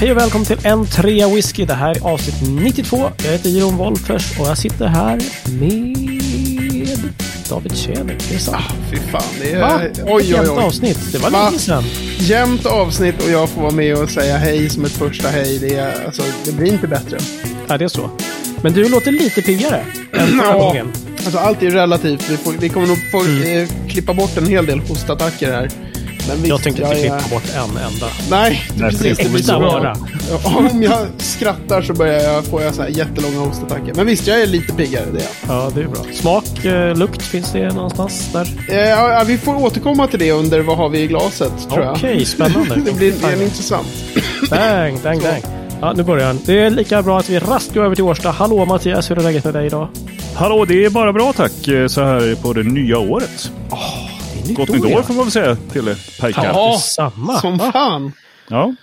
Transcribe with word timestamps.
Hej 0.00 0.10
och 0.10 0.16
välkommen 0.16 0.44
till 0.46 0.58
en 0.66 0.86
trea 0.86 1.28
whisky. 1.28 1.64
Det 1.64 1.74
här 1.74 1.90
är 1.96 2.00
avsnitt 2.12 2.34
92. 2.64 3.10
Jag 3.24 3.32
heter 3.32 3.50
Jon 3.50 3.76
Wolffers 3.76 4.38
och 4.40 4.46
jag 4.46 4.58
sitter 4.58 4.86
här 4.86 5.20
med 5.60 5.96
David 7.48 7.76
Tjäder. 7.76 8.16
Det 8.28 8.34
är 8.34 8.38
sant. 8.38 8.56
Ah, 8.68 8.72
fy 8.90 8.96
fan. 8.96 9.22
Det 9.42 9.52
är... 9.52 9.60
Va? 9.60 9.80
Oj, 9.82 10.02
oj, 10.06 10.30
Jämnt 10.30 10.48
oj. 10.50 10.62
avsnitt. 10.64 10.98
Det 11.12 11.18
var 11.18 11.30
Va? 11.30 11.44
länge 11.44 11.58
sedan. 11.58 11.84
Jämnt 12.18 12.66
avsnitt 12.66 13.22
och 13.24 13.30
jag 13.30 13.48
får 13.48 13.60
vara 13.62 13.72
med 13.72 13.96
och 13.98 14.10
säga 14.10 14.36
hej 14.36 14.70
som 14.70 14.84
ett 14.84 14.92
första 14.92 15.28
hej. 15.28 15.58
Det, 15.58 15.74
är, 15.74 16.04
alltså, 16.06 16.22
det 16.44 16.52
blir 16.52 16.72
inte 16.72 16.86
bättre. 16.86 17.18
Ja, 17.68 17.78
det 17.78 17.84
är 17.84 17.88
så. 17.88 18.10
Men 18.62 18.72
du 18.72 18.88
låter 18.88 19.12
lite 19.12 19.42
piggare 19.42 19.80
än 20.12 20.26
förra 20.28 20.44
Ja. 20.46 20.58
gången. 20.58 20.92
Alltså, 21.24 21.38
allt 21.38 21.62
är 21.62 21.70
relativt. 21.70 22.30
Vi, 22.30 22.36
får, 22.36 22.52
vi 22.52 22.68
kommer 22.68 22.86
nog 22.86 22.98
få 23.10 23.20
Mm. 23.20 23.62
eh, 23.62 23.68
klippa 23.88 24.14
bort 24.14 24.36
en 24.36 24.46
hel 24.46 24.66
del 24.66 24.78
hostattacker 24.80 25.52
här. 25.52 25.68
Men 26.28 26.36
visst, 26.36 26.48
Jag 26.48 26.62
tänkte 26.62 26.82
inte 26.82 26.94
klippa 26.94 27.20
bort 27.30 27.42
en 27.54 27.76
enda. 27.76 28.06
Nej, 28.30 28.62
Nej, 28.76 28.90
precis. 28.90 29.18
Det 29.18 29.28
blir 29.28 29.42
så 29.42 29.58
Om 30.58 30.82
jag 30.82 31.06
skrattar 31.18 31.82
så 31.82 31.92
börjar 31.92 32.20
jag, 32.20 32.44
får 32.44 32.62
jag 32.62 32.74
så 32.74 32.82
här 32.82 32.88
jättelånga 32.88 33.38
hostattacker. 33.38 33.94
Men 33.94 34.06
visst, 34.06 34.26
jag 34.26 34.42
är 34.42 34.46
lite 34.46 34.72
piggare. 34.72 35.04
Det 35.12 35.18
jag. 35.18 35.56
Ja, 35.56 35.70
det 35.74 35.80
är 35.80 35.88
bra. 35.88 36.00
Smak, 36.12 36.64
eh, 36.64 36.96
lukt, 36.96 37.22
finns 37.22 37.52
det 37.52 37.72
någonstans 37.72 38.32
där? 38.32 38.48
Eh, 39.20 39.24
vi 39.26 39.38
får 39.38 39.54
återkomma 39.54 40.06
till 40.06 40.18
det 40.18 40.32
under 40.32 40.60
vad 40.60 40.76
har 40.76 40.88
vi 40.88 41.00
i 41.00 41.06
glaset, 41.06 41.52
tror 41.70 41.84
jag. 41.84 41.94
Okej, 41.94 42.24
spännande. 42.24 42.74
det 42.84 42.92
blir 42.96 43.12
det 43.22 43.26
är 43.26 43.42
intressant. 43.42 43.88
Bang, 44.50 45.02
bang, 45.02 45.22
bang. 45.22 45.42
Ja, 45.80 45.92
nu 45.92 46.02
börjar 46.02 46.26
han. 46.26 46.38
Det 46.46 46.58
är 46.58 46.70
lika 46.70 47.02
bra 47.02 47.18
att 47.18 47.30
vi 47.30 47.38
raskt 47.38 47.74
går 47.74 47.84
över 47.84 47.94
till 47.94 48.04
Årsta. 48.04 48.30
Hallå 48.30 48.64
Mattias, 48.64 49.10
hur 49.10 49.18
är 49.18 49.22
läget 49.22 49.44
med 49.44 49.54
dig 49.54 49.66
idag? 49.66 49.88
Hallå, 50.34 50.64
det 50.64 50.84
är 50.84 50.90
bara 50.90 51.12
bra 51.12 51.32
tack 51.32 51.68
eh, 51.68 51.86
så 51.86 52.00
här 52.04 52.34
på 52.42 52.52
det 52.52 52.62
nya 52.62 52.98
året. 52.98 53.52
Är 53.70 54.17
nytt 54.48 54.56
Gott 54.56 54.68
nytt 54.68 54.84
år 54.84 54.90
ja. 54.90 55.02
får 55.02 55.14
man 55.14 55.24
väl 55.24 55.32
säga 55.32 55.56
till 55.56 55.88
er, 55.88 56.20
pojkar. 56.20 56.44
Ja. 56.44 56.78
Samma. 56.78 57.36
Som 57.40 57.58
fan. 57.58 58.12
Ja. 58.48 58.74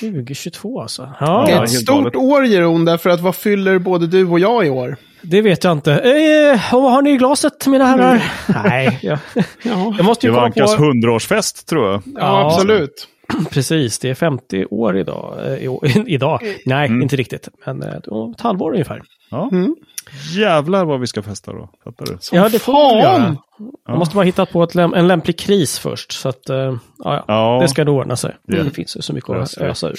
2022 0.00 0.80
alltså. 0.80 1.02
Det 1.02 1.10
Ja, 1.20 1.46
är 1.48 1.50
Ja, 1.50 1.64
ett 1.64 1.70
helt 1.70 1.82
stort 1.82 2.16
år, 2.16 2.44
Jeroen, 2.44 2.84
därför 2.84 3.10
att 3.10 3.20
vad 3.20 3.36
fyller 3.36 3.78
både 3.78 4.06
du 4.06 4.26
och 4.26 4.38
jag 4.38 4.66
i 4.66 4.70
år? 4.70 4.96
det 5.22 5.40
vet 5.42 5.64
jag 5.64 5.72
inte. 5.72 5.92
Eh, 5.94 6.74
och 6.74 6.82
vad 6.82 6.92
har 6.92 7.02
ni 7.02 7.10
i 7.10 7.16
glaset 7.16 7.66
mina 7.66 7.84
herrar? 7.86 8.22
Nej, 8.64 8.98
jag, 9.02 9.18
Ja, 9.62 9.94
jag 9.96 10.04
måste 10.04 10.26
Det 10.26 10.30
ju 10.30 10.34
var 10.34 10.40
komma 10.40 10.46
Ankas 10.46 10.76
på... 10.76 10.82
100-årsfest 10.82 11.66
tror 11.68 11.90
jag. 11.90 12.02
ja 12.14 12.46
absolut. 12.46 13.08
Precis, 13.50 13.98
det 13.98 14.10
är 14.10 14.14
50 14.14 14.64
år 14.70 14.98
idag. 14.98 15.38
Eh, 15.62 15.76
idag. 16.06 16.40
Nej, 16.66 16.86
inte 17.02 17.16
riktigt. 17.16 17.48
Men 17.66 17.82
eh, 17.82 17.94
ett 18.32 18.40
halvår 18.40 18.72
ungefär. 18.72 19.02
Ja. 19.30 19.48
Mm. 19.52 19.76
Jävlar 20.36 20.84
vad 20.84 21.00
vi 21.00 21.06
ska 21.06 21.22
festa 21.22 21.52
då. 21.52 21.68
Fattar 21.84 22.06
du? 22.06 22.16
Som 22.20 22.38
Ja, 22.38 22.48
det 22.48 22.58
får 22.58 22.72
vi 22.96 23.02
fan! 23.02 23.22
göra. 23.22 23.36
Man 23.88 23.98
måste 23.98 24.14
bara 24.14 24.24
hitta 24.24 24.46
på 24.46 24.62
ett 24.62 24.74
läm- 24.74 24.96
en 24.96 25.08
lämplig 25.08 25.38
kris 25.38 25.78
först. 25.78 26.12
Så 26.12 26.28
att, 26.28 26.48
eh, 26.50 26.56
ja, 26.56 26.78
ja. 26.98 27.24
Ja. 27.28 27.58
det 27.62 27.68
ska 27.68 27.84
nog 27.84 27.96
ordna 27.96 28.16
sig. 28.16 28.36
Det- 28.48 28.62
Det 28.62 28.70
finns 28.70 28.96
ju 28.96 29.02
så 29.02 29.12
mycket 29.12 29.30
att 29.30 29.58
ösa 29.58 29.88
ur. 29.88 29.96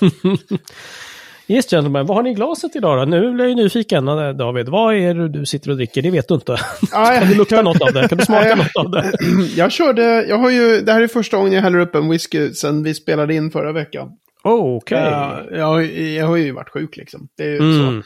yes, 1.48 1.70
gentlemen. 1.70 2.06
Vad 2.06 2.16
har 2.16 2.22
ni 2.22 2.30
i 2.30 2.34
glaset 2.34 2.76
idag 2.76 2.98
då? 2.98 3.04
Nu 3.04 3.32
blir 3.32 3.44
jag 3.44 3.48
ju 3.50 3.54
nyfiken, 3.64 4.06
David. 4.36 4.68
Vad 4.68 4.94
är 4.94 5.14
det 5.14 5.28
du 5.28 5.46
sitter 5.46 5.70
och 5.70 5.76
dricker? 5.76 6.02
Det 6.02 6.10
vet 6.10 6.28
du 6.28 6.34
inte. 6.34 6.52
Ja, 6.92 7.16
Kan 7.20 7.28
du 7.28 7.34
lukta 7.34 7.62
något 7.62 7.80
av 7.82 7.92
det? 7.92 8.08
Kan 8.08 8.18
du 8.18 8.24
smaka 8.24 8.54
något 8.54 8.76
av 8.76 8.90
det? 8.90 9.12
Jag 9.56 9.72
körde, 9.72 10.02
jag 10.28 10.38
har 10.38 10.50
ju, 10.50 10.80
det 10.80 10.92
här 10.92 11.00
är 11.00 11.08
första 11.08 11.36
gången 11.36 11.52
jag 11.52 11.62
häller 11.62 11.78
upp 11.78 11.94
en 11.94 12.08
whisky 12.10 12.52
sen 12.54 12.82
vi 12.82 12.94
spelade 12.94 13.34
in 13.34 13.50
förra 13.50 13.72
veckan. 13.72 14.08
Oh, 14.44 14.76
Okej. 14.76 14.98
Eh, 14.98 15.58
jag, 15.58 15.66
har 15.66 15.78
ju- 15.80 16.14
jag 16.14 16.26
har 16.26 16.36
ju 16.36 16.52
varit 16.52 16.68
sjuk 16.70 16.96
liksom. 16.96 17.28
Det 17.36 17.44
är 17.44 17.48
ju 17.50 17.56
Mm. 17.58 18.02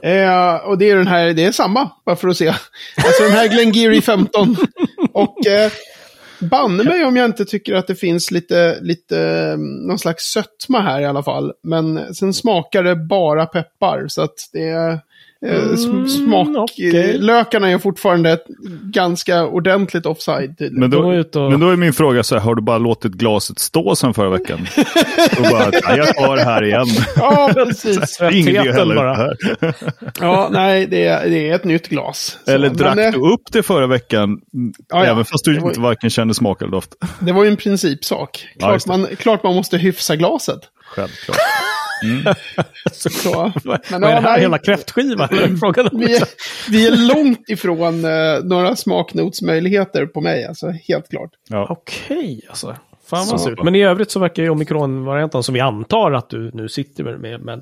så. 0.00 0.06
Eh, 0.06 0.54
och 0.56 0.78
det 0.78 0.90
är 0.90 0.96
den 0.96 1.06
här, 1.06 1.32
det 1.32 1.44
är 1.44 1.52
samma, 1.52 1.90
bara 2.06 2.16
för 2.16 2.28
att 2.28 2.36
se. 2.36 2.48
Alltså 2.48 3.22
den 3.22 3.32
här 3.32 3.48
Glengarry 3.48 4.00
15. 4.00 4.56
och 5.12 5.46
eh, 5.46 5.70
banne 6.38 6.84
mig 6.84 7.04
om 7.04 7.16
jag 7.16 7.24
inte 7.24 7.44
tycker 7.44 7.74
att 7.74 7.86
det 7.86 7.94
finns 7.94 8.30
lite, 8.30 8.78
lite, 8.80 9.18
eh, 9.20 9.56
någon 9.58 9.98
slags 9.98 10.24
sötma 10.24 10.80
här 10.80 11.00
i 11.00 11.06
alla 11.06 11.22
fall. 11.22 11.52
Men 11.62 12.14
sen 12.14 12.34
smakar 12.34 12.82
det 12.82 12.96
bara 12.96 13.46
peppar, 13.46 14.04
så 14.08 14.22
att 14.22 14.34
det 14.52 14.68
är... 14.68 14.98
Eh, 15.46 15.54
Mm, 15.54 16.08
smak, 16.08 16.48
okej. 16.56 17.10
eh, 17.14 17.20
lökarna 17.20 17.70
är 17.70 17.78
fortfarande 17.78 18.38
ganska 18.84 19.46
ordentligt 19.46 20.06
offside 20.06 20.58
tydligen. 20.58 20.80
Men 20.80 20.90
då, 20.90 20.98
och- 20.98 21.50
men 21.50 21.60
då 21.60 21.68
är 21.70 21.76
min 21.76 21.92
fråga 21.92 22.22
så 22.22 22.34
här, 22.34 22.42
har 22.42 22.54
du 22.54 22.62
bara 22.62 22.78
låtit 22.78 23.12
glaset 23.12 23.58
stå 23.58 23.96
sen 23.96 24.14
förra 24.14 24.30
veckan? 24.30 24.66
och 25.38 25.42
bara, 25.50 25.70
"Ja, 25.82 25.96
jag 25.96 26.16
tar 26.16 26.36
det 26.36 26.42
här 26.44 26.64
igen. 26.64 26.86
Ja, 27.16 27.50
precis. 27.54 28.16
Det 28.18 28.24
är 28.24 28.30
ingen 28.30 28.48
idé 28.48 28.72
hälla 28.72 28.94
bara. 28.94 29.14
här. 29.14 29.36
Ja, 30.20 30.48
nej, 30.52 30.86
det 30.86 31.06
är, 31.06 31.30
det 31.30 31.48
är 31.50 31.54
ett 31.54 31.64
nytt 31.64 31.88
glas. 31.88 32.38
Så, 32.44 32.50
Eller 32.50 32.68
men, 32.68 32.76
drack 32.76 32.98
eh, 32.98 33.12
du 33.12 33.18
upp 33.32 33.42
det 33.52 33.62
förra 33.62 33.86
veckan? 33.86 34.40
Ja, 34.52 34.70
ja. 34.88 35.04
Även 35.04 35.24
fast 35.24 35.44
du 35.44 35.54
Det 35.54 35.60
var- 35.60 35.68
inte 35.68 35.80
varken 35.80 36.10
kände 36.10 36.34
smak 36.34 36.62
eller 36.62 36.72
doft? 36.72 36.90
Det 37.20 37.32
var 37.32 37.44
ju 37.44 37.50
en 37.50 37.56
principsak. 37.56 38.46
Ja, 38.58 38.66
Klart, 38.66 38.84
det. 38.84 38.88
man, 38.90 39.06
klart 39.18 39.42
man 39.44 39.54
måste 39.54 39.76
hyfsa 39.78 40.16
glaset. 40.16 40.60
Självklart. 40.84 41.36
Så, 42.92 43.52
men, 43.64 43.78
Vad 43.90 43.94
är 43.94 43.98
det 44.00 44.06
här? 44.06 44.20
nej, 44.20 44.40
Hela 44.40 44.58
kräftskiva? 44.58 45.28
Frågan 45.60 45.88
om 45.92 46.00
vi, 46.06 46.16
är, 46.16 46.22
vi 46.70 46.86
är 46.86 46.96
långt 46.96 47.48
ifrån 47.48 48.04
eh, 48.04 48.38
några 48.44 48.76
smaknotsmöjligheter 48.76 50.06
på 50.06 50.20
mig, 50.20 50.44
alltså 50.44 50.70
helt 50.88 51.08
klart. 51.10 51.30
Ja. 51.48 51.66
Okej, 51.70 52.40
alltså. 52.48 52.76
Fan 53.10 53.26
vad 53.30 53.40
surt. 53.40 53.62
Men 53.64 53.74
i 53.74 53.82
övrigt 53.82 54.10
så 54.10 54.20
verkar 54.20 54.42
ju 54.42 54.50
omikronvarianten 54.50 55.42
som 55.42 55.54
vi 55.54 55.60
antar 55.60 56.12
att 56.12 56.30
du 56.30 56.50
nu 56.54 56.68
sitter 56.68 57.04
med, 57.04 57.40
men 57.40 57.60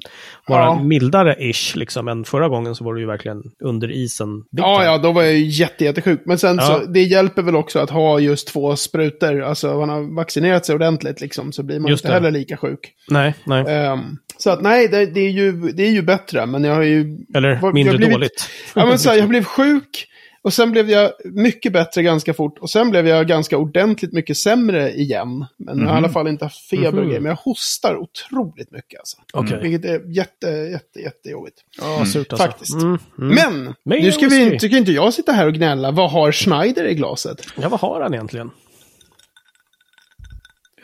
vara 0.49 0.63
Ja. 0.65 0.81
mildare-ish 0.83 1.77
liksom. 1.77 2.09
Än 2.09 2.25
förra 2.25 2.49
gången 2.49 2.75
så 2.75 2.85
var 2.85 2.95
du 2.95 3.01
ju 3.01 3.07
verkligen 3.07 3.43
under 3.65 3.91
isen. 3.91 4.29
Ja, 4.51 4.85
ja, 4.85 4.99
då 4.99 5.13
var 5.13 5.23
jag 5.23 5.35
ju 5.35 5.45
jätte, 5.47 5.85
jättesjuk. 5.85 6.21
Men 6.25 6.39
sen 6.39 6.57
Ja. 6.57 6.63
så, 6.63 6.87
det 6.91 7.01
hjälper 7.03 7.43
väl 7.43 7.57
också 7.57 7.79
att 7.79 7.91
ha 7.91 8.19
just 8.21 8.49
två 8.49 8.77
sprutor. 8.77 9.43
Alltså, 9.43 9.75
man 9.75 9.89
har 9.89 10.17
vaccinerat 10.17 10.67
sig 10.67 10.75
ordentligt 10.75 11.21
liksom, 11.21 11.53
så 11.53 11.63
blir 11.63 11.81
man 11.81 11.91
Just 11.91 12.05
inte 12.05 12.09
det. 12.11 12.15
heller 12.15 12.31
lika 12.31 12.57
sjuk. 12.57 12.81
Nej, 13.11 13.35
nej. 13.45 13.65
Ehm, 13.69 14.01
så 14.39 14.51
att 14.51 14.63
nej, 14.63 14.89
det, 14.89 15.07
det, 15.07 15.21
är 15.21 15.31
ju, 15.31 15.53
det 15.53 15.83
är 15.83 15.91
ju 15.91 16.03
bättre, 16.03 16.47
men 16.47 16.65
jag 16.65 16.75
har 16.75 16.83
ju... 16.83 17.19
Eller 17.35 17.59
vad- 17.63 17.75
mindre 17.75 17.97
blivit- 17.97 18.15
dåligt. 18.15 18.49
Ja, 18.75 18.87
men 18.87 18.99
så 18.99 19.11
här, 19.11 19.17
jag 19.17 19.29
blev 19.29 19.45
sjuk 19.45 20.07
och 20.49 20.53
sen 20.55 20.71
blev 20.71 20.91
jag 20.91 21.13
mycket 21.25 21.73
bättre 21.73 22.03
ganska 22.03 22.35
fort. 22.35 22.59
Och 22.59 22.71
sen 22.71 22.91
blev 22.91 23.09
jag 23.09 23.27
ganska 23.29 23.59
ordentligt 23.59 24.13
mycket 24.13 24.37
sämre 24.37 24.93
igen. 24.93 25.47
Men 25.57 25.79
jag 25.79 25.87
har 25.87 25.95
i 25.95 25.97
alla 25.97 26.09
fall 26.09 26.29
inte 26.29 26.45
haft 26.45 26.69
feber 26.69 26.87
och 26.89 26.95
Mhm. 26.95 27.07
grejer. 27.07 27.21
Men 27.21 27.29
jag 27.31 27.37
hostar 27.37 27.97
otroligt 27.97 28.71
mycket 28.71 28.99
alltså. 29.01 29.17
Okej. 29.33 29.59
Vilket 29.63 29.91
är 29.91 30.17
jätte, 30.17 30.47
jätte, 30.49 31.01
jättejobbigt. 31.01 31.57
Ja, 31.81 32.05
surt 32.07 32.33
alltså. 32.33 32.47
Faktiskt. 32.47 32.75
Mm, 32.75 32.99
mm. 33.19 33.35
Men, 33.35 33.75
Mer 33.85 34.03
nu 34.03 34.13
ska 34.13 34.29
vi, 34.29 34.59
tycker 34.59 34.77
inte 34.77 34.93
jag 34.93 35.15
sitta 35.15 35.33
här 35.33 35.47
och 35.47 35.55
gnälla. 35.55 35.91
Vad 35.91 36.11
har 36.11 36.33
Schneider 36.33 36.85
i 36.85 36.95
glaset? 36.95 37.41
Ja, 37.61 37.69
vad 37.69 37.81
har 37.81 38.01
han 38.01 38.15
egentligen? 38.15 38.51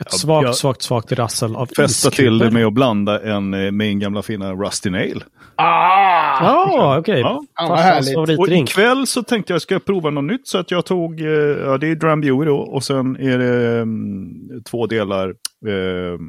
Svagt, 0.09 0.45
jag- 0.45 0.55
svagt, 0.55 0.81
svagt 0.81 1.11
rassel 1.11 1.55
av 1.55 1.69
iskuber. 1.71 2.15
till 2.15 2.37
det 2.37 2.51
med 2.51 2.65
att 2.65 2.73
blanda 2.73 3.21
en, 3.23 3.53
eh, 3.53 3.71
min 3.71 3.99
gamla 3.99 4.21
fina 4.21 4.53
Rusty 4.53 4.89
Nail. 4.89 5.23
Ah! 5.55 6.43
Ja, 6.43 6.97
okej. 6.99 7.19
Ja. 7.19 7.43
Härligt. 7.75 8.39
Och 8.39 8.49
ikväll 8.49 9.07
så 9.07 9.23
tänkte 9.23 9.53
jag 9.53 9.61
ska 9.61 9.75
jag 9.75 9.85
prova 9.85 10.09
något 10.09 10.23
nytt 10.23 10.47
så 10.47 10.57
att 10.57 10.71
jag 10.71 10.85
tog, 10.85 11.21
eh, 11.21 11.27
ja 11.27 11.77
det 11.77 11.87
är 11.87 11.95
Drambuie 11.95 12.45
då 12.45 12.57
och 12.57 12.83
sen 12.83 13.15
är 13.15 13.37
det 13.37 13.81
mm, 13.81 14.63
två 14.69 14.87
delar 14.87 15.27
eh, 15.67 16.19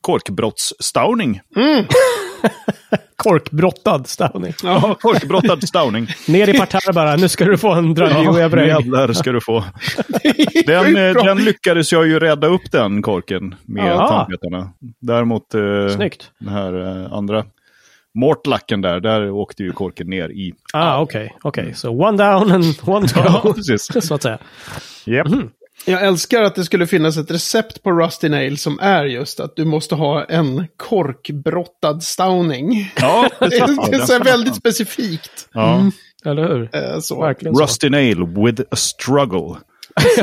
korkbrottsstauning. 0.00 1.40
Korkbrottad 3.22 4.06
Stauning. 4.06 4.52
Ja, 4.62 4.96
korkbrottad 5.00 5.68
stauning. 5.68 6.06
Ner 6.28 6.48
i 6.48 6.58
parterre 6.58 6.92
bara. 6.92 7.16
Nu 7.16 7.28
ska 7.28 7.44
du 7.44 7.58
få 7.58 7.72
en 7.72 7.94
Drandio 7.94 8.32
nu 8.56 8.66
jävlar 8.66 9.12
ska 9.12 9.32
du 9.32 9.40
få. 9.40 9.64
Den, 10.66 10.96
eh, 10.96 11.12
den 11.24 11.44
lyckades 11.44 11.92
jag 11.92 12.06
ju 12.06 12.18
rädda 12.18 12.46
upp 12.46 12.72
den 12.72 13.02
korken 13.02 13.54
med 13.64 13.86
Ja. 13.92 14.08
tandpetarna. 14.08 14.70
Däremot 15.00 15.54
eh, 15.54 15.60
Snyggt. 15.96 16.30
den 16.38 16.48
här 16.52 17.02
eh, 17.04 17.12
andra 17.12 17.44
Mortlacken 18.14 18.80
där, 18.80 19.00
där 19.00 19.30
åkte 19.30 19.62
ju 19.62 19.72
korken 19.72 20.06
ner 20.10 20.28
i. 20.28 20.52
Ah, 20.72 21.00
okej. 21.00 21.36
Okej, 21.42 21.74
så 21.74 21.90
one 21.90 22.24
down 22.24 22.52
and 22.52 22.64
one 22.84 23.08
to 23.08 23.20
Ja, 23.24 23.40
go. 23.42 23.52
precis. 23.52 23.88
så 24.08 24.14
att 24.14 24.22
säga. 24.22 24.38
Japp. 25.06 25.26
Jag 25.84 26.02
älskar 26.02 26.42
att 26.42 26.54
det 26.54 26.64
skulle 26.64 26.86
finnas 26.86 27.16
ett 27.16 27.30
recept 27.30 27.82
på 27.82 27.92
Rusty 27.92 28.28
Nail 28.28 28.58
som 28.58 28.78
är 28.80 29.04
just 29.04 29.40
att 29.40 29.56
du 29.56 29.64
måste 29.64 29.94
ha 29.94 30.24
en 30.24 30.66
korkbrottad 30.76 32.02
stauning. 32.02 32.92
Ja, 32.96 33.28
Det 33.40 33.48
det 33.48 33.96
är 33.96 34.06
så 34.06 34.12
här 34.12 34.24
väldigt 34.24 34.54
specifikt. 34.54 35.48
Ja. 35.52 35.90
Eller 36.24 36.48
hur? 36.48 36.70
Eh, 36.76 37.00
så. 37.00 37.20
Verkligen 37.20 37.54
så. 37.54 37.62
Rusty 37.62 37.90
nail 37.90 38.26
with 38.26 38.62
a 38.70 38.76
struggle. 38.76 39.56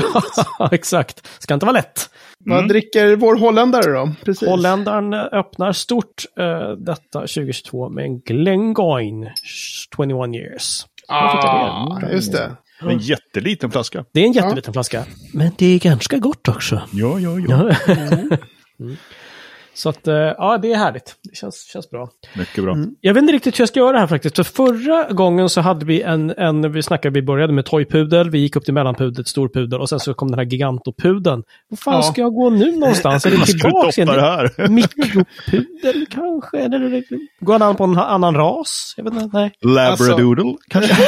Ja, 0.60 0.70
exakt. 0.72 1.28
Ska 1.40 1.54
inte 1.54 1.66
vara 1.66 1.74
lätt. 1.74 2.10
Vad 2.46 2.68
dricker 2.68 3.16
vår 3.16 3.36
holländare 3.36 3.92
då? 3.92 4.12
Precis. 4.26 4.50
Holländaren 4.50 5.14
eh, 5.14 5.20
öppnar 5.20 5.72
stort 5.72 6.26
eh, 6.40 6.72
detta 6.72 7.20
2022 7.20 7.90
med 7.90 8.06
en 8.06 8.20
Glengoyne 8.20 9.34
21 9.44 10.36
years. 10.36 10.86
Ah, 11.08 12.00
just 12.12 12.32
det. 12.32 12.52
En 12.82 13.00
jätteliten 13.00 13.72
flaska. 13.72 14.06
Det 14.14 14.20
är 14.20 14.26
en 14.26 14.32
jätteliten 14.32 14.74
flaska. 14.74 15.06
Men 15.34 15.52
det 15.58 15.66
är 15.66 15.80
ganska 15.80 16.18
gott 16.18 16.48
också. 16.48 16.82
Ja, 16.92 17.20
ja, 17.20 17.40
ja. 17.40 17.72
Mm. 17.94 18.30
Så 19.80 19.90
att, 19.90 20.08
eh, 20.08 20.16
ja, 20.16 20.58
det 20.62 20.72
är 20.74 20.78
härligt. 20.78 21.16
Det 21.24 21.36
känns, 21.36 21.70
känns 21.74 21.90
bra. 21.90 22.10
Mycket 22.38 22.64
bra. 22.64 22.78
Jag 23.02 23.14
vet 23.14 23.22
inte 23.22 23.34
riktigt 23.34 23.60
hur 23.60 23.62
jag 23.62 23.70
ska 23.70 23.80
göra 23.80 23.92
det 23.92 24.00
här 24.00 24.08
faktiskt. 24.08 24.36
För 24.36 24.44
förra 24.44 25.12
gången 25.14 25.50
så 25.50 25.62
hade 25.62 25.86
vi 25.86 26.02
en, 26.02 26.30
en 26.38 26.72
vi 26.72 26.84
snackade, 26.84 27.14
vi 27.14 27.22
började 27.22 27.54
med 27.54 27.66
toypudel, 27.66 28.30
vi 28.30 28.40
gick 28.40 28.56
upp 28.56 28.66
till 28.66 28.74
mellanpudel, 28.74 29.26
storpudel 29.26 29.82
och 29.82 29.90
sen 29.90 30.00
så 30.00 30.14
kom 30.14 30.32
den 30.32 30.40
här 30.40 30.46
gigantopudeln. 30.46 31.44
Vad 31.70 31.80
fan 31.80 31.94
Ja. 31.94 32.02
ska 32.02 32.22
jag 32.22 32.34
gå 32.34 32.50
nu 32.50 32.72
någonstans? 32.76 33.26
Är 33.26 33.32
det 33.32 33.38
tillbaka 33.46 34.06
doppa 34.06 34.16
det 34.16 34.22
här? 34.22 34.68
Mikropudel 34.70 36.06
kanske? 36.10 36.58
Eller 36.60 36.80
är 36.94 37.04
går 37.46 37.54
han 37.54 37.62
an 37.62 37.76
på 37.76 37.84
en 37.84 37.98
annan 37.98 38.36
ras? 38.36 38.94
Jag 38.98 39.04
vet 39.04 39.14
inte, 39.14 39.38
nej. 39.38 39.52
Labradoodle, 39.62 40.56
kanske? 40.70 40.96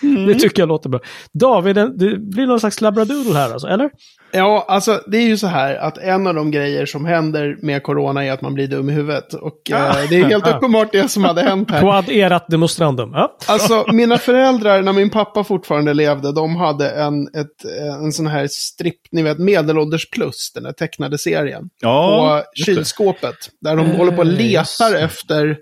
Det 0.26 0.34
tycker 0.34 0.62
jag 0.62 0.68
låter 0.68 0.88
bra. 0.88 1.00
David, 1.32 1.76
det 1.76 2.18
blir 2.18 2.46
någon 2.46 2.60
slags 2.60 2.80
labradoodle 2.80 3.34
här 3.34 3.52
alltså, 3.52 3.68
eller? 3.68 3.90
Ja, 4.32 4.64
alltså 4.68 5.00
det 5.06 5.16
är 5.16 5.22
ju 5.22 5.36
så 5.36 5.46
här 5.46 5.74
att 5.74 5.98
en 5.98 6.26
av 6.26 6.34
de 6.34 6.50
grejer 6.50 6.86
som 6.86 7.04
händer 7.04 7.58
med 7.62 7.82
corona 7.82 8.24
är 8.24 8.32
att 8.32 8.40
man 8.40 8.54
blir 8.54 8.68
dum 8.68 8.90
i 8.90 8.92
huvudet. 8.92 9.34
Och 9.34 9.70
eh, 9.70 10.08
det 10.10 10.16
är 10.16 10.24
helt 10.24 10.46
uppenbart 10.56 10.92
det 10.92 11.08
som 11.08 11.24
hade 11.24 11.42
hänt 11.42 11.70
här. 11.70 11.80
Quad 11.80 12.08
erat 12.08 12.48
demonstrandum. 12.48 13.10
Ja. 13.14 13.36
Alltså, 13.46 13.84
mina 13.92 14.18
föräldrar, 14.18 14.82
när 14.82 14.92
min 14.92 15.10
pappa 15.10 15.44
fortfarande 15.44 15.94
levde, 15.94 16.32
de 16.32 16.56
hade 16.56 16.90
en, 16.90 17.22
ett, 17.22 17.64
en 18.02 18.12
sån 18.12 18.26
här 18.26 18.46
stripp, 18.50 19.00
ni 19.12 19.22
vet, 19.22 19.38
Medelålders 19.38 20.10
plus, 20.10 20.52
den 20.54 20.62
där 20.62 20.72
tecknade 20.72 21.18
serien. 21.18 21.68
Ja, 21.80 22.42
på 22.56 22.64
kylskåpet. 22.64 23.36
Där 23.60 23.76
de 23.76 23.86
Eh, 23.86 23.96
håller 23.96 24.12
på 24.12 24.22
och 24.22 24.26
just 24.26 24.80
letar 24.80 24.94
efter 24.94 25.56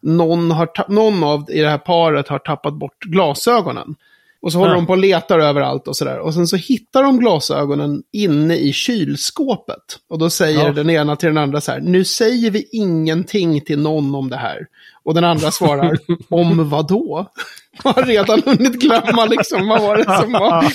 någon, 0.00 0.50
har 0.50 0.70
någon 0.88 1.24
av 1.24 1.50
i 1.50 1.60
det 1.60 1.68
här 1.68 1.78
paret 1.78 2.28
har 2.28 2.38
tappat 2.38 2.74
bort 2.74 3.02
glasögonen. 3.02 3.96
Och 4.42 4.52
så 4.52 4.58
håller 4.58 4.70
Ja. 4.72 4.76
de 4.76 4.86
på 4.86 4.92
och 4.92 4.98
letar 4.98 5.38
överallt 5.38 5.88
och 5.88 5.96
sådär. 5.96 6.18
Och 6.18 6.34
sen 6.34 6.46
så 6.46 6.56
hittar 6.56 7.02
de 7.02 7.18
glasögonen 7.18 8.02
inne 8.12 8.56
i 8.56 8.72
kylskåpet. 8.72 9.76
Och 10.10 10.18
då 10.18 10.30
säger 10.30 10.64
Ja. 10.66 10.72
den 10.72 10.90
ena 10.90 11.16
till 11.16 11.28
den 11.28 11.38
andra 11.38 11.60
så 11.60 11.72
här, 11.72 11.80
nu 11.80 12.04
säger 12.04 12.50
vi 12.50 12.68
ingenting 12.72 13.60
till 13.60 13.78
någon 13.78 14.14
om 14.14 14.30
det 14.30 14.36
här. 14.36 14.58
Och 15.04 15.14
den 15.14 15.24
andra 15.24 15.50
svarar, 15.50 15.98
om 16.28 16.68
vad 16.70 16.88
då? 16.88 17.26
Har 17.84 18.02
redan 18.02 18.42
hunnit 18.46 18.72
glömma 18.80 19.24
liksom, 19.24 19.68
vad 19.68 19.82
var 19.82 19.96
det 19.96 20.04
som 20.22 20.32
var? 20.32 20.64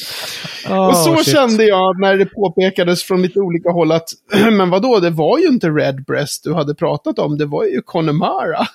Och 0.89 0.98
så 0.98 1.12
Oh, 1.12 1.18
shit. 1.18 1.33
kände 1.36 1.63
jag 1.65 2.00
när 2.00 2.18
det 2.18 2.25
påpekades 2.25 3.04
från 3.04 3.21
lite 3.21 3.39
olika 3.39 3.69
håll 3.69 3.92
att, 3.92 4.10
men 4.51 4.69
vadå, 4.69 5.00
det 5.00 5.10
var 5.10 5.39
ju 5.39 5.48
inte 5.48 5.69
Redbreast 5.69 6.44
du 6.44 6.54
hade 6.54 6.75
pratat 6.75 7.19
om, 7.19 7.38
det 7.38 7.45
var 7.45 7.63
ju 7.63 7.81
Connemara 7.81 8.68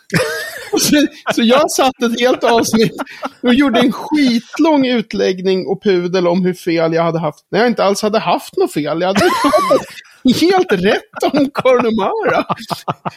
så, 0.71 1.07
så 1.35 1.43
jag 1.43 1.71
satt 1.71 2.03
ett 2.03 2.21
helt 2.21 2.45
avsnitt 2.45 2.97
och 3.43 3.55
gjorde 3.55 3.81
en 3.81 3.93
skitlång 3.93 4.87
utläggning 4.87 5.67
och 5.67 5.83
pudel 5.83 6.27
om 6.27 6.45
hur 6.45 6.55
fel 6.55 6.93
jag 6.93 7.03
hade 7.03 7.19
haft, 7.19 7.47
när 7.51 7.59
jag 7.59 7.69
inte 7.69 7.85
alls 7.85 8.03
hade 8.03 8.19
haft 8.19 8.57
något 8.57 8.73
fel. 8.73 9.01
Jag 9.01 9.09
hade 9.09 9.31
helt 10.33 10.73
rätt 10.73 11.33
om 11.33 11.51
Connemara. 11.51 12.45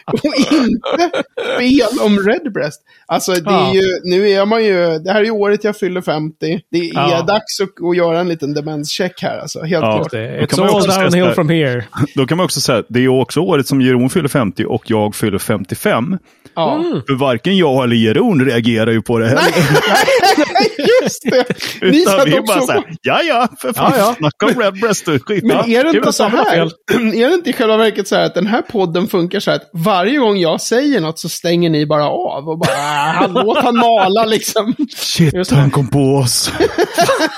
Och 0.05 0.19
inte 0.25 1.11
fel 1.57 1.99
om 2.05 2.19
Redbreast. 2.19 2.81
Alltså, 3.05 3.31
det 3.31 3.49
är 3.49 3.53
Ja. 3.53 3.73
ju, 3.73 3.81
nu 4.03 4.29
är 4.29 4.45
man 4.45 4.63
ju, 4.65 4.99
det 4.99 5.11
här 5.11 5.19
är 5.19 5.25
ju 5.25 5.31
året 5.31 5.63
jag 5.63 5.77
fyller 5.77 6.01
50. 6.01 6.61
Det 6.71 6.77
är 6.77 6.93
Ja. 6.93 7.21
dags 7.27 7.59
att, 7.61 7.85
att 7.89 7.97
göra 7.97 8.19
en 8.19 8.27
liten 8.29 8.53
demenscheck 8.53 9.21
här, 9.21 9.37
alltså. 9.39 9.59
Helt 9.63 9.83
Ja. 9.83 9.95
klart. 9.97 10.11
Det- 10.11 10.37
Då 10.37 10.43
It's 10.45 10.47
kan 10.47 10.59
man 10.59 10.69
all 10.69 10.75
också 10.75 10.91
säga 10.91 11.09
downhill 11.09 11.35
from 11.35 11.49
here. 11.49 11.85
Då 12.15 12.25
kan 12.25 12.37
man 12.37 12.43
också 12.45 12.61
säga 12.61 12.77
att 12.77 12.85
det 12.89 12.99
är 13.03 13.07
också 13.07 13.39
året 13.39 13.67
som 13.67 13.81
Jeroen 13.81 14.09
fyller 14.09 14.29
50 14.29 14.65
och 14.65 14.83
jag 14.87 15.15
fyller 15.15 15.37
55. 15.37 16.17
Ja. 16.55 16.75
Mm. 16.75 17.01
För 17.07 17.15
varken 17.15 17.57
jag 17.57 17.83
eller 17.83 17.95
Jeroen 17.95 18.45
reagerar 18.45 18.91
ju 18.91 19.01
på 19.01 19.19
det 19.19 19.27
heller. 19.27 19.41
Just 21.01 21.23
det! 21.23 21.45
Ni 21.91 22.01
Utan 22.01 22.13
satt 22.17 22.27
vi 22.27 22.39
också 22.39 22.53
bara 22.53 22.61
så 22.61 22.71
här, 22.71 22.83
ja 23.01 23.21
ja, 23.21 23.47
för 23.59 23.73
fan, 23.73 23.93
Ja, 23.97 23.97
ja. 23.97 24.15
snacka 24.17 24.45
om 24.45 24.61
Redbreast 24.63 25.07
och 25.07 25.27
skit. 25.27 25.43
Men 25.43 25.57
är 25.71 25.83
det 25.83 25.97
inte 25.97 26.13
så 26.13 26.23
här? 26.23 26.57
Är 26.91 27.27
det 27.29 27.33
inte 27.33 27.49
i 27.49 27.53
själva 27.53 27.77
verket 27.77 28.07
så 28.07 28.15
här 28.15 28.23
att 28.25 28.33
den 28.33 28.47
här 28.47 28.61
podden 28.61 29.07
funkar 29.07 29.39
så 29.39 29.51
här 29.51 29.57
att 29.57 29.69
varje 29.73 30.17
gång 30.17 30.37
jag 30.37 30.61
säger 30.61 31.01
något 31.01 31.19
så 31.19 31.29
stänger 31.29 31.69
ni 31.69 31.85
bara 31.85 32.05
av 32.09 32.49
och 32.49 32.59
bara, 32.59 32.71
"Ah, 32.71 33.11
han 33.13 33.33
låt 33.33 33.57
han 33.57 33.77
mala 33.77 34.25
liksom. 34.25 34.75
Shit, 34.95 35.51
han 35.51 35.71
kom 35.71 35.87
på 35.87 35.99
oss. 35.99 36.51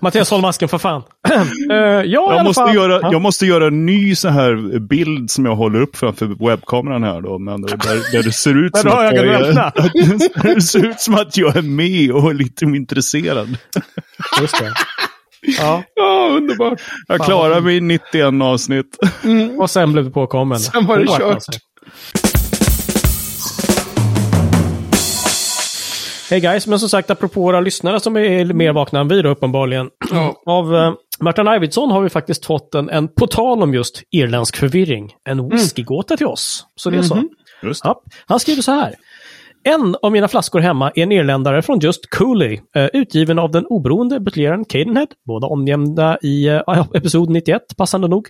Mattias, 0.00 0.30
håll 0.30 0.40
masken 0.40 0.68
för 0.68 0.78
fan. 0.78 1.02
Eh, 1.72 1.76
ja, 1.76 2.04
Jag 2.06 2.44
måste, 2.44 2.60
fall. 2.62 2.74
göra, 2.74 3.00
Ja. 3.02 3.12
jag 3.12 3.22
måste 3.22 3.46
göra 3.46 3.66
en 3.66 3.86
ny 3.86 4.14
så 4.14 4.28
här 4.28 4.78
bild 4.78 5.30
som 5.30 5.44
jag 5.44 5.56
håller 5.56 5.80
upp 5.80 5.96
framför 5.96 6.46
webbkameran 6.50 7.02
här 7.02 7.20
då. 7.20 7.38
Men 7.38 7.62
där, 7.62 7.76
där 8.12 8.22
det 8.22 8.32
ser 8.32 8.64
ut 8.66 8.76
som 8.78 8.90
att 8.90 9.14
jag 9.14 9.26
är, 9.26 9.72
det 10.54 10.62
ser 10.62 10.86
ut 10.86 11.00
som 11.00 11.14
att 11.14 11.36
jag 11.36 11.56
är 11.56 11.62
med 11.62 12.10
och 12.12 12.30
är 12.30 12.34
lite 12.34 12.64
intresserad. 12.64 13.56
Just 14.40 14.58
det. 14.60 14.72
Ja, 15.58 15.82
Ja, 15.94 16.28
underbart. 16.36 16.80
Jag 17.08 17.20
klarar 17.20 17.60
mig 17.60 17.76
i 17.76 17.80
91 17.80 18.24
avsnitt. 18.42 18.96
och 19.58 19.70
sen 19.70 19.92
blev 19.92 20.04
du 20.04 20.10
påkommen. 20.10 20.58
Sen 20.60 20.86
var 20.86 20.98
det 20.98 21.06
kört. 21.06 21.42
Hej 26.30 26.40
guys, 26.40 26.66
men 26.66 26.78
som 26.78 26.88
sagt 26.88 27.10
apropå 27.10 27.40
våra 27.40 27.60
lyssnare 27.60 28.00
som 28.00 28.16
är 28.16 28.44
mer 28.44 28.72
vakna 28.72 29.00
än 29.00 29.08
vi 29.08 29.22
då 29.22 29.28
uppenbarligen. 29.28 29.90
Ja. 30.10 30.42
Av 30.46 30.74
uh, 30.74 30.94
Martin 31.20 31.48
Arvidsson 31.48 31.90
har 31.90 32.00
vi 32.00 32.08
faktiskt 32.08 32.46
fått 32.46 32.74
en, 32.74 32.90
en, 32.90 33.08
på 33.08 33.26
tal 33.26 33.62
om 33.62 33.74
just 33.74 34.02
irländsk 34.10 34.56
förvirring, 34.56 35.12
en 35.28 35.48
whiskygåta 35.48 36.16
till 36.16 36.26
oss. 36.26 36.66
Så 36.76 36.90
det 36.90 36.96
är 36.96 37.02
så. 37.02 37.22
Just 37.62 37.84
Ja, 37.84 38.02
han 38.26 38.40
skriver 38.40 38.62
så 38.62 38.72
här. 38.72 38.94
En 39.66 39.96
av 40.02 40.12
mina 40.12 40.28
flaskor 40.28 40.60
hemma 40.60 40.92
är 40.94 41.02
en 41.02 41.12
irländare 41.12 41.62
från 41.62 41.78
just 41.78 42.10
Cooley, 42.10 42.60
eh, 42.76 42.88
utgiven 42.92 43.38
av 43.38 43.50
den 43.50 43.66
oberoende 43.66 44.20
buteljeraren 44.20 44.64
Cadenhead, 44.64 45.06
båda 45.26 45.46
omnämnda 45.46 46.18
i 46.22 46.46
eh, 46.48 46.86
episod 46.94 47.30
91, 47.30 47.62
passande 47.76 48.08
nog. 48.08 48.28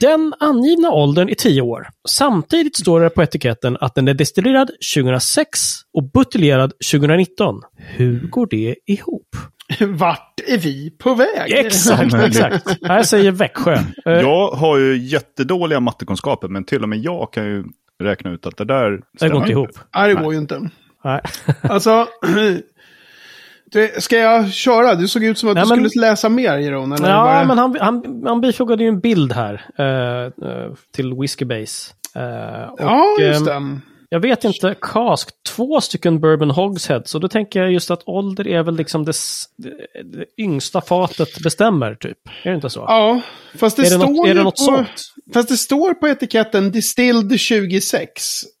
Den 0.00 0.34
angivna 0.40 0.90
åldern 0.90 1.28
är 1.28 1.34
10 1.34 1.62
år. 1.62 1.88
Samtidigt 2.08 2.76
står 2.76 3.00
det 3.00 3.10
på 3.10 3.22
etiketten 3.22 3.76
att 3.80 3.94
den 3.94 4.08
är 4.08 4.14
destillerad 4.14 4.70
2006 4.94 5.58
och 5.96 6.10
buteljerad 6.10 6.72
2019. 6.92 7.60
Hur 7.76 8.28
går 8.28 8.46
det 8.50 8.76
ihop? 8.86 9.28
Vart 9.80 10.40
är 10.46 10.58
vi 10.58 10.90
på 10.90 11.14
väg? 11.14 11.52
Exakt, 11.52 12.14
exakt. 12.14 12.68
Här 12.82 13.02
säger 13.02 13.30
Växjö. 13.30 13.78
Jag 14.04 14.50
har 14.50 14.78
ju 14.78 14.98
jättedåliga 14.98 15.80
mattekunskaper, 15.80 16.48
men 16.48 16.64
till 16.64 16.82
och 16.82 16.88
med 16.88 16.98
jag 16.98 17.32
kan 17.32 17.44
ju 17.44 17.64
räkna 18.02 18.30
ut 18.30 18.46
att 18.46 18.56
det 18.56 18.64
där 18.64 18.90
det 18.90 18.96
går 18.98 19.02
stämmer 19.18 19.36
inte 19.36 19.50
ihop. 19.52 19.70
Nej, 19.94 20.14
det 20.14 20.22
går 20.22 20.32
ju 20.32 20.38
inte. 20.38 20.70
Nej. 21.04 21.20
Alltså, 21.62 22.06
det, 23.72 24.02
ska 24.02 24.18
jag 24.18 24.52
köra? 24.52 24.94
Du 24.94 25.08
såg 25.08 25.24
ut 25.24 25.38
som 25.38 25.48
att 25.48 25.54
Nej, 25.54 25.64
du 25.64 25.80
men- 25.80 25.90
skulle 25.90 26.06
läsa 26.10 26.28
mer, 26.28 26.58
Jeroen. 26.58 26.92
eller 26.92 27.08
Ja, 27.10 27.40
det- 27.40 27.46
men 27.46 27.58
han, 27.58 27.76
han, 27.80 28.22
han 28.26 28.40
bifogade 28.40 28.82
ju 28.82 28.88
en 28.88 29.00
bild 29.00 29.32
här 29.32 29.64
eh, 29.78 30.48
eh, 30.50 30.72
till 30.94 31.14
Whiskey 31.14 31.44
Base. 31.44 31.92
Eh, 32.14 32.68
och, 32.70 32.80
Ja, 32.80 33.16
just 33.20 33.48
ehm, 33.48 33.74
det. 33.74 33.80
Jag 34.08 34.20
vet 34.20 34.44
inte, 34.44 34.74
cask, 34.80 35.28
två 35.56 35.80
stycken 35.80 36.20
bourbon 36.20 36.50
hogsheads. 36.50 37.14
Och 37.14 37.20
då 37.20 37.28
tänker 37.28 37.60
jag 37.60 37.72
just 37.72 37.90
att 37.90 38.02
ålder 38.06 38.48
är 38.48 38.62
väl 38.62 38.76
liksom 38.76 39.04
det, 39.04 39.12
det, 39.56 39.70
det 40.18 40.24
yngsta 40.42 40.80
fatet 40.80 41.38
bestämmer, 41.42 41.94
typ. 41.94 42.18
Är 42.42 42.50
det 42.50 42.54
inte 42.54 42.70
så? 42.70 42.84
Ja, 42.88 43.20
fast 43.56 43.76
det, 43.76 43.82
är 43.82 43.84
det 43.84 43.90
står 43.90 44.06
något, 44.06 44.28
är 44.28 44.34
det 44.34 44.42
något 44.42 44.56
på, 44.56 44.62
sånt? 44.62 44.88
Fast 45.34 45.48
det 45.48 45.56
står 45.56 45.94
på 45.94 46.08
etiketten 46.08 46.70
Distilled 46.70 47.40
26, 47.40 48.10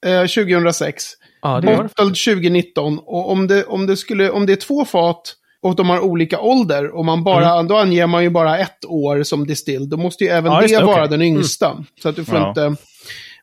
eh, 0.06 0.20
2006. 0.20 1.04
Ja, 1.42 1.60
det 1.60 1.70
gör 1.70 1.76
det. 1.76 1.82
Bottled 1.82 2.14
2019. 2.36 2.98
Och 2.98 3.30
om 3.30 3.46
det, 3.46 3.64
om, 3.64 3.86
det 3.86 3.96
skulle, 3.96 4.30
om 4.30 4.46
det 4.46 4.52
är 4.52 4.56
två 4.56 4.84
fat 4.84 5.34
och 5.62 5.76
de 5.76 5.88
har 5.88 6.00
olika 6.00 6.40
ålder 6.40 6.96
och 6.96 7.04
man 7.04 7.24
bara, 7.24 7.62
då 7.62 7.76
anger 7.76 8.06
man 8.06 8.22
ju 8.22 8.30
bara 8.30 8.58
ett 8.58 8.84
år 8.88 9.22
som 9.22 9.46
distilled. 9.46 9.88
Då 9.88 9.96
måste 9.96 10.24
ju 10.24 10.30
även 10.30 10.52
Mm. 10.52 10.62
Ja, 10.62 10.68
det 10.68 10.78
det, 10.78 10.86
vara 10.86 11.06
den 11.06 11.22
yngsta. 11.22 11.84
Så 12.02 12.08
att 12.08 12.16
du 12.16 12.24
får 12.24 12.36
Ja. 12.38 12.48
inte... 12.48 12.76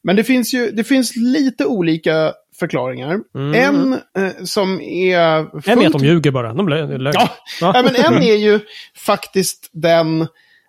Men 0.04 0.16
det 0.16 0.24
finns 0.24 0.54
ju 0.54 0.72
det 0.72 0.84
finns 0.84 1.16
lite 1.16 1.66
olika 1.66 2.34
förklaringar. 2.60 3.20
En 3.56 3.94
eh, 3.94 4.44
som 4.44 4.82
är... 4.82 5.40
Mm. 5.40 5.50
En 5.66 5.82
är 5.82 5.86
att 5.86 5.92
fullt 5.92 5.92
de 5.92 6.06
ljuger 6.06 6.32
bara. 6.32 6.54
De 6.54 6.68
lög. 6.68 7.16
Ja, 7.16 7.30
ja, 7.62 7.84
men 7.84 7.96
en 7.96 8.24
är 8.24 8.36
ju 8.36 8.60
faktiskt 8.96 9.70
den 9.74 10.28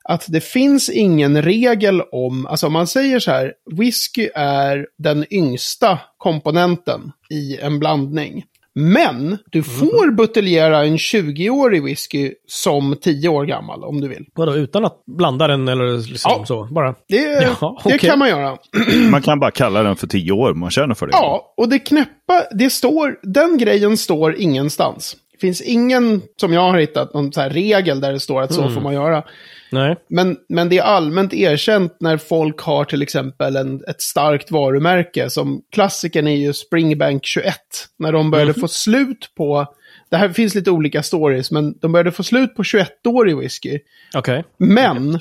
att 0.08 0.24
det 0.28 0.40
finns 0.40 0.90
ingen 0.90 1.42
regel 1.42 2.00
om, 2.00 2.46
alltså 2.46 2.66
om 2.66 2.72
man 2.72 2.86
säger 2.86 3.20
så 3.20 3.30
här, 3.30 3.52
whisky 3.78 4.28
är 4.34 4.86
den 4.98 5.34
yngsta 5.34 5.98
komponenten 6.18 7.12
i 7.30 7.58
en 7.58 7.78
blandning. 7.78 8.44
Men 8.76 9.38
du 9.50 9.62
får 9.62 10.10
buteljera 10.10 10.84
en 10.84 10.96
20-årig 10.96 11.82
whisky 11.84 12.32
som 12.46 12.96
10 13.02 13.28
år 13.28 13.44
gammal 13.44 13.84
om 13.84 14.00
du 14.00 14.08
vill. 14.08 14.26
Vadå, 14.34 14.54
utan 14.56 14.84
att 14.84 15.02
blanda 15.06 15.46
den 15.46 15.68
eller 15.68 15.98
liksom 15.98 16.32
Ja. 16.38 16.46
så? 16.46 16.64
Bara? 16.70 16.94
Det, 17.08 17.48
Ja, 17.60 17.80
det 17.84 17.98
kan 17.98 18.18
man 18.18 18.28
göra. 18.28 18.56
Man 19.10 19.22
kan 19.22 19.40
bara 19.40 19.50
kalla 19.50 19.82
den 19.82 19.96
för 19.96 20.06
tio 20.06 20.32
år, 20.32 20.54
man 20.54 20.70
känner 20.70 20.94
för 20.94 21.06
det. 21.06 21.12
Ja, 21.12 21.54
och 21.56 21.68
det 21.68 21.78
knäppa, 21.78 22.42
det 22.58 22.70
står, 22.70 23.16
den 23.22 23.58
grejen 23.58 23.96
står 23.96 24.34
ingenstans. 24.36 25.16
Finns 25.44 25.62
ingen, 25.62 26.22
som 26.40 26.52
jag 26.52 26.60
har 26.60 26.78
hittat, 26.78 27.14
någon 27.14 27.30
regel 27.32 28.00
där 28.00 28.12
det 28.12 28.20
står 28.20 28.42
att 28.42 28.54
så 28.54 28.70
får 28.70 28.80
man 28.80 28.94
göra. 28.94 29.24
Nej. 29.72 29.96
Men, 30.08 30.36
men 30.48 30.68
det 30.68 30.78
är 30.78 30.82
allmänt 30.82 31.34
erkänt 31.34 31.96
när 32.00 32.16
folk 32.16 32.60
har 32.60 32.84
till 32.84 33.02
exempel 33.02 33.56
en, 33.56 33.84
ett 33.88 34.02
starkt 34.02 34.50
varumärke. 34.50 35.30
Som 35.30 35.62
klassikern 35.72 36.26
är 36.26 36.36
ju 36.36 36.52
Springbank 36.52 37.26
21. 37.26 37.54
När 37.98 38.12
de 38.12 38.30
började 38.30 38.54
få 38.54 38.68
slut 38.68 39.30
på, 39.36 39.66
det 40.10 40.16
här 40.16 40.28
finns 40.28 40.54
lite 40.54 40.70
olika 40.70 41.02
stories, 41.02 41.50
men 41.50 41.78
de 41.78 41.92
började 41.92 42.12
få 42.12 42.22
slut 42.22 42.56
på 42.56 42.62
21-årig 42.62 43.38
whisky. 43.38 43.78
Okej. 44.14 44.44
Men 44.58 45.18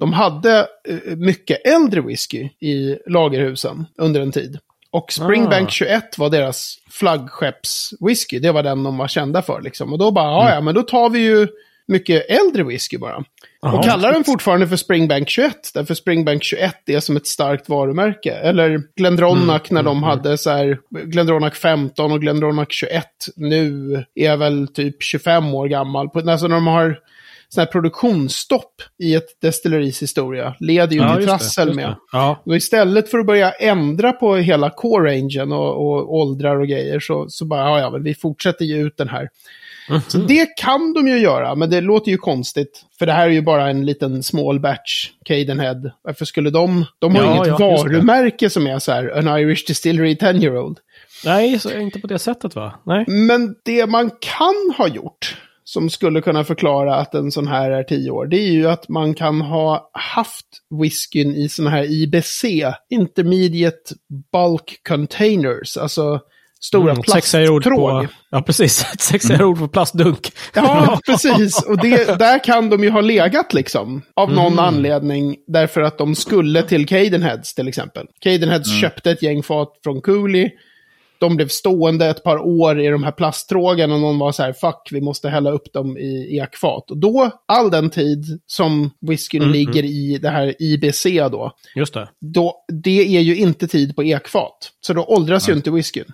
de 0.00 0.12
hade 0.12 0.58
eh, 0.88 1.16
mycket 1.16 1.66
äldre 1.66 2.00
whisky 2.00 2.48
i 2.60 2.96
lagerhusen 3.06 3.86
under 3.98 4.20
en 4.20 4.32
tid. 4.32 4.58
Och 4.90 5.12
Springbank 5.12 5.68
Ah. 5.68 5.70
21 5.70 6.18
var 6.18 6.30
deras 6.30 6.78
flaggskeppswhisky. 6.90 8.38
Det 8.38 8.52
var 8.52 8.62
den 8.62 8.82
de 8.82 8.98
var 8.98 9.08
kända 9.08 9.42
för 9.42 9.60
liksom. 9.60 9.92
Och 9.92 9.98
då 9.98 10.10
bara, 10.10 10.30
ja 10.30 10.54
ja, 10.54 10.60
men 10.60 10.74
då 10.74 10.82
tar 10.82 11.10
vi 11.10 11.18
ju 11.18 11.48
mycket 11.88 12.26
äldre 12.30 12.62
whisky 12.64 12.98
bara. 12.98 13.24
Jaha. 13.62 13.78
och 13.78 13.84
kallar 13.84 14.12
den 14.12 14.24
fortfarande 14.24 14.68
för 14.68 14.76
Springbank 14.76 15.28
21. 15.28 15.56
Därför 15.74 15.94
Springbank 15.94 16.44
21 16.44 16.74
är 16.86 17.00
som 17.00 17.16
ett 17.16 17.26
starkt 17.26 17.68
varumärke. 17.68 18.32
Eller 18.32 18.82
Glendronach 18.96 19.70
när 19.70 19.82
de 19.82 20.02
hade 20.02 20.38
så 20.38 20.50
här, 20.50 20.78
Glendronach 21.04 21.54
15 21.54 22.12
och 22.12 22.20
Glendronach 22.20 22.68
21 22.70 23.04
nu 23.36 24.04
är 24.14 24.36
väl 24.36 24.68
typ 24.68 25.02
25 25.02 25.54
år 25.54 25.68
gammal. 25.68 26.10
Alltså 26.14 26.46
när 26.48 26.54
de 26.54 26.66
har 26.66 26.98
sån 27.48 27.60
här 27.62 27.66
produktionsstopp 27.66 28.82
i 29.02 29.14
ett 29.14 29.40
destilleris 29.42 30.02
historia 30.02 30.54
leder 30.60 30.92
ju 30.96 31.02
Ja, 31.02 31.12
till 31.16 31.20
det, 31.26 31.30
trassel 31.30 31.66
just 31.68 31.76
med. 31.76 31.88
det. 31.88 31.96
Ja. 32.12 32.42
Och 32.46 32.56
istället 32.56 33.10
för 33.10 33.18
att 33.18 33.26
börja 33.26 33.50
ändra 33.50 34.12
på 34.12 34.36
hela 34.36 34.70
core-rangen 34.70 35.52
och, 35.52 35.70
och 35.86 36.14
åldrar 36.14 36.56
och 36.60 36.68
grejer 36.68 37.00
så, 37.00 37.26
så 37.28 37.44
bara, 37.44 37.60
ja, 37.60 37.80
ja, 37.80 37.90
men 37.90 38.02
vi 38.02 38.14
fortsätter 38.14 38.64
ge 38.64 38.76
ut 38.76 38.96
den 38.96 39.08
här. 39.08 39.28
Så 40.08 40.18
Mhm. 40.18 40.26
det 40.26 40.46
kan 40.56 40.92
de 40.94 41.08
ju 41.08 41.18
göra, 41.18 41.54
men 41.54 41.70
det 41.70 41.80
låter 41.80 42.10
ju 42.10 42.18
konstigt. 42.18 42.82
För 42.98 43.06
det 43.06 43.12
här 43.12 43.26
är 43.26 43.32
ju 43.32 43.42
bara 43.42 43.70
en 43.70 43.86
liten 43.86 44.22
small 44.22 44.60
batch, 44.60 45.10
Cadenhead. 45.24 45.90
Varför 46.02 46.24
skulle 46.24 46.50
de... 46.50 46.84
De 46.98 47.14
har 47.16 47.22
ju 47.22 47.28
Ja, 47.28 47.34
inget 47.36 47.46
ja, 47.46 47.56
det. 47.58 47.64
varumärke 47.76 48.50
som 48.50 48.66
är 48.66 48.78
så 48.78 48.92
här, 48.92 49.18
an 49.18 49.38
Irish 49.38 49.66
Distillery 49.66 50.14
10-year-old. 50.14 50.78
Nej, 51.24 51.58
så 51.58 51.72
inte 51.78 51.98
på 52.00 52.06
det 52.06 52.18
sättet 52.18 52.54
va? 52.54 52.80
Nej. 52.86 53.04
Men 53.08 53.54
det 53.64 53.86
man 53.86 54.10
kan 54.20 54.74
ha 54.78 54.88
gjort, 54.88 55.36
som 55.68 55.90
skulle 55.90 56.20
kunna 56.20 56.44
förklara 56.44 56.96
att 56.96 57.14
en 57.14 57.32
sån 57.32 57.48
här 57.48 57.70
är 57.70 57.82
10 57.82 58.10
år, 58.10 58.26
det 58.26 58.36
är 58.36 58.50
ju 58.52 58.68
att 58.68 58.88
man 58.88 59.14
kan 59.14 59.40
ha 59.40 59.90
haft 59.92 60.46
whiskyn 60.82 61.34
i 61.34 61.48
såna 61.48 61.70
här 61.70 61.84
IBC, 61.90 62.44
Intermediate 62.90 63.94
Bulk 64.32 64.80
Containers, 64.88 65.76
alltså 65.76 66.20
stora 66.60 66.92
Mm, 66.92 67.02
plasttråg. 67.02 67.62
på... 67.62 68.06
Ja, 68.30 68.42
precis. 68.42 68.86
Sexigare 68.98 69.44
ord 69.44 69.58
på 69.58 69.68
plastdunk. 69.68 70.32
Ja, 70.54 71.00
precis. 71.06 71.62
Och 71.62 71.78
det, 71.78 72.18
där 72.18 72.44
kan 72.44 72.70
de 72.70 72.84
ju 72.84 72.90
ha 72.90 73.00
legat 73.00 73.54
liksom. 73.54 74.02
Av 74.14 74.32
någon 74.32 74.58
anledning. 74.58 75.36
Därför 75.46 75.80
att 75.80 75.98
de 75.98 76.14
skulle 76.14 76.62
till 76.62 76.86
Cadenheads 76.86 77.54
till 77.54 77.68
exempel. 77.68 78.06
Cadenheads 78.20 78.80
köpte 78.80 79.10
ett 79.10 79.22
gäng 79.22 79.42
fat 79.42 79.68
från 79.84 80.00
Cooley. 80.00 80.50
De 81.18 81.36
blev 81.36 81.48
stående 81.48 82.06
ett 82.06 82.22
par 82.24 82.38
år 82.38 82.80
i 82.80 82.88
de 82.88 83.04
här 83.04 83.12
plasttrågen 83.12 83.92
och 83.92 84.00
någon 84.00 84.18
var 84.18 84.32
så 84.32 84.42
här, 84.42 84.52
fuck, 84.52 84.88
vi 84.90 85.00
måste 85.00 85.28
hälla 85.28 85.50
upp 85.50 85.72
dem 85.72 85.98
i 85.98 86.38
ekfat. 86.42 86.90
Och 86.90 86.96
då, 86.98 87.30
all 87.46 87.70
den 87.70 87.90
tid 87.90 88.24
som 88.46 88.90
whiskyn 89.00 89.52
ligger 89.52 89.84
i 89.84 90.18
det 90.22 90.28
här 90.30 90.54
IBC 90.58 91.04
då, 91.30 91.52
Just 91.74 91.94
det. 91.94 92.08
då, 92.20 92.54
det 92.82 93.16
är 93.16 93.20
ju 93.20 93.36
inte 93.36 93.68
tid 93.68 93.96
på 93.96 94.04
ekfat. 94.04 94.70
Så 94.80 94.92
då 94.92 95.04
åldras 95.04 95.48
ju 95.48 95.52
inte 95.52 95.70
whiskyn. 95.70 96.04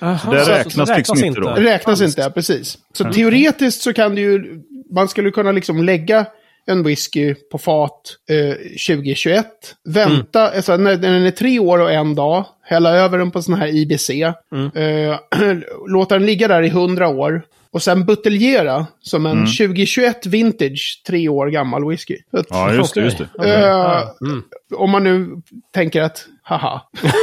Aha, 0.00 0.32
Det 0.32 0.44
så- 0.44 0.50
räknas 0.50 0.88
så 0.88 0.96
liksom 0.96 1.24
inte 1.24 1.40
då. 1.40 1.48
Räknas 1.48 2.00
inte, 2.00 2.20
ja, 2.20 2.30
precis. 2.30 2.78
Så 2.92 3.04
teoretiskt 3.12 3.82
så 3.82 3.92
kan 3.92 4.14
det 4.14 4.20
ju, 4.20 4.62
man 4.94 5.08
skulle 5.08 5.30
kunna 5.30 5.52
liksom 5.52 5.84
lägga 5.84 6.26
en 6.66 6.82
whisky 6.82 7.34
på 7.34 7.58
fat 7.58 8.00
eh, 8.30 8.54
2021, 8.54 9.46
vänta, 9.84 10.50
alltså 10.50 10.76
när, 10.76 10.96
när 10.98 11.12
den 11.12 11.26
är 11.26 11.30
tre 11.30 11.58
år 11.58 11.78
och 11.78 11.92
en 11.92 12.14
dag, 12.14 12.44
hälla 12.68 12.90
över 12.90 13.18
den 13.18 13.30
på 13.30 13.42
sån 13.42 13.54
här 13.54 13.66
IBC, 13.66 14.10
eh, 14.10 15.18
låta 15.86 16.14
den 16.14 16.26
ligga 16.26 16.48
där 16.48 16.62
i 16.62 16.68
hundra 16.68 17.08
år, 17.08 17.42
och 17.70 17.82
sen 17.82 18.04
buteljera 18.04 18.86
som 19.00 19.26
en 19.26 19.46
2021 19.46 20.26
vintage, 20.26 21.02
tre 21.06 21.28
år 21.28 21.46
gammal 21.46 21.88
whisky. 21.88 22.16
Ja, 22.48 22.72
just 22.72 22.94
det. 22.94 23.00
Just 23.00 23.18
det. 23.18 23.28
Eh. 23.44 24.08
Mm. 24.20 24.42
Om 24.74 24.90
man 24.90 25.04
nu 25.04 25.42
tänker 25.74 26.02
att, 26.02 26.26
haha, 26.48 26.82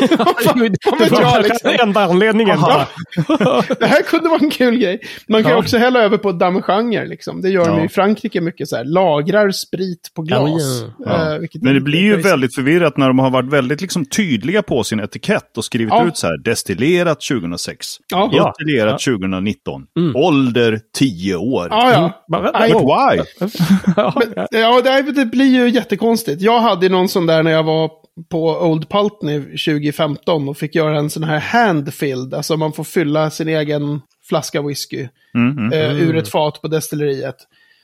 Det 0.10 1.12
var 1.12 1.44
liksom. 1.44 1.72
enda 1.88 2.04
anledningen. 2.04 2.58
Det 3.80 3.86
här 3.86 4.02
kunde 4.02 4.30
vara 4.30 4.40
en 4.40 4.50
kul 4.50 4.78
grej. 4.78 5.00
Man 5.30 5.42
kan 5.44 5.52
ju 5.52 5.56
Ja. 5.56 5.60
också 5.62 5.78
hälla 5.78 6.00
över 6.00 6.18
på 6.18 6.32
damejeanner, 6.32 7.06
liksom. 7.08 7.42
Det 7.42 7.50
gör 7.50 7.66
de 7.66 7.72
Ja. 7.74 7.80
ju 7.80 7.86
i 7.86 7.90
Frankrike 7.90 8.42
mycket 8.42 8.68
så 8.70 8.76
här. 8.76 8.84
Lagrar 8.86 9.52
sprit 9.52 10.12
på 10.16 10.22
glas. 10.22 10.84
Ja, 11.06 11.38
vilket 11.40 11.62
Men 11.62 11.74
det 11.74 11.82
blir 11.82 12.00
ju 12.02 12.14
crazy. 12.16 12.30
väldigt 12.30 12.56
förvirrat 12.56 12.98
när 12.98 13.08
de 13.08 13.20
har 13.20 13.30
varit 13.30 13.50
väldigt 13.54 13.82
liksom 13.82 14.06
tydliga 14.06 14.62
på 14.64 14.84
sin 14.84 15.00
etikett 15.00 15.58
och 15.58 15.66
skrivit 15.66 15.94
Ja. 15.94 16.08
ut 16.08 16.18
så 16.18 16.28
här 16.28 16.38
destillerat 16.44 17.22
2006, 17.22 17.88
Ja. 18.12 18.30
Ja. 18.34 18.48
destillerat 18.58 19.00
2019, 19.02 19.84
ålder 20.16 20.80
10 20.98 21.36
år. 21.36 21.68
Ja, 21.72 21.92
ja. 21.92 22.24
Nej, 22.28 22.72
But 22.72 22.82
why? 22.82 23.50
Ja, 23.98 24.14
Ja, 24.52 24.82
det 25.16 25.26
blir 25.26 25.46
ju 25.46 25.70
jättekonstigt. 25.70 26.42
Jag 26.42 26.60
hade 26.60 26.90
någon 26.90 27.10
sån 27.10 27.26
där 27.26 27.44
när 27.44 27.52
jag 27.52 27.64
var 27.64 27.90
på 28.30 28.50
Old 28.50 28.90
Pulteney 28.90 29.40
2015 29.42 30.50
och 30.50 30.58
fick 30.58 30.76
göra 30.76 31.00
en 31.00 31.10
sån 31.10 31.24
här 31.24 31.40
handfilled. 31.40 32.34
Alltså 32.34 32.58
man 32.58 32.74
får 32.74 32.84
fylla 32.84 33.30
sin 33.30 33.48
egen 33.48 34.02
flaska 34.30 34.62
whisky 34.62 35.08
Mm, 35.36 35.58
mm. 35.58 35.74
eh, 35.74 36.02
ur 36.02 36.18
ett 36.18 36.28
fat 36.30 36.62
på 36.62 36.68
destilleriet. 36.68 37.36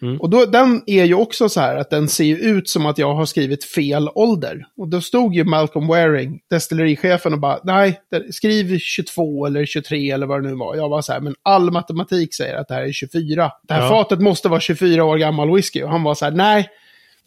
Mm. 0.01 0.21
Och 0.21 0.29
då, 0.29 0.45
den 0.45 0.83
är 0.85 1.03
ju 1.03 1.13
också 1.15 1.49
så 1.49 1.59
här 1.59 1.75
att 1.77 1.89
den 1.89 2.07
ser 2.07 2.37
ut 2.37 2.69
som 2.69 2.85
att 2.85 2.97
jag 2.97 3.13
har 3.15 3.25
skrivit 3.25 3.63
fel 3.63 4.09
ålder. 4.15 4.65
Och 4.77 4.87
då 4.87 5.01
stod 5.01 5.35
ju 5.35 5.43
Malcolm 5.43 5.87
Waring, 5.87 6.39
destillerichefen, 6.49 7.33
och 7.33 7.39
bara 7.39 7.59
nej, 7.63 8.01
skriv 8.31 8.79
22 8.79 9.45
eller 9.45 9.65
23 9.65 10.11
eller 10.11 10.25
vad 10.25 10.43
det 10.43 10.49
nu 10.49 10.55
var. 10.55 10.75
Jag 10.75 10.89
var 10.89 11.01
så 11.01 11.13
här, 11.13 11.19
men 11.19 11.35
all 11.43 11.71
matematik 11.71 12.33
säger 12.35 12.55
att 12.55 12.67
det 12.67 12.73
här 12.73 12.83
är 12.83 12.91
24. 12.91 13.51
Det 13.67 13.73
här 13.73 13.81
Ja. 13.81 13.89
fatet 13.89 14.19
måste 14.21 14.49
vara 14.49 14.59
24 14.59 15.03
år 15.03 15.17
gammal 15.17 15.55
whisky. 15.55 15.83
Och 15.83 15.89
han 15.89 16.03
var 16.03 16.15
så 16.15 16.25
här, 16.25 16.31
nej, 16.31 16.69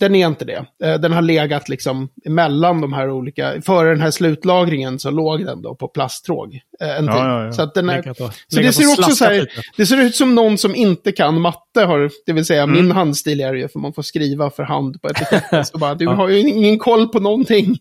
den 0.00 0.14
är 0.14 0.26
inte 0.26 0.44
det. 0.44 0.64
Eh, 0.84 0.94
Den 1.00 1.12
har 1.12 1.22
legat 1.22 1.68
liksom 1.68 2.08
mellan 2.24 2.80
de 2.80 2.92
här 2.92 3.10
olika, 3.10 3.62
före 3.62 3.88
den 3.88 4.00
här 4.00 4.10
slutlagringen 4.10 4.98
så 4.98 5.10
låg 5.10 5.46
den 5.46 5.62
då 5.62 5.74
på 5.74 5.88
plasttråg 5.88 6.60
eh, 6.80 6.98
en. 6.98 7.04
Ja, 7.06 7.28
ja, 7.28 7.44
ja. 7.44 7.52
Så 7.52 7.62
att 7.62 7.74
den 7.74 7.88
är, 7.88 8.02
så 8.48 8.60
det 8.60 8.72
ser 8.72 8.86
också 8.92 9.10
så 9.10 9.24
här, 9.24 9.34
lite. 9.40 9.52
det 9.76 9.86
ser 9.86 10.00
ut 10.00 10.14
som 10.16 10.34
någon 10.34 10.58
som 10.58 10.74
inte 10.74 11.12
kan 11.12 11.40
matte 11.40 11.80
har, 11.80 12.10
det 12.26 12.32
vill 12.32 12.44
säga 12.44 12.62
Mm. 12.62 12.76
min 12.76 12.90
handstil 12.92 13.40
är 13.40 13.52
det 13.52 13.58
ju, 13.58 13.68
för 13.68 13.78
man 13.78 13.92
får 13.92 14.02
skriva 14.02 14.50
för 14.50 14.62
hand 14.62 15.02
på 15.02 15.08
etiketten. 15.10 15.64
Så 15.64 15.78
bara, 15.78 15.94
du 15.94 16.06
har 16.06 16.28
ju 16.28 16.38
ingen 16.38 16.78
koll 16.78 17.08
på 17.08 17.20
någonting. 17.20 17.76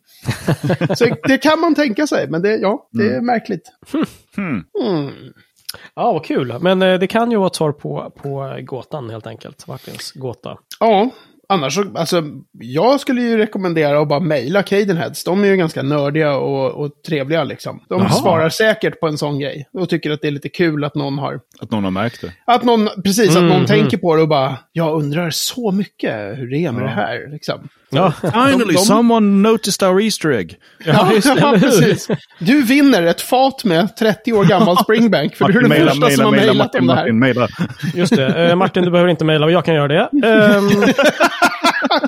så 0.98 1.06
det 1.28 1.38
kan 1.38 1.60
man 1.60 1.76
tänka 1.76 2.08
sig, 2.08 2.28
men 2.30 2.42
det, 2.42 2.58
ja, 2.58 2.88
det 2.92 3.04
Mm. 3.04 3.16
är 3.18 3.22
märkligt. 3.22 3.72
Hmm. 4.36 4.64
Mm. 4.88 5.12
Ja, 5.96 6.14
vad 6.14 6.26
kul. 6.26 6.56
Men 6.62 6.82
eh, 6.82 7.00
det 7.00 7.08
kan 7.08 7.32
ju 7.32 7.38
vara 7.38 7.48
ett 7.48 7.56
svar 7.56 7.72
på, 7.72 8.12
på 8.24 8.58
gåtan 8.62 9.10
helt 9.10 9.28
enkelt. 9.28 9.68
Martins 9.68 10.12
gåta. 10.12 10.58
Ja, 10.80 11.10
annars 11.50 11.74
så, 11.76 11.86
alltså, 11.96 12.24
jag 12.60 13.00
skulle 13.00 13.22
ju 13.22 13.38
rekommendera 13.38 14.00
att 14.02 14.08
bara 14.08 14.20
mejla 14.20 14.64
Cadenheads. 14.64 15.24
De 15.24 15.44
är 15.44 15.48
ju 15.48 15.56
ganska 15.58 15.82
nördiga 15.84 16.36
och, 16.38 16.72
och 16.72 16.92
trevliga 17.08 17.44
liksom. 17.44 17.84
De 17.90 18.02
Jaha. 18.02 18.10
svarar 18.10 18.50
säkert 18.50 19.00
på 19.00 19.08
en 19.08 19.18
sån 19.18 19.40
grej. 19.40 19.68
Och 19.74 19.90
tycker 19.90 20.12
att 20.12 20.22
det 20.22 20.28
är 20.28 20.32
lite 20.32 20.50
kul 20.50 20.84
att 20.84 20.96
någon 20.96 21.18
har 21.18 21.40
Att 21.60 21.72
någon 21.72 21.84
har 21.84 21.92
märkt 21.92 22.22
det. 22.22 22.34
Att 22.46 22.64
någon, 22.64 22.90
precis, 23.04 23.30
att 23.30 23.36
Mm, 23.38 23.48
någon 23.48 23.56
mm. 23.58 23.68
tänker 23.68 23.98
på 23.98 24.16
det 24.16 24.22
och 24.22 24.28
bara, 24.28 24.58
jag 24.72 24.96
undrar 24.96 25.30
så 25.30 25.72
mycket 25.72 26.38
hur 26.38 26.48
det 26.52 26.58
är 26.66 26.72
med 26.72 26.82
Ja. 26.82 26.86
det 26.86 26.92
här. 26.94 27.28
Liksom. 27.32 27.68
Ja, 27.96 28.12
Finally, 28.22 28.74
de- 28.74 28.78
someone 28.78 29.50
noticed 29.50 29.90
our 29.90 30.02
Easter 30.02 30.30
egg. 30.32 30.58
ja, 30.86 31.14
just 31.14 31.36
det, 31.36 31.40
ja, 31.42 31.56
precis. 31.60 32.08
Du 32.40 32.64
vinner 32.64 33.04
ett 33.04 33.22
fat 33.22 33.64
med 33.64 33.96
30 33.98 34.34
år 34.34 34.46
gammal 34.46 34.78
Springbank, 34.78 35.36
för 35.36 35.46
du 35.48 35.58
är 35.58 35.62
den 35.62 35.70
Maila, 35.70 35.92
första 35.92 36.10
som 36.10 36.24
maila, 36.24 36.26
har 36.26 36.32
maila, 36.32 36.54
mejlat 36.54 36.76
om 36.76 36.86
Martin, 36.86 36.88
det 36.88 36.94
här. 36.96 37.12
Martin, 37.12 37.20
maila. 37.20 37.48
Just 37.96 38.16
det. 38.16 38.50
Eh, 38.50 38.56
Martin, 38.56 38.84
du 38.84 38.92
behöver 38.92 39.10
inte 39.12 39.26
mejla 39.26 39.46
och 39.46 39.52
jag 39.52 39.66
kan 39.66 39.76
göra 39.76 39.88
det. 39.88 40.28
Ehm, 40.28 40.70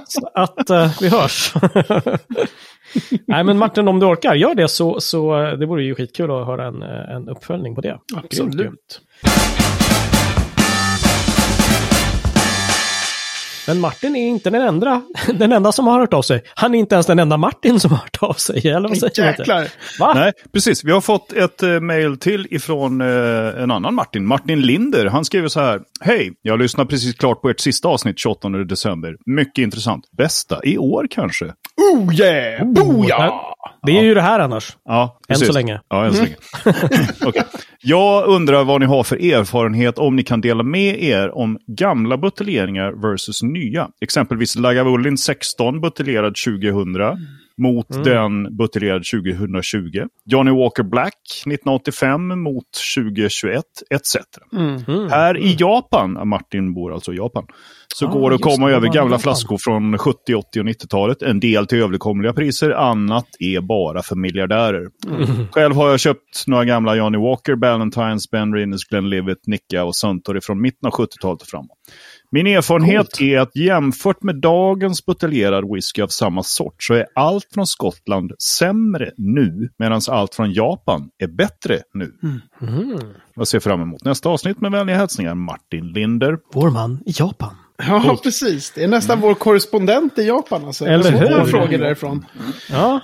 så 0.08 0.30
att 0.34 0.70
eh, 0.70 0.92
vi 1.02 1.10
hörs. 1.10 1.54
Nej, 3.28 3.44
men 3.44 3.58
Martin, 3.58 3.88
om 3.88 4.00
du 4.00 4.06
orkar, 4.06 4.36
gör 4.36 4.56
det 4.56 4.68
så, 4.68 5.00
så 5.00 5.44
eh, 5.44 5.54
det 5.58 5.66
vore 5.66 5.84
ju 5.84 5.96
skitkul 5.96 6.32
att 6.32 6.46
höra 6.48 6.66
en, 6.68 6.82
eh, 6.84 7.16
en 7.16 7.30
uppföljning 7.30 7.76
på 7.76 7.82
det. 7.82 7.98
Kul. 8.12 8.20
Absolut. 8.24 9.02
Men 13.68 13.80
Martin 13.80 14.16
är 14.16 14.28
inte 14.28 14.50
den 14.50 14.62
enda, 14.62 15.02
den 15.34 15.52
enda 15.52 15.72
som 15.72 15.88
har 15.88 16.00
hört 16.00 16.14
av 16.14 16.22
sig. 16.22 16.44
Han 16.56 16.76
är 16.76 16.80
inte 16.80 16.96
ens 16.96 17.06
den 17.06 17.20
enda 17.20 17.38
Martin 17.38 17.80
som 17.80 17.92
har 17.92 17.98
hört 17.98 18.18
av 18.24 18.34
sig. 18.34 18.68
Eller 18.68 18.90
vad 18.90 18.98
säger? 18.98 19.26
Jäklar. 19.26 19.68
Va? 20.00 20.14
Nej, 20.14 20.32
precis. 20.54 20.84
Vi 20.84 20.92
har 20.92 21.02
fått 21.02 21.34
ett 21.34 21.64
uh, 21.64 21.80
mail 21.80 22.18
till 22.18 22.48
ifrån 22.52 23.02
eh, 23.02 23.08
en 23.64 23.72
annan 23.72 23.96
Martin, 23.96 24.26
Martin 24.26 24.62
Linder. 24.62 25.06
Han 25.06 25.26
skriver 25.26 25.48
så 25.48 25.60
här. 25.60 25.82
Hej, 26.02 26.34
jag 26.42 26.60
lyssnar 26.60 26.86
precis 26.86 27.16
klart 27.16 27.42
på 27.42 27.50
ert 27.50 27.60
sista 27.60 27.88
avsnitt 27.88 28.20
28 28.20 28.50
december. 28.50 29.16
Mycket 29.26 29.64
intressant. 29.64 30.04
Bästa 30.18 30.60
i 30.64 30.78
år 30.78 31.08
kanske? 31.10 31.46
Oh 31.78 32.14
yeah! 32.14 32.66
Boja! 32.66 33.34
Det 33.86 33.98
är 33.98 34.04
ju 34.04 34.14
det 34.14 34.22
här 34.22 34.40
annars. 34.40 34.78
Ja, 34.86 35.20
Än 35.28 35.36
så 35.36 35.52
länge. 35.52 35.82
Ja, 35.90 36.06
än 36.06 36.14
så 36.14 36.24
länge. 36.24 36.36
Okej. 37.26 37.44
Jag 37.82 38.28
undrar 38.28 38.64
vad 38.64 38.82
ni 38.82 38.86
har 38.88 39.04
för 39.04 39.16
erfarenhet 39.34 40.00
om 40.00 40.16
ni 40.16 40.24
kan 40.24 40.42
dela 40.42 40.64
med 40.64 41.04
er 41.04 41.38
om 41.38 41.58
gamla 41.68 42.18
buteljeringar 42.18 42.92
versus 42.92 43.44
nya. 43.44 43.90
Exempelvis 44.02 44.56
Lagavulin 44.56 45.18
16 45.18 45.82
buteljerad 45.82 46.34
2000. 46.46 46.96
Mot 47.62 48.04
den 48.04 48.58
buteljerad 48.58 49.04
2020. 49.14 50.06
Johnny 50.26 50.52
Walker 50.52 50.84
Black 50.84 51.18
1985 51.46 52.42
mot 52.42 52.66
2021 52.96 53.64
etc. 53.90 54.16
Mm. 54.54 55.10
Här 55.10 55.38
i 55.38 55.56
Japan, 55.60 56.28
Martin 56.28 56.74
bor 56.74 56.94
alltså 56.94 57.14
i 57.14 57.18
Japan, 57.18 57.46
så 57.96 58.06
Ah, 58.06 58.10
går 58.10 58.30
det 58.30 58.36
att 58.36 58.42
komma 58.42 58.72
över 58.72 58.88
gamla 58.88 59.20
flaskor 59.20 59.58
från 59.58 59.98
70, 59.98 60.36
80 60.36 60.60
och 60.60 60.66
90-talet. 60.66 61.22
En 61.22 61.40
del 61.40 61.68
till 61.68 61.84
överkomliga 61.84 62.34
priser, 62.34 62.72
annat 62.72 63.28
är 63.40 63.62
bara 63.62 64.02
för 64.02 64.16
miljardärer. 64.16 64.88
Mm. 65.08 65.48
Själv 65.52 65.76
har 65.76 65.90
jag 65.90 66.00
köpt 66.00 66.48
några 66.48 66.66
gamla 66.66 66.96
Johnny 66.96 67.18
Walker, 67.18 67.56
Ballantines, 67.56 68.32
Ben 68.32 68.54
Rinnes, 68.54 68.84
Glenlivet, 68.84 69.38
Nicka 69.48 69.84
och 69.84 69.96
Suntory 69.96 70.42
från 70.42 70.62
mitten 70.62 70.88
av 70.88 70.94
70-talet 70.94 71.42
och 71.42 71.48
framåt. 71.48 71.78
Min 72.32 72.48
erfarenhet 72.48 73.22
är 73.22 73.40
att 73.40 73.56
jämfört 73.56 74.24
med 74.24 74.36
dagens 74.36 75.06
buteljerad 75.06 75.74
whisky 75.74 76.02
av 76.02 76.08
samma 76.08 76.44
sort 76.44 76.84
så 76.84 76.94
är 76.94 77.06
allt 77.16 77.48
från 77.54 77.68
Skottland 77.68 78.32
sämre 78.44 79.12
nu 79.18 79.70
medan 79.80 80.02
allt 80.10 80.36
från 80.36 80.54
Japan 80.54 81.10
är 81.18 81.28
bättre 81.28 81.80
nu. 81.94 82.12
Mm. 82.62 83.00
Jag 83.36 83.48
ser 83.48 83.60
fram 83.60 83.82
emot 83.82 84.04
nästa 84.04 84.30
avsnitt 84.30 84.62
med 84.62 84.72
vänliga 84.72 84.98
hälsningar 84.98 85.36
Martin 85.36 85.88
Linder. 85.88 86.38
Vår 86.54 86.70
man 86.70 87.04
i 87.06 87.14
Japan. 87.16 87.56
Ja, 87.78 88.18
precis. 88.24 88.72
Det 88.76 88.84
är 88.84 88.88
nästan 88.88 89.22
vår 89.22 89.34
korrespondent 89.34 90.20
i 90.20 90.28
Japan. 90.28 90.66
Alltså. 90.66 90.86
Eller 90.86 91.12
Jag 91.12 91.30
får 91.30 91.40
hur? 91.40 91.46
frågor 91.46 91.78
därifrån. 91.78 92.26
Ja, 92.70 93.02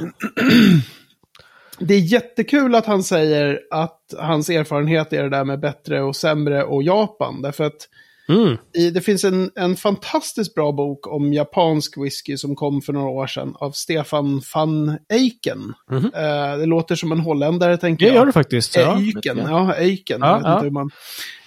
Det 1.79 1.93
är 1.93 1.99
jättekul 1.99 2.75
att 2.75 2.85
han 2.85 3.03
säger 3.03 3.59
att 3.71 4.13
hans 4.19 4.49
erfarenhet 4.49 5.13
är 5.13 5.23
det 5.23 5.29
där 5.29 5.45
med 5.45 5.59
bättre 5.59 6.01
och 6.01 6.15
sämre 6.15 6.63
och 6.63 6.83
Japan. 6.83 7.41
Därför 7.41 7.63
att 7.63 7.87
mm. 8.29 8.57
i, 8.77 8.89
det 8.89 9.01
finns 9.01 9.23
en, 9.23 9.51
en 9.55 9.75
fantastiskt 9.75 10.55
bra 10.55 10.71
bok 10.71 11.07
om 11.07 11.33
japansk 11.33 11.97
whisky 11.97 12.37
som 12.37 12.55
kom 12.55 12.81
för 12.81 12.93
några 12.93 13.09
år 13.09 13.27
sedan 13.27 13.55
av 13.59 13.71
Stefan 13.71 14.41
van 14.55 14.97
Eiken. 15.13 15.73
Eh, 15.91 16.57
det 16.57 16.65
låter 16.65 16.95
som 16.95 17.11
en 17.11 17.19
holländare, 17.19 17.77
tänker 17.77 18.05
Mhm. 18.05 18.09
det 18.11 18.15
jag. 18.15 18.21
gör 18.21 18.25
det 18.25 18.31
faktiskt. 18.33 18.77
Eiken, 18.77 19.37
ja, 19.37 19.73
Eiken. 19.73 20.19
Ja, 20.21 20.41
jag 20.43 20.65
ja. 20.73 20.87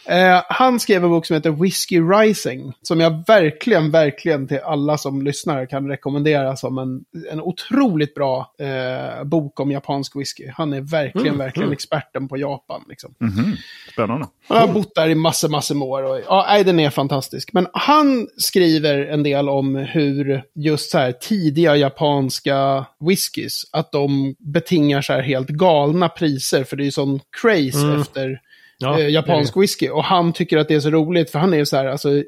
Eh, 0.06 0.42
han 0.48 0.80
skrev 0.80 1.04
en 1.04 1.10
bok 1.10 1.26
som 1.26 1.34
heter 1.34 1.50
Whiskey 1.50 2.00
Rising, 2.00 2.72
som 2.82 3.00
jag 3.00 3.24
verkligen, 3.26 3.90
verkligen 3.90 4.48
till 4.48 4.58
alla 4.64 4.98
som 4.98 5.22
lyssnar 5.22 5.66
kan 5.66 5.88
rekommendera 5.88 6.56
som 6.56 6.78
en, 6.78 7.04
en 7.30 7.40
otroligt 7.40 8.14
bra 8.14 8.54
eh, 8.58 9.24
bok 9.24 9.60
om 9.60 9.70
japansk 9.70 10.16
whisky. 10.16 10.48
Han 10.54 10.72
är 10.72 10.80
verkligen, 10.80 11.24
Mm, 11.24 11.38
verkligen 11.38 11.72
experten 11.72 12.28
på 12.28 12.36
Japan. 12.36 12.84
Liksom. 12.88 13.14
Mhm. 13.18 13.56
Spännande. 13.92 14.26
Han 14.48 14.58
har 14.58 14.74
bott 14.74 14.94
där 14.94 15.08
i 15.08 15.14
massor, 15.14 15.48
massor 15.48 15.74
med 15.74 15.88
år. 15.88 16.02
Och, 16.02 16.20
ja, 16.28 16.46
nej, 16.48 16.64
den 16.64 16.80
är 16.80 16.90
fantastisk. 16.90 17.52
Men 17.52 17.66
han 17.72 18.28
skriver 18.36 19.06
en 19.06 19.22
del 19.22 19.48
om 19.48 19.74
hur 19.76 20.42
just 20.54 20.90
så 20.90 20.98
här 20.98 21.12
tidiga 21.12 21.76
japanska 21.76 22.84
whiskys, 23.00 23.62
att 23.72 23.92
de 23.92 24.34
betingar 24.38 25.02
så 25.02 25.12
här 25.12 25.22
helt 25.22 25.48
galna 25.48 26.08
priser. 26.08 26.64
För 26.64 26.76
det 26.76 26.82
är 26.82 26.84
ju 26.84 26.90
sån 26.90 27.20
craze 27.42 28.00
efter 28.00 28.40
Ja, 28.84 29.00
eh, 29.00 29.08
japansk 29.08 29.56
whisky. 29.56 29.88
Och 29.88 30.04
han 30.04 30.32
tycker 30.32 30.56
att 30.58 30.68
det 30.68 30.74
är 30.74 30.80
så 30.80 30.90
roligt, 30.90 31.30
för 31.30 31.38
han 31.38 31.52
är 31.52 31.56
ju 31.56 31.66
så 31.66 31.76
här, 31.76 31.86
alltså, 31.86 32.10
i, 32.16 32.24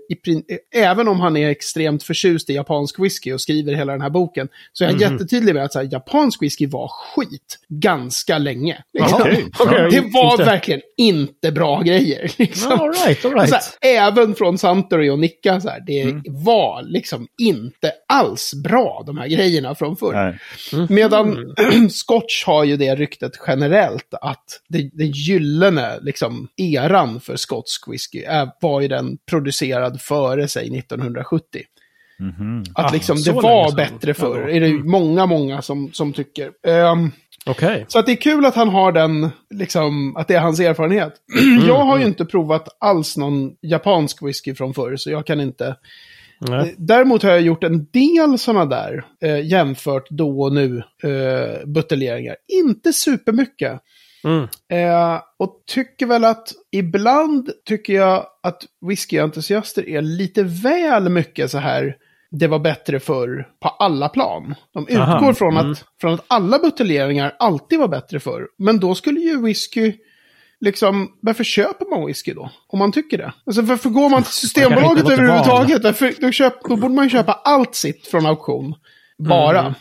även 0.75 1.09
om 1.09 1.21
han 1.21 1.37
är 1.37 1.51
extremt 1.51 2.03
förtjust 2.03 2.51
i 2.51 2.53
japansk 2.55 2.99
whisky 2.99 3.33
och 3.33 3.41
skriver 3.41 3.75
hela 3.75 3.93
den 3.93 4.01
här 4.01 4.11
boken, 4.11 4.49
så 4.73 4.85
är 4.85 4.89
han 4.89 4.99
jättetydlig 5.01 5.55
med 5.55 5.65
att 5.65 5.73
så 5.73 5.79
här, 5.79 5.89
japansk 5.93 6.43
whisky 6.43 6.67
var 6.67 6.89
skit 6.89 7.59
ganska 7.69 8.39
länge. 8.39 8.79
Liksom. 8.99 9.21
Okej. 9.21 9.45
Okej. 9.59 9.89
Det 9.91 10.01
var 10.13 10.33
Inte. 10.33 10.45
verkligen 10.45 10.81
inte 10.97 11.53
bra 11.53 11.81
grejer. 11.83 12.33
Liksom. 12.39 12.73
All 12.73 12.93
right, 12.93 13.25
all 13.25 13.33
right. 13.35 13.49
Så 13.49 13.55
här, 13.55 13.63
även 14.09 14.35
från 14.35 14.59
Suntory 14.59 15.11
och 15.11 15.19
Nicka, 15.19 15.61
så 15.61 15.69
här, 15.69 15.81
det 15.87 16.03
Mm. 16.03 16.23
var 16.27 16.83
liksom 16.83 17.27
inte 17.43 17.93
alls 18.09 18.55
bra, 18.65 19.03
de 19.07 19.19
här 19.19 19.27
grejerna 19.29 19.75
från 19.75 19.97
förr. 19.97 20.13
Nej. 20.73 20.87
Medan 20.89 21.27
Mm. 21.37 21.89
Scotch 21.91 22.45
har 22.47 22.65
ju 22.65 22.77
det 22.77 22.95
ryktet 22.95 23.33
generellt 23.47 24.15
att 24.21 24.45
det, 24.69 24.91
det 24.93 25.05
gyllene 25.05 25.99
liksom, 26.03 26.46
eran 26.57 27.21
för 27.21 27.37
skotsk 27.37 27.89
whisky 27.89 28.23
är, 28.23 28.49
var 28.61 28.81
ju 28.81 28.89
den 28.89 29.19
producerad 29.31 30.01
före 30.01 30.49
sig 30.49 30.79
1970. 30.79 31.61
Att 32.75 32.85
Ah, 32.85 32.93
liksom, 32.93 33.17
det 33.23 33.33
var 33.33 33.69
sedan. 33.69 33.77
bättre 33.77 34.15
förr. 34.15 34.41
Ja. 34.41 34.51
är 34.51 34.61
det 34.61 34.69
ju 34.69 34.85
många, 34.85 35.27
många 35.27 35.63
som, 35.63 35.93
som 35.93 36.13
tycker. 36.13 36.51
Ehm, 36.67 37.11
Okej. 37.47 37.85
så 37.89 37.99
att 37.99 38.07
det 38.07 38.13
är 38.13 38.17
kul 38.17 38.45
att 38.45 38.55
han 38.55 38.69
har 38.69 38.93
den, 38.93 39.31
liksom, 39.55 40.17
att 40.17 40.29
det 40.29 40.35
är 40.35 40.41
hans 40.41 40.61
erfarenhet. 40.61 41.15
jag 41.69 41.85
har 41.85 41.99
ju 41.99 42.05
inte 42.07 42.25
provat 42.25 42.69
alls 42.81 43.17
någon 43.17 43.53
japansk 43.63 44.23
whisky 44.23 44.55
från 44.55 44.75
förr, 44.75 44.97
så 44.97 45.11
jag 45.11 45.27
kan 45.27 45.41
inte. 45.41 45.77
Nej. 46.41 46.75
Däremot 46.79 47.23
har 47.23 47.31
jag 47.31 47.41
gjort 47.41 47.65
en 47.65 47.87
del 47.93 48.39
sådana 48.39 48.65
där, 48.65 49.05
eh, 49.23 49.47
jämfört 49.47 50.11
då 50.11 50.41
och 50.43 50.53
nu, 50.53 50.83
eh, 51.03 51.67
buteljeringar. 51.67 52.37
Inte 52.65 52.93
supermycket. 52.93 53.81
Mm. 54.27 54.49
Eh, 54.73 55.21
och 55.39 55.63
tycker 55.67 56.07
väl 56.07 56.25
att 56.25 56.53
ibland 56.73 57.51
tycker 57.65 57.93
jag 57.93 58.27
att 58.43 58.63
whiskyentusiaster 58.87 59.89
är 59.89 60.03
lite 60.03 60.43
väl 60.43 61.09
mycket 61.09 61.51
så 61.51 61.59
här, 61.59 61.97
det 62.31 62.47
var 62.47 62.59
bättre 62.59 63.01
förr 63.01 63.49
på 63.63 63.69
alla 63.69 64.09
plan. 64.09 64.55
De 64.75 64.89
utgår 64.89 65.01
Aha, 65.01 65.35
från, 65.35 65.57
mm. 65.57 65.73
att, 65.73 65.85
från 66.01 66.15
att 66.15 66.25
alla 66.27 66.59
buteljeringar 66.59 67.37
alltid 67.39 67.79
var 67.79 67.89
bättre 67.89 68.21
förr. 68.21 68.49
Men 68.59 68.81
då 68.81 68.95
skulle 68.95 69.21
ju 69.21 69.43
whisky, 69.43 69.93
liksom, 70.61 71.13
varför 71.21 71.45
köper 71.45 71.87
man 71.91 72.07
whisky 72.07 72.35
då? 72.35 72.51
Om 72.69 72.79
man 72.79 72.93
tycker 72.93 73.19
det. 73.19 73.33
Alltså 73.47 73.63
varför 73.63 73.91
går 73.91 74.11
man 74.11 74.23
till 74.23 74.33
Systembolaget 74.33 75.11
överhuvudtaget? 75.11 76.19
Då, 76.21 76.33
köp, 76.33 76.55
då 76.63 76.77
borde 76.77 76.95
man 76.95 77.05
ju 77.05 77.11
köpa 77.11 77.33
allt 77.33 77.75
sitt 77.75 78.07
från 78.07 78.27
auktion. 78.27 78.75
Bara. 79.19 79.75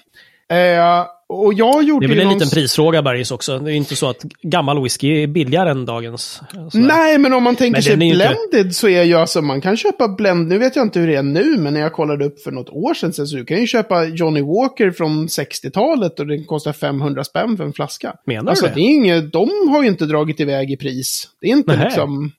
Eh, 0.49 1.05
och 1.27 1.53
jag 1.53 1.83
gjorde 1.83 2.07
Det 2.07 2.13
är 2.13 2.15
väl 2.15 2.19
en 2.19 2.27
någon 2.27 2.33
liten 2.33 2.49
prisfråga 2.49 3.01
Bergis 3.01 3.31
också. 3.31 3.59
Det 3.59 3.71
är 3.71 3.75
inte 3.75 3.95
så 3.95 4.09
att 4.09 4.21
gammal 4.41 4.83
whisky 4.83 5.23
är 5.23 5.27
billigare 5.27 5.69
än 5.71 5.85
dagens. 5.85 6.41
sådär. 6.71 6.87
Nej, 6.87 7.17
men 7.17 7.33
om 7.33 7.43
man 7.43 7.55
tänker 7.55 7.81
sig 7.81 7.95
ju 7.99 8.05
inte- 8.05 8.35
blended 8.51 8.75
så 8.75 8.87
är 8.87 9.03
ju 9.03 9.13
alltså, 9.13 9.41
man 9.41 9.61
kan 9.61 9.77
köpa 9.77 10.07
blend, 10.07 10.47
nu 10.47 10.57
vet 10.57 10.75
jag 10.75 10.85
inte 10.85 10.99
hur 10.99 11.07
det 11.07 11.15
är 11.15 11.23
nu, 11.23 11.57
men 11.57 11.73
när 11.73 11.81
jag 11.81 11.93
kollade 11.93 12.25
upp 12.25 12.41
för 12.41 12.51
något 12.51 12.69
år 12.69 12.93
sedan 12.93 13.13
så 13.13 13.35
du 13.35 13.45
kan 13.45 13.59
ju 13.61 13.67
köpa 13.67 14.05
Johnny 14.05 14.41
Walker 14.41 14.91
från 14.91 15.27
60-talet 15.27 16.19
och 16.19 16.27
den 16.27 16.45
kostar 16.45 16.73
500 16.73 17.23
spänn 17.23 17.57
för 17.57 17.63
en 17.63 17.73
flaska. 17.73 18.13
Menar 18.25 18.49
alltså, 18.49 18.65
du 18.65 18.69
det? 18.69 18.75
det? 18.75 18.81
är 18.81 18.89
inget, 18.89 19.31
de 19.31 19.49
har 19.69 19.81
ju 19.83 19.87
inte 19.89 20.05
dragit 20.05 20.39
iväg 20.39 20.71
i 20.71 20.77
pris. 20.77 21.27
Det 21.41 21.47
är 21.47 21.51
inte 21.51 21.71
Nähä. 21.71 21.85
liksom 21.85 22.31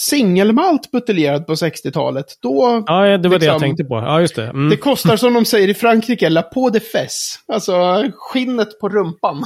singelmalt 0.00 0.90
buteljerad 0.90 1.46
på 1.46 1.54
60-talet. 1.54 2.26
Då, 2.42 2.84
Ja, 2.86 3.02
det 3.02 3.06
var 3.06 3.18
det 3.18 3.28
jag 3.28 3.40
liksom- 3.40 3.60
tänkte 3.60 3.84
på. 3.84 3.94
Ja, 3.94 4.20
just 4.20 4.36
det. 4.36 4.44
Mm. 4.46 4.70
det 4.70 4.76
kostar 4.76 5.16
som 5.16 5.34
de 5.34 5.44
säger 5.44 5.68
i 5.68 5.74
Frankrike, 5.74 6.28
la 6.28 6.42
peau 6.42 6.70
de 6.70 6.80
fesse. 6.80 7.38
Alltså 7.52 8.04
skinnet 8.14 8.80
på 8.80 8.88
rumpan. 8.88 9.44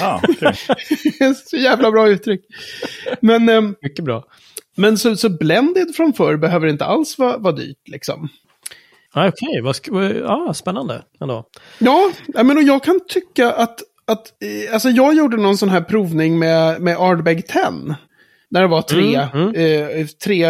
Ah, 0.00 0.20
okej. 0.28 0.54
så 1.46 1.56
jävla 1.56 1.90
bra 1.90 2.08
uttryck. 2.08 2.40
Men... 3.20 3.48
ehm, 3.48 3.74
Mycket 3.82 4.04
bra. 4.04 4.24
Men 4.76 4.98
så, 4.98 5.16
så 5.16 5.28
blended 5.28 5.94
från 5.96 6.12
förr 6.12 6.36
behöver 6.36 6.66
inte 6.66 6.84
alls 6.84 7.18
vara, 7.18 7.36
vara 7.38 7.52
dyrt 7.54 7.88
liksom. 7.88 8.28
Ja, 9.14 9.28
Okej, 9.28 9.60
vad 9.62 9.74
sk- 9.74 10.20
ja, 10.22 10.54
spännande 10.54 11.02
ändå. 11.20 11.44
Ja, 11.78 12.10
jag 12.26 12.46
men 12.46 12.56
och 12.56 12.62
jag 12.62 12.82
kan 12.84 13.00
tycka 13.08 13.52
att, 13.52 13.80
att 14.06 14.26
eh, 14.66 14.74
alltså 14.74 14.88
jag 14.88 15.14
gjorde 15.14 15.36
någon 15.36 15.56
sån 15.58 15.68
här 15.68 15.80
provning 15.80 16.38
med, 16.38 16.80
med 16.80 16.96
Ardbeg 16.96 17.46
10. 17.46 17.62
När 18.50 18.60
det 18.60 18.66
var 18.66 18.82
tre, 18.82 19.16
Mm, 19.34 19.54
Eh, 19.54 20.06
tre 20.06 20.46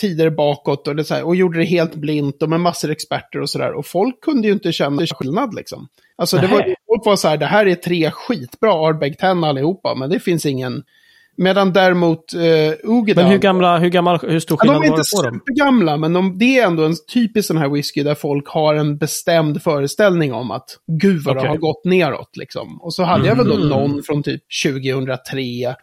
tider 0.00 0.30
bakåt 0.30 0.88
och, 0.88 0.96
det 0.96 1.04
så 1.04 1.14
här, 1.14 1.26
och 1.26 1.36
gjorde 1.36 1.58
det 1.58 1.64
helt 1.64 1.94
blint 1.94 2.42
och 2.42 2.48
med 2.50 2.60
massor 2.60 2.90
experter 2.90 3.40
och 3.40 3.50
sådär. 3.50 3.72
Och 3.72 3.86
folk 3.86 4.20
kunde 4.20 4.46
ju 4.48 4.52
inte 4.54 4.72
känna 4.72 5.06
skillnad 5.06 5.54
liksom. 5.54 5.88
Alltså 6.16 6.36
det 6.36 6.46
var, 6.46 6.58
folk 6.86 7.06
var 7.06 7.16
så 7.16 7.28
här, 7.28 7.36
det 7.36 7.46
här 7.46 7.66
är 7.66 7.74
tre 7.74 8.10
skitbra 8.10 8.72
Ardbeg 8.72 9.18
10 9.18 9.28
allihopa, 9.30 9.94
men 9.94 10.10
det 10.10 10.20
finns 10.20 10.46
ingen... 10.46 10.82
Medan 11.40 11.72
däremot 11.72 12.34
uh, 12.34 12.40
Ugedal... 12.84 13.24
Men 13.24 13.32
hur 13.32 13.38
gamla, 13.38 13.78
hur 13.78 13.88
gammal, 13.88 14.18
hur 14.22 14.40
stor 14.40 14.56
Ja, 14.56 14.58
skillnad 14.60 14.82
de 14.82 14.86
är 14.86 14.90
var 14.90 14.98
inte 14.98 15.10
det 15.16 15.16
på 15.16 15.22
dem? 15.22 15.40
supergamla, 15.46 15.96
men 15.96 16.12
de, 16.12 16.38
det 16.38 16.58
är 16.58 16.66
ändå 16.66 16.84
en 16.84 16.94
typisk 17.14 17.46
sån 17.48 17.56
här 17.56 17.68
whisky 17.68 18.02
där 18.02 18.14
folk 18.14 18.48
har 18.48 18.74
en 18.74 18.98
bestämd 18.98 19.62
föreställning 19.62 20.32
om 20.34 20.50
att 20.50 20.78
gud 20.86 21.22
vad 21.24 21.36
det 21.36 21.40
Okej. 21.40 21.48
har 21.50 21.56
gått 21.56 21.84
neråt. 21.84 22.36
Liksom. 22.36 22.80
Och 22.82 22.94
så 22.94 23.02
hade 23.02 23.26
jag 23.28 23.36
väl 23.36 23.48
då 23.48 23.56
någon 23.56 24.02
från 24.02 24.22
typ 24.22 24.42
2003, 24.64 25.74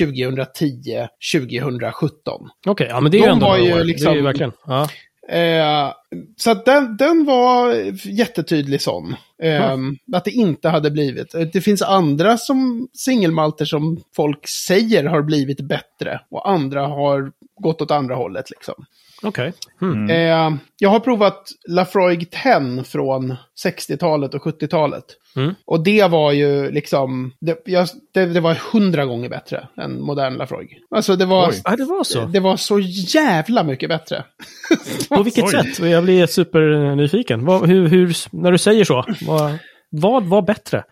2010, 0.00 1.08
2017. 1.34 2.40
Okej, 2.66 2.86
ja 2.90 3.00
men 3.00 3.10
det 3.12 3.16
är 3.16 3.20
ju 3.20 3.26
De 3.26 3.32
ändå 3.32 3.46
var 3.46 3.56
ju 3.58 3.72
år. 3.72 3.76
Det 3.76 3.80
är 3.82 3.84
liksom- 3.84 4.14
ju 4.14 4.22
verkligen. 4.22 4.52
Ja. 4.66 4.88
Eh, 5.28 5.92
så 6.36 6.54
den, 6.54 6.96
den 6.96 7.24
var 7.24 7.72
jättetydlig 8.08 8.80
sån. 8.80 9.16
Eh, 9.42 9.76
Att 10.12 10.24
det 10.24 10.30
inte 10.30 10.68
hade 10.68 10.90
blivit. 10.90 11.34
Det 11.52 11.60
finns 11.60 11.82
andra 11.82 12.36
som 12.38 12.88
singelmalter 12.92 13.64
som 13.64 14.02
folk 14.16 14.48
säger 14.66 15.04
har 15.04 15.22
blivit 15.22 15.60
bättre. 15.60 16.20
Och 16.30 16.50
andra 16.50 16.86
har 16.86 17.32
gått 17.60 17.82
åt 17.82 17.90
andra 17.90 18.14
hållet 18.14 18.50
liksom. 18.50 18.74
Okej. 19.22 19.52
Mm. 19.82 20.10
Eh, 20.10 20.58
jag 20.78 20.90
har 20.90 21.00
provat 21.00 21.42
Lafroig 21.68 22.30
10 22.30 22.84
från 22.84 23.34
60-talet 23.64 24.34
och 24.34 24.42
70-talet. 24.42 25.04
Mm. 25.36 25.54
Och 25.66 25.84
det 25.84 26.10
var 26.10 26.32
ju 26.32 26.70
liksom, 26.70 27.32
det, 27.40 27.62
jag, 27.64 27.88
det, 28.14 28.26
det 28.26 28.40
var 28.40 28.54
hundra 28.72 29.04
gånger 29.06 29.28
bättre 29.28 29.68
än 29.82 30.00
modern 30.00 30.34
Lafroig. 30.34 30.78
Alltså 30.90 31.16
det 31.16 31.24
var. 31.26 31.54
Ja, 31.64 31.76
det 31.76 31.84
var 31.84 32.04
så. 32.04 32.24
det 32.26 32.40
var 32.40 32.56
så 32.56 32.78
jävla 33.14 33.62
mycket 33.62 33.88
bättre. 33.88 34.24
På 35.08 35.22
vilket 35.22 35.44
Oj. 35.44 35.50
sätt? 35.50 35.78
Jag 35.90 36.04
blir 36.04 36.26
supernyfiken. 36.26 37.44
Vad, 37.44 37.68
hur, 37.68 37.88
hur, 37.88 38.16
när 38.32 38.52
du 38.52 38.58
säger 38.58 38.84
så, 38.84 39.04
vad, 39.26 39.52
Vad 39.90 40.24
var 40.24 40.42
bättre? 40.42 40.84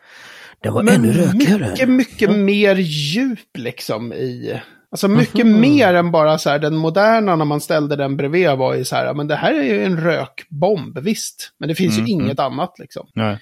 Den 0.62 0.72
var 0.74 0.82
Men 0.82 0.94
ännu 0.94 1.12
rökigare. 1.12 1.58
mycket, 1.70 1.88
mycket 1.88 2.30
mer 2.30 2.74
djup 2.76 3.56
liksom 3.58 4.12
i... 4.12 4.60
Alltså 4.90 5.08
mycket 5.08 5.46
Mhm. 5.46 5.60
mer 5.60 5.94
än 5.94 6.10
bara 6.10 6.38
så 6.38 6.50
här 6.50 6.58
den 6.58 6.76
moderna 6.76 7.36
när 7.36 7.44
man 7.44 7.60
ställde 7.60 7.96
den 7.96 8.16
bredvid 8.16 8.50
var 8.50 8.74
ju 8.74 8.84
så 8.84 8.96
här, 8.96 9.14
men 9.14 9.26
det 9.26 9.34
här 9.36 9.54
är 9.54 9.62
ju 9.62 9.84
en 9.84 10.00
rökbomb, 10.00 10.98
visst. 10.98 11.50
Men 11.58 11.68
det 11.68 11.74
finns 11.74 11.94
Mm, 11.98 12.06
ju 12.06 12.12
inget 12.12 12.38
annat 12.40 12.74
liksom. 12.78 13.06
Nej. 13.14 13.38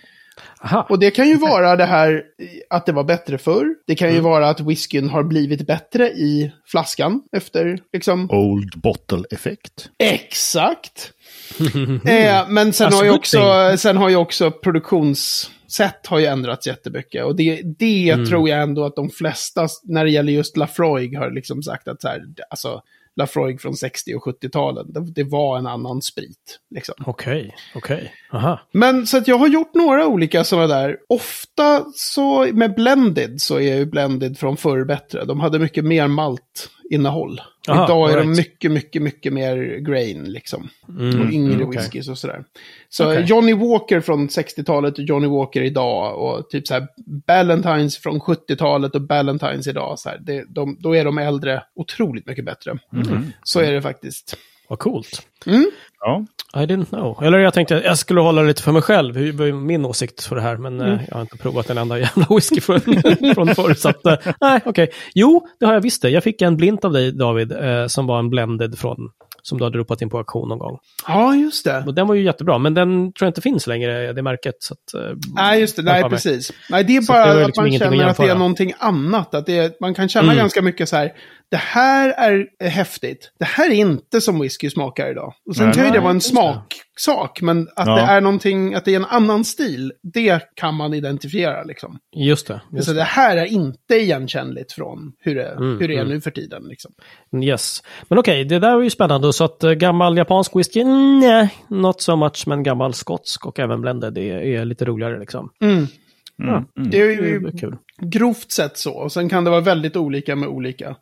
Aha. 0.63 0.87
Och 0.89 0.99
det 0.99 1.11
kan 1.11 1.29
ju 1.29 1.37
vara 1.37 1.77
det 1.77 1.85
här 1.85 2.23
att 2.71 2.87
det 2.87 2.93
var 2.93 3.05
bättre 3.05 3.39
förr. 3.39 3.75
Det 3.87 3.95
kan 3.95 4.09
ju 4.09 4.15
Mm. 4.15 4.25
vara 4.25 4.49
att 4.49 4.61
whiskyn 4.61 5.09
har 5.09 5.23
blivit 5.23 5.67
bättre 5.67 6.09
i 6.09 6.53
flaskan 6.67 7.23
efter 7.37 7.79
liksom... 7.93 8.31
Old 8.31 8.81
bottle-effekt. 8.81 9.89
Exakt! 9.99 11.13
eh, 12.07 12.49
men 12.49 12.73
sen 12.73 12.93
har, 12.93 13.05
ju 13.05 13.11
också, 13.11 13.41
sen 13.79 13.97
har 13.97 14.09
ju 14.09 14.17
också 14.17 14.51
produktionssätt 14.51 16.07
har 16.07 16.19
ju 16.19 16.27
ändrats 16.27 16.67
jättemycket. 16.67 17.25
Och 17.25 17.37
det, 17.37 17.63
det 17.79 18.11
Mm. 18.11 18.27
tror 18.27 18.49
jag 18.49 18.63
ändå 18.63 18.85
att 18.85 18.97
de 18.97 19.11
flesta, 19.11 19.69
när 19.85 20.05
det 20.05 20.11
gäller 20.11 20.33
just 20.33 20.57
Lafroig, 20.57 21.17
har 21.19 21.31
liksom 21.31 21.63
sagt 21.63 21.89
att 21.89 22.03
så 22.03 22.09
här, 22.09 22.23
alltså, 22.51 22.83
Lafroig 23.21 23.61
från 23.61 23.75
60 23.75 24.15
och 24.15 24.25
70-talen, 24.25 24.93
det, 24.93 25.13
det 25.13 25.25
var 25.25 25.59
en 25.59 25.67
annan 25.67 26.03
sprit. 26.03 26.59
Liksom. 26.75 26.95
Okej, 27.07 27.55
okej. 27.75 28.13
Aha. 28.33 28.61
Men 28.73 29.07
så 29.07 29.19
att 29.19 29.29
jag 29.29 29.39
har 29.39 29.49
gjort 29.49 29.75
några 29.75 30.07
olika 30.07 30.45
sådana 30.45 30.67
där. 30.67 30.97
Ofta 31.09 31.85
så 31.95 32.47
med 32.53 32.75
blended 32.75 33.41
så 33.41 33.61
är 33.61 33.77
ju 33.77 33.87
blended 33.87 34.39
från 34.39 34.57
förr 34.57 34.85
bättre. 34.85 35.25
De 35.25 35.41
hade 35.41 35.59
mycket 35.59 35.85
mer 35.85 36.09
maltinnehåll. 36.09 37.41
Aha, 37.71 37.85
Idag 37.85 38.11
är 38.11 38.17
all 38.17 38.19
de 38.19 38.29
right. 38.29 38.37
mycket, 38.37 38.71
mycket, 38.71 39.03
mycket 39.03 39.33
mer 39.33 39.79
grain 39.79 40.25
liksom. 40.25 40.69
Mm, 40.89 41.21
och 41.21 41.33
yngre 41.33 41.55
mm, 41.55 41.69
okej. 41.69 41.83
whiskys 41.83 42.09
och 42.09 42.19
sådär. 42.19 42.45
Så 42.89 43.11
Okej. 43.11 43.25
Johnny 43.25 43.55
Walker 43.55 44.01
från 44.01 44.29
60-talet 44.29 44.99
och 44.99 45.05
Johnny 45.05 45.27
Walker 45.29 45.63
idag 45.63 46.19
och 46.19 46.51
typ 46.51 46.67
så 46.67 46.75
här 46.75 46.87
Ballantines 47.27 47.99
från 47.99 48.21
70-talet 48.21 48.95
och 48.95 49.03
Ballantines 49.03 49.67
idag. 49.67 49.99
Så 49.99 50.09
här, 50.09 50.19
det, 50.19 50.45
de, 50.49 50.77
då 50.81 50.97
är 50.97 51.05
de 51.05 51.19
äldre 51.19 51.63
otroligt 51.75 52.27
mycket 52.27 52.45
bättre. 52.45 52.79
Mm. 52.93 53.33
Så 53.43 53.61
är 53.61 53.73
det 53.73 53.83
faktiskt. 53.83 54.37
Vad 54.71 54.79
coolt. 54.79 55.23
Ja. 56.01 56.25
I 56.55 56.67
didn't 56.67 56.85
know. 56.87 57.23
Eller 57.23 57.39
jag 57.39 57.55
tänkte 57.55 57.75
jag 57.85 57.99
skulle 57.99 58.21
hålla 58.21 58.43
lite 58.43 58.63
för 58.63 58.73
mig 58.73 58.83
själv, 58.83 59.17
min 59.55 59.85
åsikt 59.85 60.25
för 60.25 60.37
det 60.37 60.43
här, 60.43 60.57
men 60.57 60.81
eh, 60.81 61.01
jag 61.09 61.15
har 61.15 61.21
inte 61.21 61.37
provat 61.37 61.71
en 61.71 61.79
enda 61.79 61.99
jävla 61.99 62.27
whisky 62.31 62.61
från, 62.61 62.81
från 63.35 63.55
förr. 63.55 63.75
Så 63.75 63.89
att, 63.89 64.07
eh, 64.07 64.17
nej, 64.41 64.61
okej. 64.65 64.91
Jo, 65.15 65.47
det 65.61 65.67
har 65.67 65.75
jag 65.75 65.81
visst 65.81 66.03
det. 66.03 66.11
Jag 66.11 66.25
fick 66.25 66.43
en 66.43 66.57
blint 66.57 66.85
av 66.85 66.93
dig, 66.93 67.13
David, 67.13 67.53
eh, 67.53 67.87
som 67.87 68.07
var 68.07 68.19
en 68.19 68.31
blended 68.31 68.79
från, 68.79 68.97
som 69.43 69.59
du 69.59 69.65
hade 69.65 69.79
ropat 69.79 70.03
in 70.03 70.11
på 70.11 70.19
auktion 70.19 70.49
någon 70.49 70.59
gång. 70.59 70.79
Ja, 71.07 71.35
just 71.35 71.65
det. 71.65 71.85
Och 71.87 71.95
den 71.95 72.07
var 72.07 72.15
ju 72.15 72.23
jättebra, 72.25 72.59
men 72.59 72.75
den 72.75 72.89
tror 73.13 73.27
jag 73.27 73.31
inte 73.31 73.41
finns 73.41 73.67
längre, 73.67 74.13
det 74.13 74.23
märket. 74.23 74.55
Så 74.59 74.75
att, 74.75 75.03
eh, 75.05 75.17
Nej, 75.35 75.61
just 75.61 75.77
det. 75.77 75.83
Nej, 75.83 76.03
precis. 76.03 76.53
Nej, 76.71 76.85
det 76.85 76.97
är 76.97 77.07
bara 77.07 77.27
det 77.27 77.35
var 77.35 77.41
att 77.41 77.47
liksom 77.47 77.63
man 77.63 77.69
ingenting 77.69 77.87
att 77.89 77.93
känner 77.99 78.11
att 78.11 78.17
det 78.17 78.31
är 78.31 78.35
någonting 78.35 78.73
annat. 78.79 79.35
Att 79.35 79.47
det 79.47 79.59
är, 79.59 79.73
man 79.81 79.95
kan 79.95 80.09
känna 80.09 80.25
Mm. 80.33 80.37
ganska 80.37 80.63
mycket 80.63 80.89
så 80.89 80.97
här, 80.97 81.13
det 81.51 81.57
här 81.57 82.09
är 82.11 82.69
häftigt. 82.69 83.33
Det 83.39 83.45
här 83.45 83.71
är 83.71 83.75
inte 83.75 84.21
som 84.21 84.41
whisky 84.41 84.71
smakar 84.71 85.11
idag. 85.11 85.35
Och 85.49 85.57
sen 85.57 85.67
Nej, 85.67 85.75
kan 85.75 85.85
ju 85.87 85.91
det 85.91 86.01
vara 86.01 86.11
en 86.11 86.17
det. 86.17 86.21
smaksak, 86.25 87.41
men 87.43 87.69
att 87.77 87.87
Ja. 87.87 87.95
det 87.97 88.01
är 88.03 88.21
någonting, 88.21 88.75
att 88.75 88.85
det 88.85 88.93
är 88.93 88.97
en 88.97 89.05
annan 89.05 89.45
stil, 89.45 89.93
det 90.03 90.43
kan 90.55 90.75
man 90.75 90.95
identifiera 90.95 91.63
liksom. 91.63 91.99
just 92.17 92.47
det. 92.47 92.61
Just 92.73 92.87
Så 92.89 92.93
det 92.95 93.03
här 93.03 93.37
är 93.37 93.45
inte 93.45 93.95
igenkännligt 93.95 94.73
från 94.73 95.13
hur 95.19 95.35
det, 95.35 95.49
Mm, 95.49 95.79
hur 95.81 95.89
det 95.89 95.97
är 95.97 96.05
nu 96.05 96.21
för 96.21 96.31
tiden. 96.31 96.63
Liksom. 96.69 96.93
Yes. 97.45 97.83
Men 98.09 98.19
okej, 98.19 98.45
det 98.45 98.59
där 98.59 98.75
var 98.75 98.83
ju 98.83 98.91
spännande. 98.91 99.33
Så 99.33 99.45
att 99.45 99.65
eh, 99.65 99.73
gammal 99.73 100.17
japansk 100.17 100.57
whisky, 100.57 100.85
nej, 100.85 101.55
not 101.69 102.01
so 102.01 102.17
much. 102.17 102.45
Men 102.47 102.63
gammal 102.63 102.95
skotsk 102.95 103.47
och 103.47 103.59
även 103.59 103.81
blended, 103.81 104.13
det 104.15 104.31
är, 104.31 104.41
är 104.41 104.65
lite 104.65 104.85
roligare 104.85 105.19
liksom. 105.21 105.51
Mm. 105.63 105.87
Ja, 106.37 106.65
Det 106.91 107.01
är 107.01 107.07
det 107.07 107.13
ju 107.29 107.47
är 107.47 107.59
kul. 107.59 107.77
grovt 108.03 108.53
sett 108.53 108.79
så. 108.79 108.93
Och 108.95 109.13
sen 109.13 109.29
kan 109.29 109.45
det 109.45 109.51
vara 109.51 109.61
väldigt 109.61 109.97
olika 109.97 110.37
med 110.37 110.49
olika. 110.49 110.97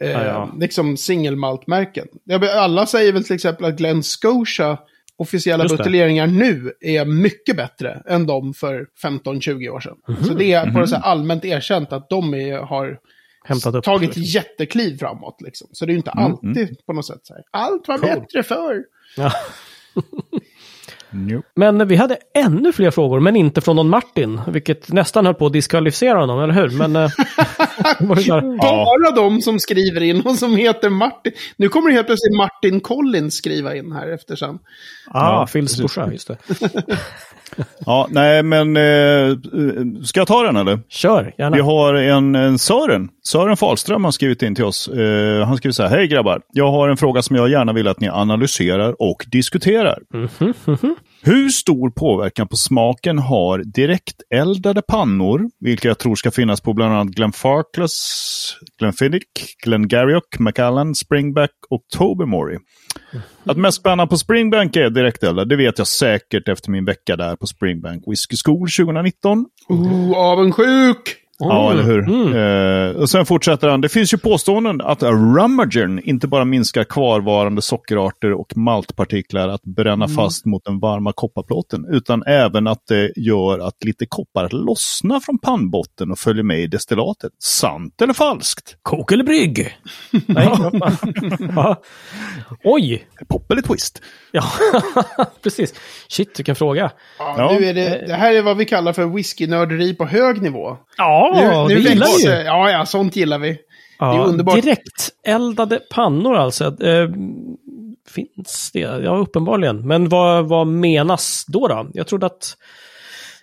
Eh, 0.00 0.10
Ja, 0.10 0.24
ja. 0.24 0.50
Liksom 0.60 0.96
singelmaltmärken. 0.96 2.06
Alla 2.54 2.86
säger 2.86 3.12
väl 3.12 3.24
till 3.24 3.34
exempel 3.34 3.64
att 3.66 3.76
Glen 3.76 4.02
Scotia 4.02 4.78
officiella 5.16 5.64
Just 5.64 5.72
det. 5.72 5.78
buteljeringar 5.78 6.26
nu 6.26 6.72
är 6.80 7.04
mycket 7.04 7.56
bättre 7.56 8.02
än 8.06 8.26
de 8.26 8.54
för 8.54 8.86
15-20 9.02 9.68
år 9.68 9.80
sedan. 9.80 9.96
Mhm. 10.08 10.24
Så 10.24 10.34
det 10.34 10.52
är 10.52 10.70
på 10.72 10.86
så 10.86 10.96
här 10.96 11.02
allmänt 11.02 11.44
erkänt 11.44 11.92
att 11.92 12.08
de 12.10 12.34
är, 12.34 12.58
har 12.58 12.98
Hämtat 13.44 13.84
tagit 13.84 14.16
jättekliv 14.16 14.98
framåt. 14.98 15.36
Liksom. 15.40 15.68
Så 15.72 15.86
det 15.86 15.90
är 15.90 15.92
ju 15.92 15.98
inte 15.98 16.10
alltid 16.10 16.86
på 16.86 16.92
något 16.92 17.06
sätt 17.06 17.20
så 17.22 17.34
här. 17.34 17.42
Allt 17.50 17.88
var 17.88 17.98
Cool. 17.98 18.08
bättre 18.20 18.42
förr. 18.42 18.84
Ja. 19.16 19.32
Jo. 21.10 21.42
Men 21.56 21.88
vi 21.88 21.96
hade 21.96 22.16
ännu 22.34 22.72
fler 22.72 22.90
frågor, 22.90 23.20
men 23.20 23.36
inte 23.36 23.60
från 23.60 23.76
någon 23.76 23.88
Martin. 23.88 24.40
Vilket 24.48 24.92
nästan 24.92 25.26
höll 25.26 25.34
på 25.34 25.46
att 25.46 25.52
diskvalificera 25.52 26.18
honom, 26.20 26.40
eller 26.40 26.54
hur? 26.54 26.70
Men... 26.70 26.96
eh, 26.96 27.10
det 27.98 28.06
bara- 28.06 29.10
de 29.16 29.42
som 29.42 29.58
skriver 29.60 30.00
in 30.02 30.20
och 30.20 30.34
som 30.36 30.56
heter 30.56 30.90
Martin. 30.90 31.32
Nu 31.56 31.68
kommer 31.68 31.90
helt 31.90 32.06
plötsligt 32.06 32.36
Martin 32.36 32.80
Collins 32.80 33.34
skriva 33.34 33.76
in 33.76 33.92
här 33.92 34.08
eftersom. 34.08 34.58
ah, 35.06 35.40
Ja, 35.40 35.46
Phils 35.52 35.78
brorsa, 35.78 36.12
just 36.12 36.28
det. 36.28 36.36
Ja, 37.86 38.06
nej 38.10 38.42
men 38.42 38.76
eh, 38.76 39.36
ska 40.04 40.20
jag 40.20 40.26
ta 40.26 40.42
den 40.42 40.56
eller? 40.56 40.80
Kör, 40.88 41.34
gärna. 41.38 41.56
Vi 41.56 41.62
har 41.62 41.94
en, 41.94 42.34
en 42.34 42.58
Sören. 42.58 43.08
Sören 43.24 43.56
Fahlström 43.56 44.04
har 44.04 44.10
skrivit 44.10 44.42
in 44.42 44.54
till 44.54 44.64
oss. 44.64 44.88
Eh, 44.88 45.46
han 45.46 45.56
skriver 45.56 45.72
så 45.72 45.82
här. 45.82 45.90
Hej 45.90 46.08
grabbar. 46.08 46.40
Jag 46.52 46.70
har 46.70 46.88
en 46.88 46.96
fråga 46.96 47.22
som 47.22 47.36
jag 47.36 47.48
gärna 47.48 47.72
vill 47.72 47.88
att 47.88 48.00
ni 48.00 48.08
analyserar 48.08 49.02
och 49.02 49.24
diskuterar. 49.30 49.98
Hur 51.20 51.48
stor 51.48 51.90
påverkan 51.90 52.48
på 52.48 52.56
smaken 52.56 53.18
har 53.18 53.58
direkteldade 53.58 54.82
pannor, 54.82 55.50
vilka 55.60 55.88
jag 55.88 55.98
tror 55.98 56.14
ska 56.14 56.30
finnas 56.30 56.60
på 56.60 56.72
bland 56.72 56.94
annat 56.94 57.14
Glenfarclas, 57.14 58.56
Glenfiddich, 58.78 59.22
Glengarioch, 59.64 60.38
Macallan, 60.40 60.94
Springback 60.94 61.50
och 61.70 61.80
Tobermory? 61.96 62.58
Att 63.44 63.56
mästspannan 63.56 64.08
på 64.08 64.18
Springbank 64.18 64.76
är 64.76 64.90
direkteldad, 64.90 65.48
det 65.48 65.56
vet 65.56 65.78
jag 65.78 65.86
säkert 65.86 66.48
efter 66.48 66.70
min 66.70 66.84
vecka 66.84 67.16
där 67.16 67.36
på 67.36 67.46
Springbank 67.46 68.02
Whisky 68.06 68.36
School 68.44 68.68
2019. 68.70 69.46
Oh, 69.68 70.16
avundsjuk! 70.16 71.27
Ja, 71.40 71.72
eller 71.72 71.82
hur? 71.82 71.98
Mm. 72.08 72.90
Eh, 72.90 72.96
och 73.00 73.10
sen 73.10 73.26
fortsätter 73.26 73.68
han. 73.68 73.80
Det 73.80 73.88
finns 73.88 74.14
ju 74.14 74.18
påståenden 74.18 74.80
att 74.80 75.02
Rummagern 75.02 76.00
inte 76.04 76.28
bara 76.28 76.44
minskar 76.44 76.84
kvarvarande 76.84 77.62
sockerarter 77.62 78.32
och 78.32 78.56
maltpartiklar 78.56 79.48
att 79.48 79.62
bränna 79.62 80.04
Mm. 80.04 80.16
fast 80.16 80.44
mot 80.46 80.64
den 80.64 80.78
varma 80.80 81.12
kopparplåten, 81.12 81.86
utan 81.90 82.22
även 82.26 82.66
att 82.66 82.86
det 82.88 83.12
gör 83.16 83.58
att 83.58 83.84
lite 83.84 84.06
koppar 84.06 84.48
lossnar 84.50 85.20
från 85.20 85.38
pannbotten 85.38 86.10
och 86.10 86.18
följer 86.18 86.42
med 86.44 86.60
i 86.60 86.66
destillatet. 86.66 87.32
Sant 87.42 88.02
eller 88.02 88.12
falskt? 88.14 88.76
Kok 88.82 89.12
eller 89.12 89.24
brygg? 89.24 89.76
Nej. 90.26 90.48
Oj! 92.64 93.04
Pop 93.28 93.52
eller 93.52 93.62
twist? 93.62 94.02
Ja, 94.32 94.44
precis. 95.42 95.74
Shit, 96.08 96.38
vilken 96.38 96.56
fråga. 96.56 96.90
Ja, 97.18 97.34
Ja. 97.38 97.56
Nu 97.60 97.64
är 97.66 97.74
det, 97.74 98.04
det 98.06 98.14
här 98.14 98.34
är 98.34 98.42
vad 98.42 98.56
vi 98.56 98.64
kallar 98.64 98.92
för 98.92 99.06
whiskynörderi 99.06 99.94
på 99.94 100.04
hög 100.04 100.42
nivå. 100.42 100.76
Ja, 100.96 101.27
nu, 101.34 101.74
nu 101.74 101.80
det 101.80 101.88
gillar 101.88 102.06
vi 102.18 102.24
ju. 102.24 102.30
Ja, 102.30 102.70
ja, 102.70 102.86
sånt 102.86 103.16
gillar 103.16 103.38
vi. 103.38 103.58
Ja, 103.98 104.12
det 104.12 104.18
är 104.18 104.26
underbart. 104.26 104.62
Direkt 104.62 105.10
eldade 105.26 105.80
pannor 105.90 106.36
alltså. 106.36 106.64
Eh, 106.84 107.08
finns 108.14 108.70
det? 108.72 108.80
Ja, 108.80 109.16
uppenbarligen. 109.16 109.86
Men 109.86 110.08
vad, 110.08 110.48
vad 110.48 110.66
menas 110.66 111.44
då, 111.48 111.68
då? 111.68 111.90
Jag 111.94 112.06
trodde 112.06 112.26
att 112.26 112.56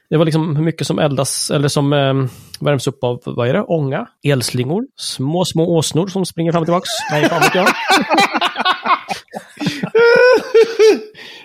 det 0.10 0.18
var 0.18 0.26
liksom 0.26 0.64
mycket 0.64 0.88
som 0.88 1.00
eldas, 1.00 1.52
eller 1.52 1.68
som 1.68 1.94
eh, 1.94 2.14
värms 2.60 2.88
upp 2.88 3.04
av, 3.04 3.22
vad 3.26 3.48
är 3.48 3.54
det, 3.54 3.62
ånga, 3.62 4.08
elslingor, 4.24 4.84
små, 4.96 5.46
små 5.46 5.78
åsnor 5.78 6.08
som 6.08 6.26
springer 6.26 6.52
fram 6.52 6.62
och 6.62 6.68
tillbaks. 6.68 6.90
Nej, 7.12 7.30
fan 7.30 7.42
vet 7.42 7.56
jag. 7.56 7.68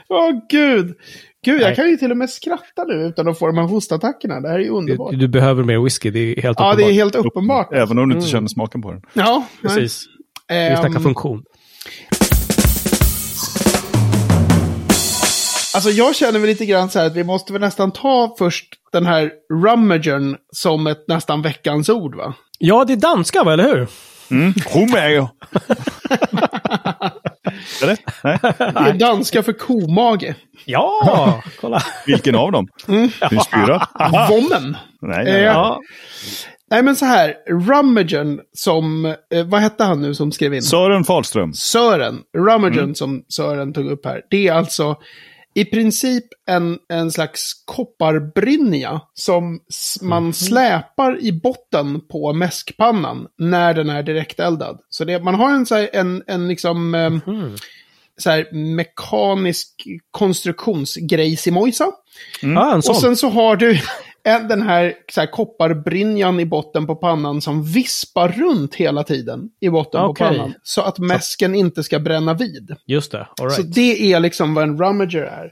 Åh, 0.08 0.30
gud. 0.48 0.96
Gud, 1.44 1.60
jag 1.60 1.66
Nej. 1.66 1.76
kan 1.76 1.88
ju 1.90 1.96
till 1.96 2.10
och 2.10 2.16
med 2.16 2.30
skratta 2.30 2.84
nu 2.88 2.94
utan 2.94 3.28
att 3.28 3.38
få 3.38 3.46
de 3.46 3.56
här 3.58 3.64
hostattackerna. 3.64 4.40
Det 4.40 4.48
här 4.48 4.54
är 4.54 4.58
ju 4.58 4.64
Du, 4.64 4.70
underbart. 4.70 5.12
du 5.18 5.28
behöver 5.28 5.64
mer 5.64 5.78
whisky, 5.84 6.10
det 6.10 6.18
är 6.38 6.42
helt 6.42 6.60
ja, 6.60 6.74
det 6.74 6.82
är 6.82 6.86
uppenbart. 6.86 6.94
helt 6.94 7.14
uppenbart. 7.26 7.72
Även 7.72 7.98
om 7.98 8.08
du 8.08 8.14
inte 8.14 8.24
Mm. 8.26 8.30
känner 8.30 8.48
smaken 8.48 8.82
på 8.82 8.92
den. 8.92 9.02
Ja, 9.12 9.46
nej. 9.62 9.74
Precis. 9.74 10.04
Vi 10.48 10.54
Ehm, 10.56 10.76
snackar 10.76 11.00
funktion. 11.00 11.42
Alltså 15.74 15.90
jag 15.90 16.16
känner 16.16 16.38
väl 16.38 16.48
lite 16.48 16.66
grann 16.66 16.90
så 16.90 16.98
här 16.98 17.06
att 17.06 17.16
vi 17.16 17.24
måste 17.24 17.52
väl 17.52 17.62
nästan 17.62 17.90
ta 17.92 18.34
först 18.38 18.66
den 18.92 19.06
här 19.06 19.30
rummagern 19.64 20.36
som 20.52 20.86
ett 20.86 21.04
nästan 21.08 21.42
veckans 21.42 21.88
ord 21.88 22.14
va? 22.14 22.34
Ja, 22.58 22.84
det 22.84 22.92
är 22.92 22.96
danska, 22.96 23.44
va, 23.44 23.52
eller 23.52 23.64
hur? 23.64 23.88
Mm. 24.30 24.52
Romeo! 24.74 25.28
eller? 27.82 27.96
Nej? 28.24 28.38
Det 28.84 28.90
är 28.90 28.98
danska 28.98 29.42
för 29.42 29.52
komage. 29.52 30.34
Ja, 30.64 31.42
kolla. 31.60 31.82
Vilken 32.06 32.34
av 32.34 32.52
dem? 32.52 32.68
Mm. 32.88 33.10
Din 33.30 33.40
spyra? 33.40 33.86
Vommen. 34.28 34.76
Nej, 35.02 35.18
Eh, 35.26 35.32
nej. 35.32 35.42
Ja, 35.42 35.80
Nej 36.70 36.82
men 36.82 36.96
så 36.96 37.04
här, 37.04 37.34
rummagern 37.68 38.40
som, 38.52 39.04
eh, 39.06 39.44
vad 39.46 39.60
hette 39.60 39.84
han 39.84 40.02
nu 40.02 40.14
som 40.14 40.32
skrev 40.32 40.54
in? 40.54 40.62
Sören 40.62 41.04
Fahlström. 41.04 41.52
Sören. 41.52 42.18
Rummagern 42.38 42.78
Mm. 42.78 42.94
som 42.94 43.22
Sören 43.28 43.72
tog 43.72 43.86
upp 43.86 44.06
här. 44.06 44.20
Det 44.30 44.48
är 44.48 44.52
alltså 44.52 44.96
i 45.54 45.64
princip 45.64 46.24
en, 46.46 46.78
en 46.88 47.12
slags 47.12 47.52
kopparbrynja 47.64 49.00
som 49.14 49.60
man 50.02 50.32
släpar 50.32 51.20
i 51.20 51.32
botten 51.32 52.00
på 52.08 52.32
mäskpannan 52.32 53.26
när 53.38 53.74
den 53.74 53.90
är 53.90 54.02
direkteldad. 54.02 54.80
Så 54.88 55.04
det, 55.04 55.22
man 55.24 55.34
har 55.34 55.50
en, 55.50 55.66
så 55.66 55.74
här, 55.74 55.90
en, 55.92 56.22
en 56.26 56.48
liksom, 56.48 56.94
ehm, 56.94 57.20
så 58.16 58.30
här, 58.30 58.52
mekanisk 58.52 59.86
konstruktionsgrejsimojsa. 60.10 61.84
Ah, 62.56 62.74
en 62.74 62.82
sån. 62.82 62.94
Och 62.94 63.00
sen 63.00 63.16
så 63.16 63.28
har 63.28 63.56
du 63.56 63.80
den 64.24 64.62
här, 64.62 64.94
så 65.12 65.20
här 65.20 65.30
kopparbrynjan 65.30 66.40
i 66.40 66.46
botten 66.46 66.86
på 66.86 66.96
pannan 66.96 67.40
som 67.40 67.62
vispar 67.64 68.28
runt 68.28 68.74
hela 68.74 69.04
tiden 69.04 69.48
i 69.60 69.68
botten 69.68 70.00
Okej. 70.00 70.28
på 70.28 70.34
pannan. 70.34 70.54
Så 70.62 70.82
att 70.82 70.98
mäsken 70.98 71.54
inte 71.54 71.82
ska 71.82 71.98
bränna 71.98 72.34
vid. 72.34 72.74
Just 72.86 73.12
det, 73.12 73.28
all 73.40 73.50
Så 73.50 73.62
right. 73.62 73.74
det 73.74 74.12
är 74.12 74.20
liksom 74.20 74.54
vad 74.54 74.64
en 74.64 74.78
rummager 74.78 75.22
är. 75.22 75.50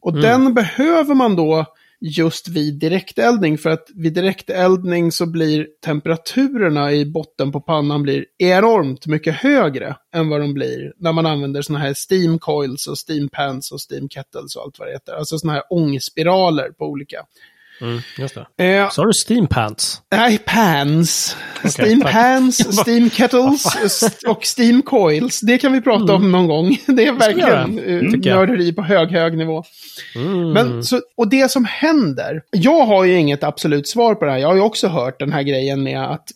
Och 0.00 0.10
Mm. 0.10 0.22
den 0.22 0.54
behöver 0.54 1.14
man 1.14 1.36
då 1.36 1.66
just 2.00 2.48
vid 2.48 2.78
direkteldning. 2.78 3.58
För 3.58 3.70
att 3.70 3.86
vid 3.94 4.12
direkteldning 4.14 5.12
så 5.12 5.26
blir 5.26 5.66
temperaturerna 5.84 6.92
i 6.92 7.06
botten 7.06 7.52
på 7.52 7.60
pannan 7.60 8.02
blir 8.02 8.24
enormt 8.38 9.06
mycket 9.06 9.34
högre 9.34 9.96
än 10.14 10.28
vad 10.28 10.40
de 10.40 10.54
blir 10.54 10.92
när 10.98 11.12
man 11.12 11.26
använder 11.26 11.62
sådana 11.62 11.84
här 11.84 11.94
steam 12.10 12.38
coils 12.38 12.86
och 12.86 12.96
steam 13.10 13.28
pans 13.28 13.72
och 13.72 13.78
steam 13.90 14.08
kettles 14.08 14.56
och 14.56 14.62
allt 14.62 14.78
vad 14.78 14.88
det 14.88 14.92
heter. 14.92 15.12
Alltså 15.12 15.38
sådana 15.38 15.54
här 15.54 15.62
ångspiraler 15.70 16.70
på 16.70 16.84
olika. 16.84 17.18
Mm, 17.80 18.00
just 18.18 18.38
det. 18.56 18.64
Eh, 18.64 18.90
Så 18.90 19.00
har 19.02 19.06
du 19.06 19.12
Steam 19.34 19.46
Pants. 19.46 20.02
Nej, 20.10 20.38
pans. 20.38 21.36
steam 21.78 22.00
tack. 22.00 22.12
pans, 22.12 22.80
steam 22.86 23.10
kettles 23.10 23.64
och 24.26 24.42
steam 24.58 24.82
coils. 24.82 25.40
Det 25.40 25.58
kan 25.58 25.72
vi 25.72 25.80
prata 25.80 26.14
om 26.14 26.32
någon 26.32 26.46
gång. 26.46 26.76
Det 26.86 27.06
är 27.06 27.12
verkligen 27.12 27.76
jag. 28.02 28.26
nörderi 28.26 28.72
på 28.72 28.82
hög, 28.82 29.08
hög 29.10 29.36
nivå. 29.38 29.64
Mm. 30.14 30.50
Men, 30.52 30.84
så, 30.84 31.00
och 31.16 31.28
det 31.28 31.50
som 31.50 31.64
händer, 31.64 32.42
jag 32.50 32.86
har 32.86 33.04
ju 33.04 33.14
inget 33.18 33.44
absolut 33.44 33.88
svar 33.88 34.14
på 34.14 34.24
det 34.24 34.30
här. 34.30 34.38
Jag 34.38 34.48
har 34.48 34.54
ju 34.54 34.60
också 34.60 34.88
hört 34.88 35.18
den 35.18 35.32
här 35.32 35.42
grejen 35.42 35.82
med 35.82 36.04
att 36.10 36.28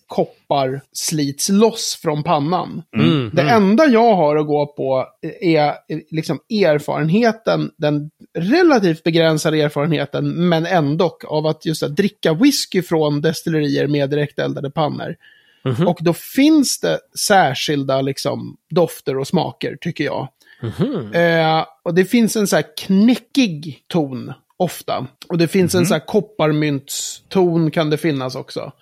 koppar 0.52 0.80
slits 0.92 1.48
loss 1.48 1.98
från 2.02 2.22
pannan. 2.22 2.82
Mm, 2.96 3.30
Det 3.32 3.42
enda 3.42 3.86
jag 3.86 4.14
har 4.14 4.36
att 4.36 4.46
gå 4.46 4.66
på 4.66 5.06
är 5.40 5.74
liksom 6.10 6.40
erfarenheten, 6.50 7.70
den 7.76 8.10
relativt 8.38 9.02
begränsade 9.02 9.62
erfarenheten, 9.62 10.48
men 10.48 10.66
ändå 10.66 11.18
av 11.28 11.46
att 11.46 11.66
just 11.66 11.82
att 11.82 11.96
dricka 11.96 12.34
whisky 12.34 12.82
från 12.82 13.20
destillerier 13.20 13.86
med 13.86 14.10
direkteldade 14.10 14.70
pannor. 14.70 15.16
Mhm. 15.64 15.88
Och 15.88 15.98
då 16.00 16.12
finns 16.12 16.80
det 16.80 16.98
särskilda 17.18 18.00
liksom, 18.00 18.56
dofter 18.70 19.18
och 19.18 19.26
smaker, 19.26 19.76
tycker 19.80 20.04
jag. 20.04 20.28
Mhm. 20.62 21.12
Eh, 21.12 21.64
och 21.82 21.94
det 21.94 22.04
finns 22.04 22.36
en 22.36 22.46
så 22.46 22.56
här 22.56 22.64
knäckig 22.76 23.84
ton 23.88 24.32
ofta. 24.56 25.06
Och 25.28 25.38
det 25.38 25.48
finns 25.48 25.74
en 25.74 25.86
så 25.86 25.94
här 25.94 26.06
kopparmyntston 26.06 27.70
kan 27.70 27.90
det 27.90 27.98
finnas 27.98 28.34
också. 28.34 28.72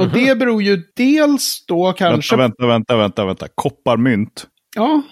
Och 0.00 0.08
det 0.08 0.38
beror 0.38 0.62
ju 0.62 0.82
dels 0.96 1.64
då 1.66 1.92
kanske... 1.92 2.36
Vänta, 2.36 2.66
vänta, 2.66 2.96
vänta, 2.96 3.24
vänta. 3.24 3.46
Kopparmynt. 3.54 4.46
Ja, 4.76 5.02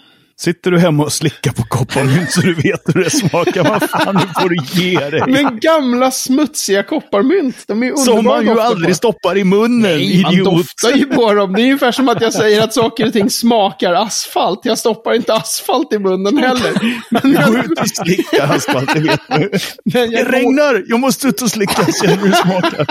Sitter 0.41 0.71
du 0.71 0.79
hemma 0.79 1.03
och 1.05 1.13
slickar 1.13 1.53
på 1.53 1.63
kopparmynt 1.63 2.31
så 2.31 2.41
du 2.41 2.55
vet 2.55 2.81
hur 2.95 3.05
det 3.05 3.11
smakar? 3.11 3.65
Vad 3.65 3.91
fan, 3.91 4.15
nu 4.15 4.21
får 4.43 4.49
du 4.49 4.57
ge 4.83 5.11
dig. 5.11 5.23
men 5.27 5.59
gamla 5.61 6.11
smutsiga 6.11 6.83
kopparmynt, 6.83 7.65
de 7.67 7.83
är 7.83 7.87
ju 7.87 7.97
Som 7.97 8.25
man 8.25 8.45
ju 8.47 8.61
aldrig 8.61 8.89
på. 8.91 8.95
stoppar 8.95 9.39
i 9.39 9.45
munnen, 9.45 9.81
Nej, 9.83 10.23
man 10.23 10.33
idiot. 10.33 10.45
doftar 10.57 10.97
ju 10.99 11.05
på 11.07 11.33
dem. 11.35 11.53
Det 11.53 11.61
är 11.63 11.65
ungefär 11.65 11.93
som 11.93 12.09
att 12.09 12.21
jag 12.21 12.33
säger 12.33 12.63
att 12.63 12.75
saker 12.75 13.07
och 13.07 13.13
ting 13.13 13.31
smakar 13.31 13.93
asfalt. 13.93 14.61
Jag 14.63 14.79
stoppar 14.79 15.15
inte 15.15 15.35
asfalt 15.35 15.93
i 15.93 15.99
munnen 15.99 16.39
heller. 16.39 16.73
Men 17.11 17.35
Gå 17.35 17.41
jag, 17.41 17.65
ut 17.65 17.81
och 17.81 17.89
slicka 17.89 18.43
asfalt, 18.45 18.95
det 18.95 19.01
vet 19.01 19.21
du. 19.29 19.51
Det 19.85 20.07
regnar, 20.25 20.85
jag 20.87 21.01
måste 21.01 21.27
ut 21.29 21.43
och 21.43 21.51
slicka, 21.51 21.85
se 21.85 22.07
hur 22.07 22.29
det 22.29 22.37
smakar. 22.37 22.87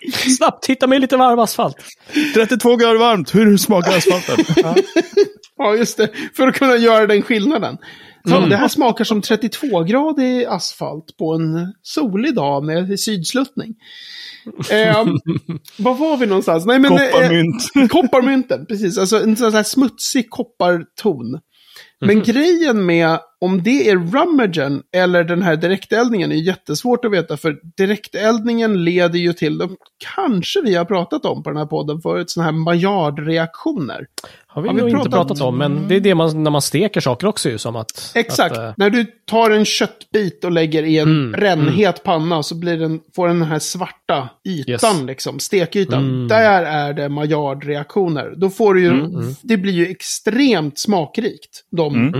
Snabbt, 0.36 0.66
hitta 0.66 0.86
mig 0.86 0.98
lite 0.98 1.16
varm 1.16 1.38
asfalt. 1.38 1.76
32 2.34 2.76
grader 2.76 2.98
varmt, 2.98 3.34
hur 3.34 3.56
smakar 3.56 3.96
asfalten? 3.96 4.64
Ja, 5.56 5.76
just 5.76 5.96
det. 5.96 6.08
För 6.36 6.46
att 6.46 6.54
kunna 6.54 6.76
göra 6.76 7.06
den 7.06 7.22
skillnaden. 7.22 7.78
Så 8.28 8.40
Det 8.40 8.56
här 8.56 8.68
smakar 8.68 9.04
som 9.04 9.20
32-gradig 9.20 10.46
asfalt 10.46 11.16
på 11.18 11.34
en 11.34 11.72
solig 11.82 12.34
dag 12.34 12.64
med 12.64 13.00
sydsluttning. 13.00 13.74
Eh, 14.70 15.04
var 15.76 15.94
var 15.94 16.16
vi 16.16 16.26
någonstans? 16.26 16.66
Nej, 16.66 16.78
men, 16.78 16.92
eh, 16.92 16.98
Kopparmynt. 16.98 17.70
kopparmynten, 17.90 18.66
precis. 18.66 18.98
Alltså 18.98 19.22
en 19.22 19.36
sån 19.36 19.54
här 19.54 19.62
smutsig 19.62 20.30
kopparton. 20.30 21.40
Men 22.00 22.22
grejen 22.22 22.86
med 22.86 23.18
om 23.40 23.62
det 23.62 23.88
är 23.90 23.96
rummagen 23.96 24.82
eller 24.96 25.24
den 25.24 25.42
här 25.42 25.56
direkteldningen 25.56 26.32
är 26.32 26.36
jättesvårt 26.36 27.04
att 27.04 27.12
veta. 27.12 27.36
För 27.36 27.56
direkteldningen 27.76 28.84
leder 28.84 29.18
ju 29.18 29.32
till, 29.32 29.58
de 29.58 29.76
kanske 30.16 30.60
vi 30.64 30.74
har 30.74 30.84
pratat 30.84 31.24
om 31.24 31.42
på 31.42 31.50
den 31.50 31.56
här 31.56 31.66
podden 31.66 32.00
förut, 32.00 32.30
sådana 32.30 32.50
här 32.52 32.58
Maillard-reaktioner. 32.58 34.06
Har 34.46 34.62
vi, 34.62 34.68
Har 34.68 34.74
vi 34.74 34.80
nog 34.80 34.90
inte 34.90 34.96
pratat- 35.10 35.12
pratat 35.28 35.40
om, 35.40 35.58
men 35.58 35.88
det 35.88 35.96
är 35.96 36.00
det 36.00 36.14
man, 36.14 36.42
när 36.42 36.50
man 36.50 36.62
steker 36.62 37.00
saker 37.00 37.26
också 37.26 37.50
ju 37.50 37.58
som 37.58 37.76
att... 37.76 38.12
Exakt. 38.14 38.52
Att, 38.52 38.58
eh, 38.58 38.72
När 38.76 38.90
du 38.90 39.04
tar 39.26 39.50
en 39.50 39.64
köttbit 39.64 40.44
och 40.44 40.50
lägger 40.52 40.82
i 40.82 40.98
en 40.98 41.08
Mm, 41.10 41.32
brännhet 41.32 42.02
panna 42.02 42.42
så 42.42 42.54
blir 42.54 42.78
den, 42.78 43.00
får 43.16 43.28
den 43.28 43.42
här 43.42 43.58
svarta 43.58 44.28
ytan, 44.48 44.96
Yes. 44.96 45.02
liksom, 45.06 45.38
stekytan. 45.38 46.04
Mm. 46.04 46.28
Där 46.28 46.62
är 46.62 46.92
det 46.92 47.08
Maillard-reaktioner. 47.08 48.34
Då 48.36 48.50
får 48.50 48.74
du 48.74 48.82
ju, 48.82 48.92
det 49.42 49.56
blir 49.56 49.72
ju 49.72 49.86
extremt 49.86 50.78
smakrikt. 50.78 51.64
De. 51.70 52.14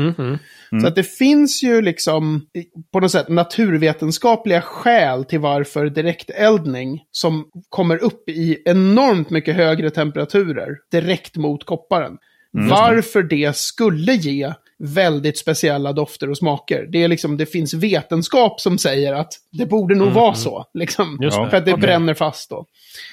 Mm, 0.72 0.78
mm. 0.78 0.80
Så 0.80 0.88
att 0.88 0.94
det 0.94 1.02
finns 1.02 1.62
ju 1.62 1.82
liksom 1.82 2.46
på 2.92 3.00
något 3.00 3.12
sätt 3.12 3.28
naturvetenskapliga 3.28 4.60
skäl 4.60 5.24
till 5.24 5.40
varför 5.40 5.86
direkteldning 5.86 7.02
som 7.10 7.44
kommer 7.68 8.04
upp 8.04 8.28
i 8.28 8.62
enormt 8.64 9.30
mycket 9.30 9.56
högre 9.56 9.90
temperaturer 9.90 10.68
direkt 10.90 11.36
mot 11.36 11.64
kopparen. 11.64 12.18
Varför 12.52 13.22
det 13.22 13.56
skulle 13.56 14.12
ge 14.12 14.52
väldigt 14.80 15.38
speciella 15.38 15.92
dofter 15.92 16.30
och 16.30 16.36
smaker. 16.38 16.86
Det, 16.92 17.02
är 17.02 17.08
liksom, 17.08 17.36
det 17.36 17.46
finns 17.46 17.74
vetenskap 17.74 18.60
som 18.60 18.78
säger 18.78 19.12
att 19.12 19.32
det 19.52 19.66
borde 19.66 19.94
nog 19.94 20.08
vara 20.12 20.34
så. 20.34 20.64
Liksom, 20.74 21.18
det. 21.20 21.30
för 21.30 21.54
att 21.56 21.64
det 21.64 21.72
Okej. 21.72 21.82
bränner 21.82 22.14
fast 22.14 22.50
då. 22.50 22.66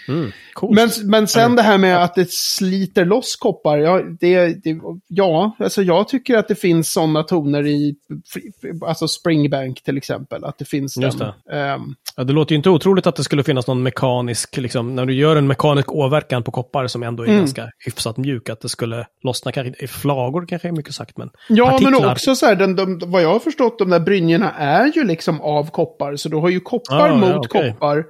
Mm. 0.08 0.32
Coolt. 0.54 0.76
Men, 0.76 0.90
men 1.04 1.28
sen 1.28 1.56
det 1.56 1.62
här 1.62 1.78
med 1.78 2.04
att 2.04 2.16
det 2.16 2.32
sliter 2.32 3.06
loss 3.06 3.36
koppar. 3.36 3.78
Ja, 3.78 4.02
det, 4.20 4.64
det, 4.64 4.80
ja 5.08 5.56
alltså 5.60 5.84
jag 5.84 6.08
tycker 6.08 6.38
att 6.38 6.48
det 6.48 6.56
finns 6.56 6.94
sådana 6.94 7.24
toner 7.24 7.68
i 7.68 7.96
alltså 8.86 9.08
Springbank 9.08 9.84
till 9.84 9.98
exempel. 9.98 10.44
Att 10.44 10.58
det 10.58 10.66
finns 10.66 10.98
Just 10.98 11.20
den. 11.20 11.34
Ehm, 11.52 11.96
Ja, 12.20 12.24
det 12.24 12.34
låter 12.34 12.52
ju 12.54 12.58
inte 12.58 12.70
otroligt 12.70 13.08
att 13.08 13.16
det 13.16 13.24
skulle 13.24 13.44
finnas 13.44 13.68
någon 13.68 13.84
mekanisk, 13.84 14.58
liksom, 14.58 14.96
när 14.96 15.06
du 15.06 15.14
gör 15.14 15.36
en 15.36 15.48
mekanisk 15.48 15.92
åverkan 15.92 16.44
på 16.44 16.52
koppar 16.52 16.88
som 16.88 17.04
ändå 17.04 17.24
är 17.24 17.28
Mm. 17.28 17.40
ganska 17.40 17.70
hyfsat 17.86 18.18
mjuk, 18.18 18.50
att 18.50 18.62
det 18.62 18.70
skulle 18.70 19.08
lossna 19.24 19.52
kanske 19.52 19.88
flagor 19.88 20.46
kanske 20.48 20.68
är 20.68 20.72
mycket 20.72 20.94
sagt, 20.94 21.18
men 21.18 21.30
ja, 21.58 21.80
men 21.82 21.96
också 22.06 22.36
så 22.36 22.46
här, 22.46 22.56
den, 22.56 22.76
de, 22.76 23.00
vad 23.06 23.24
jag 23.24 23.30
har 23.34 23.40
förstått, 23.40 23.80
de 23.80 23.90
där 23.90 24.00
brynjorna 24.00 24.52
är 24.52 24.92
ju 24.96 25.04
liksom 25.04 25.42
av 25.42 25.70
koppar. 25.72 26.16
Så 26.16 26.30
du 26.30 26.38
har 26.38 26.50
ju 26.50 26.60
koppar 26.60 27.00
Ah, 27.00 27.08
ja, 27.08 27.16
mot 27.16 27.46
okej. 27.46 27.72
koppar 27.72 28.06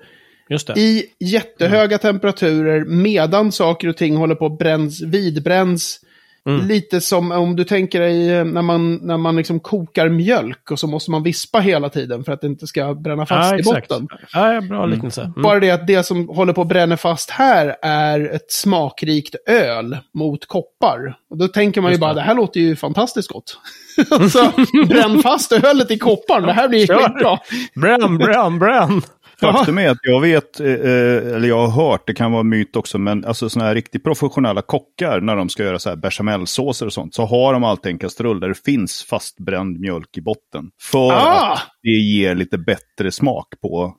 Just 0.49 0.67
det. 0.67 0.79
i 0.79 1.05
jättehöga 1.19 1.97
temperaturer 1.97 2.85
medan 2.85 3.51
saker 3.51 3.87
och 3.87 3.97
ting 3.97 4.15
håller 4.15 4.35
på 4.35 4.45
att 4.45 4.57
bränns, 4.57 5.01
vidbränns. 5.01 5.99
Mm. 6.47 6.67
Lite 6.67 7.01
som 7.01 7.31
om 7.31 7.55
du 7.55 7.63
tänker 7.63 7.99
dig 7.99 8.31
eh, 8.31 8.45
när 8.45 8.61
man, 8.61 8.95
när 8.95 9.17
man 9.17 9.35
liksom 9.35 9.59
kokar 9.59 10.09
mjölk 10.09 10.71
och 10.71 10.79
så 10.79 10.87
måste 10.87 11.11
man 11.11 11.23
vispa 11.23 11.59
hela 11.59 11.89
tiden 11.89 12.23
för 12.23 12.31
att 12.31 12.41
det 12.41 12.47
inte 12.47 12.67
ska 12.67 12.93
bränna 12.93 13.25
fast 13.25 13.51
ja, 13.51 13.57
i 13.57 13.59
exakt. 13.59 13.87
botten. 13.87 14.07
Ja, 14.33 14.61
bra 14.61 14.85
liknelse. 14.85 15.21
Mm. 15.21 15.41
Bara 15.41 15.59
det 15.59 15.71
att 15.71 15.87
det 15.87 16.03
som 16.03 16.29
håller 16.29 16.53
på 16.53 16.61
att 16.61 16.67
bränna 16.67 16.97
fast 16.97 17.29
här 17.29 17.75
är 17.81 18.35
ett 18.35 18.51
smakrikt 18.51 19.35
öl 19.49 19.97
mot 20.13 20.45
koppar. 20.45 21.17
Och 21.29 21.37
då 21.37 21.47
tänker 21.47 21.81
man 21.81 21.91
ju 21.91 21.93
Just 21.93 22.01
bara, 22.01 22.13
det. 22.13 22.19
det 22.19 22.23
här 22.23 22.35
låter 22.35 22.59
ju 22.59 22.75
fantastiskt 22.75 23.29
gott. 23.29 23.59
så 24.31 24.51
bränn 24.87 25.23
fast 25.23 25.51
ölet 25.51 25.91
i 25.91 25.97
kopparn, 25.97 26.43
det 26.43 26.53
här 26.53 26.69
blir 26.69 26.87
Kör. 26.87 26.95
skitbra. 26.95 27.39
Bränn, 27.75 28.17
bränn, 28.17 28.59
bränn! 28.59 29.01
Faktum 29.41 29.77
är 29.77 29.89
att 29.89 29.97
jag 30.01 30.21
vet, 30.21 30.59
eh, 30.59 30.65
eller 30.67 31.47
jag 31.47 31.67
har 31.67 31.89
hört, 31.91 32.03
det 32.07 32.13
kan 32.13 32.31
vara 32.31 32.43
myt 32.43 32.75
också, 32.75 32.97
men 32.97 33.25
alltså 33.25 33.49
sådana 33.49 33.67
här 33.67 33.75
riktigt 33.75 34.03
professionella 34.03 34.61
kockar, 34.61 35.21
när 35.21 35.35
de 35.35 35.49
ska 35.49 35.63
göra 35.63 35.79
så 35.79 35.89
här 35.89 35.95
bechamelsåser 35.95 36.85
och 36.85 36.93
sånt, 36.93 37.15
så 37.15 37.25
har 37.25 37.53
de 37.53 37.63
alltid 37.63 37.91
en 37.91 37.99
kastrull 37.99 38.39
där 38.39 38.47
det 38.47 38.63
finns 38.65 39.03
fastbränd 39.03 39.79
mjölk 39.79 40.17
i 40.17 40.21
botten. 40.21 40.65
För 40.81 41.11
Ah! 41.11 41.53
att 41.53 41.59
det 41.83 41.89
ger 41.89 42.35
lite 42.35 42.57
bättre 42.57 43.11
smak 43.11 43.47
på, 43.61 43.93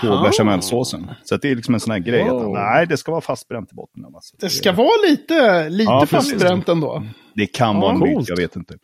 på 0.00 0.22
bechamelsåsen. 0.24 1.10
Så 1.24 1.36
det 1.36 1.50
är 1.50 1.56
liksom 1.56 1.74
en 1.74 1.80
sån 1.80 1.90
här 1.92 1.98
grej, 1.98 2.24
Wow. 2.24 2.46
att 2.46 2.52
nej, 2.52 2.86
det 2.86 2.96
ska 2.96 3.10
vara 3.12 3.20
fastbränt 3.20 3.72
i 3.72 3.74
botten. 3.74 4.04
Alltså. 4.14 4.36
Det 4.40 4.50
ska 4.50 4.72
vara 4.72 5.08
lite, 5.10 5.68
lite 5.68 5.92
Ja, 5.92 6.06
fastbränt 6.06 6.68
ändå. 6.68 7.02
Det 7.34 7.46
kan 7.46 7.80
vara 7.80 7.92
en 7.92 7.98
myt, 8.00 8.28
jag 8.28 8.36
vet 8.36 8.56
inte. 8.56 8.74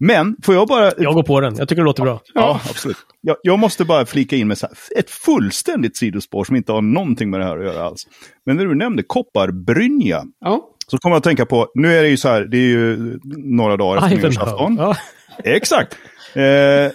Men, 0.00 0.36
får 0.42 0.54
jag 0.54 0.68
bara... 0.68 0.92
Jag 0.98 1.14
går 1.14 1.22
på 1.22 1.40
den. 1.40 1.54
Jag 1.56 1.68
tycker 1.68 1.82
det 1.82 1.86
låter 1.86 2.02
bra. 2.02 2.20
Ja, 2.34 2.60
absolut. 2.70 2.96
Jag, 3.20 3.36
jag 3.42 3.58
måste 3.58 3.84
bara 3.84 4.06
flika 4.06 4.36
in 4.36 4.48
med 4.48 4.58
så 4.58 4.66
här, 4.66 4.98
ett 4.98 5.10
fullständigt 5.10 5.96
sidospår 5.96 6.44
som 6.44 6.56
inte 6.56 6.72
har 6.72 6.82
någonting 6.82 7.30
med 7.30 7.40
det 7.40 7.44
här 7.46 7.58
att 7.58 7.64
göra 7.64 7.84
alls. 7.86 8.02
Men 8.46 8.56
när 8.56 8.64
du 8.66 8.74
nämnde 8.74 9.02
kopparbrynja, 9.02 10.24
Ja. 10.40 10.60
så 10.86 10.98
kommer 10.98 11.14
jag 11.14 11.18
att 11.18 11.24
tänka 11.24 11.46
på, 11.46 11.68
nu 11.74 11.94
är 11.98 12.02
det 12.02 12.08
ju 12.08 12.16
så 12.16 12.28
här, 12.28 12.44
det 12.44 12.56
är 12.56 12.68
ju 12.68 13.18
några 13.36 13.76
dagar 13.76 14.04
efter 14.04 14.16
nyårsafton. 14.16 14.76
Ja. 14.80 14.96
Exakt. 15.44 15.96
Eh, 16.34 16.92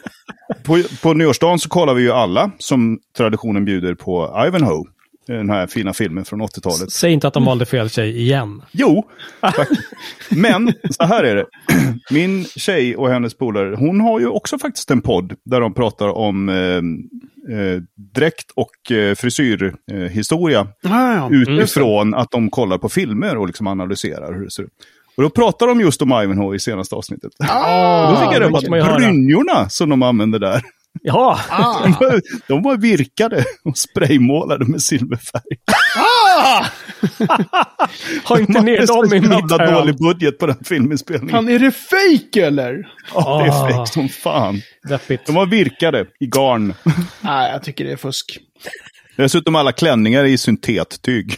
på, 0.64 0.82
på 1.02 1.14
nyårsdagen 1.14 1.60
så 1.60 1.70
kollar 1.70 1.94
vi 1.94 2.02
ju 2.04 2.12
alla, 2.12 2.52
som 2.58 3.00
traditionen 3.18 3.66
bjuder, 3.66 3.96
på 3.96 4.44
Ivanhoe. 4.48 4.84
Den 5.28 5.50
här 5.50 5.68
fina 5.68 5.94
filmen 5.94 6.26
från 6.26 6.42
80-talet. 6.42 6.92
Säg 6.92 7.12
inte 7.12 7.28
att 7.28 7.34
de 7.34 7.46
valde 7.46 7.66
fel 7.66 7.90
tjej 7.90 8.22
igen. 8.22 8.62
Jo, 8.72 9.10
men 10.30 10.74
så 10.90 11.04
här 11.04 11.24
är 11.24 11.36
det. 11.36 11.46
Min 12.12 12.46
tjej 12.46 12.96
och 12.96 13.10
hennes 13.10 13.38
polare, 13.38 13.76
hon 13.76 14.02
har 14.02 14.20
ju 14.20 14.28
också 14.28 14.58
faktiskt 14.58 14.92
en 14.92 15.02
podd 15.02 15.34
där 15.46 15.62
de 15.62 15.74
pratar 15.74 16.08
om 16.08 16.50
eh, 16.50 16.56
eh, 17.58 17.82
dräkt 18.16 18.52
och 18.56 18.92
eh, 18.92 19.16
frisyrhistoria. 19.16 20.68
Ah, 20.84 21.16
ja. 21.16 21.30
utifrån 21.32 22.14
att 22.14 22.32
de 22.32 22.50
kollar 22.50 22.78
på 22.78 22.90
filmer 22.90 23.38
och 23.38 23.48
liksom 23.48 23.68
analyserar 23.68 24.34
hur 24.34 24.44
det 24.44 24.52
ser 24.52 24.64
ut. 24.64 24.74
Och 25.18 25.24
då 25.24 25.30
pratar 25.30 25.68
de 25.68 25.82
just 25.82 26.02
om 26.02 26.10
Ivanhoe 26.12 26.56
i 26.56 26.60
senaste 26.60 26.96
avsnittet. 26.96 27.32
Ah, 27.40 28.12
då 28.12 28.18
fick 28.18 28.36
jag 28.36 28.42
reda 28.42 28.50
på 28.50 28.58
att 28.58 28.98
brynjorna 28.98 29.70
som 29.70 29.90
de 29.90 30.04
använder 30.04 30.40
där, 30.40 30.62
Ja, 31.02 31.40
de, 31.84 31.92
var, 31.92 32.22
de 32.48 32.64
var 32.64 32.78
virkade 32.78 33.46
och 33.64 33.78
spraymålade 33.78 34.66
med 34.66 34.82
silverfärg. 34.82 35.58
ha 38.24 38.40
inte 38.40 38.62
ner 38.62 38.88
dem 38.88 39.06
i 39.14 39.20
Det 39.20 39.30
mitt 39.36 39.52
hörn. 39.52 39.74
dålig 39.74 39.98
budget 39.98 40.38
på 40.40 40.46
den 40.48 40.64
filminspelningen. 40.66 41.30
Fan, 41.36 41.50
är 41.50 41.60
det 41.60 41.72
fake 41.72 42.46
eller? 42.48 42.88
Ja, 43.14 43.38
det 43.44 43.46
är 43.46 43.50
Ah. 43.50 43.70
fake 43.78 43.92
som 43.94 44.10
fan. 44.10 44.62
Deppigt. 44.90 45.26
De 45.26 45.36
var 45.36 45.46
virkade 45.46 46.06
i 46.20 46.26
garn. 46.26 46.74
Nej, 47.22 47.52
jag 47.52 47.64
tycker 47.64 47.86
det 47.86 47.92
är 47.92 47.98
fusk. 47.98 48.40
Dessutom 49.18 49.56
alla 49.56 49.72
klänningar 49.72 50.24
i 50.24 50.38
syntettyg. 50.38 51.38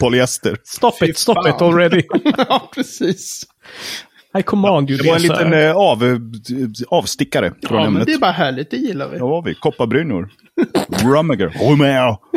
Polyester. 0.00 0.56
Stop 0.64 1.02
it, 1.02 1.18
stop 1.18 1.48
it 1.48 1.62
already. 1.62 2.02
ja, 2.48 2.70
precis. 2.74 3.42
I 4.38 4.42
command 4.42 4.90
you, 4.90 4.98
Det 5.02 5.08
var 5.08 5.16
en 5.16 5.22
liten 5.22 5.52
eh, 5.52 5.76
av, 5.76 6.18
avstickare 6.88 7.52
från 7.66 7.78
Ja, 7.78 7.84
men 7.84 7.86
ämnet. 7.86 8.06
det 8.06 8.12
är 8.12 8.18
bara 8.18 8.30
härligt, 8.30 8.70
det 8.70 8.76
gillar 8.76 9.08
vi. 9.08 9.18
Där 9.18 9.24
var 9.24 9.42
vi. 9.42 9.54
Kopparbrynjor. 9.54 10.28
Rummiger. 11.04 11.52
Romeo. 11.70 12.16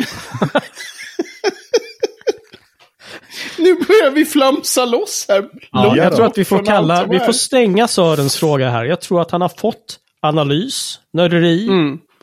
Nu 3.58 3.74
börjar 3.74 4.10
vi 4.10 4.24
flamsa 4.24 4.84
loss 4.84 5.26
här. 5.28 5.44
Ja, 5.72 5.96
jag 5.96 6.16
tror 6.16 6.26
att 6.26 6.38
vi 6.38 6.44
får 6.44 6.64
kalla, 6.66 7.06
vi 7.06 7.18
får 7.20 7.32
stänga 7.32 7.88
Sörens 7.88 8.36
fråga 8.36 8.70
här. 8.70 8.84
Jag 8.84 9.00
tror 9.00 9.22
att 9.22 9.30
han 9.30 9.40
har 9.40 9.48
fått 9.48 9.98
analys, 10.22 11.00
nörderi 11.12 11.68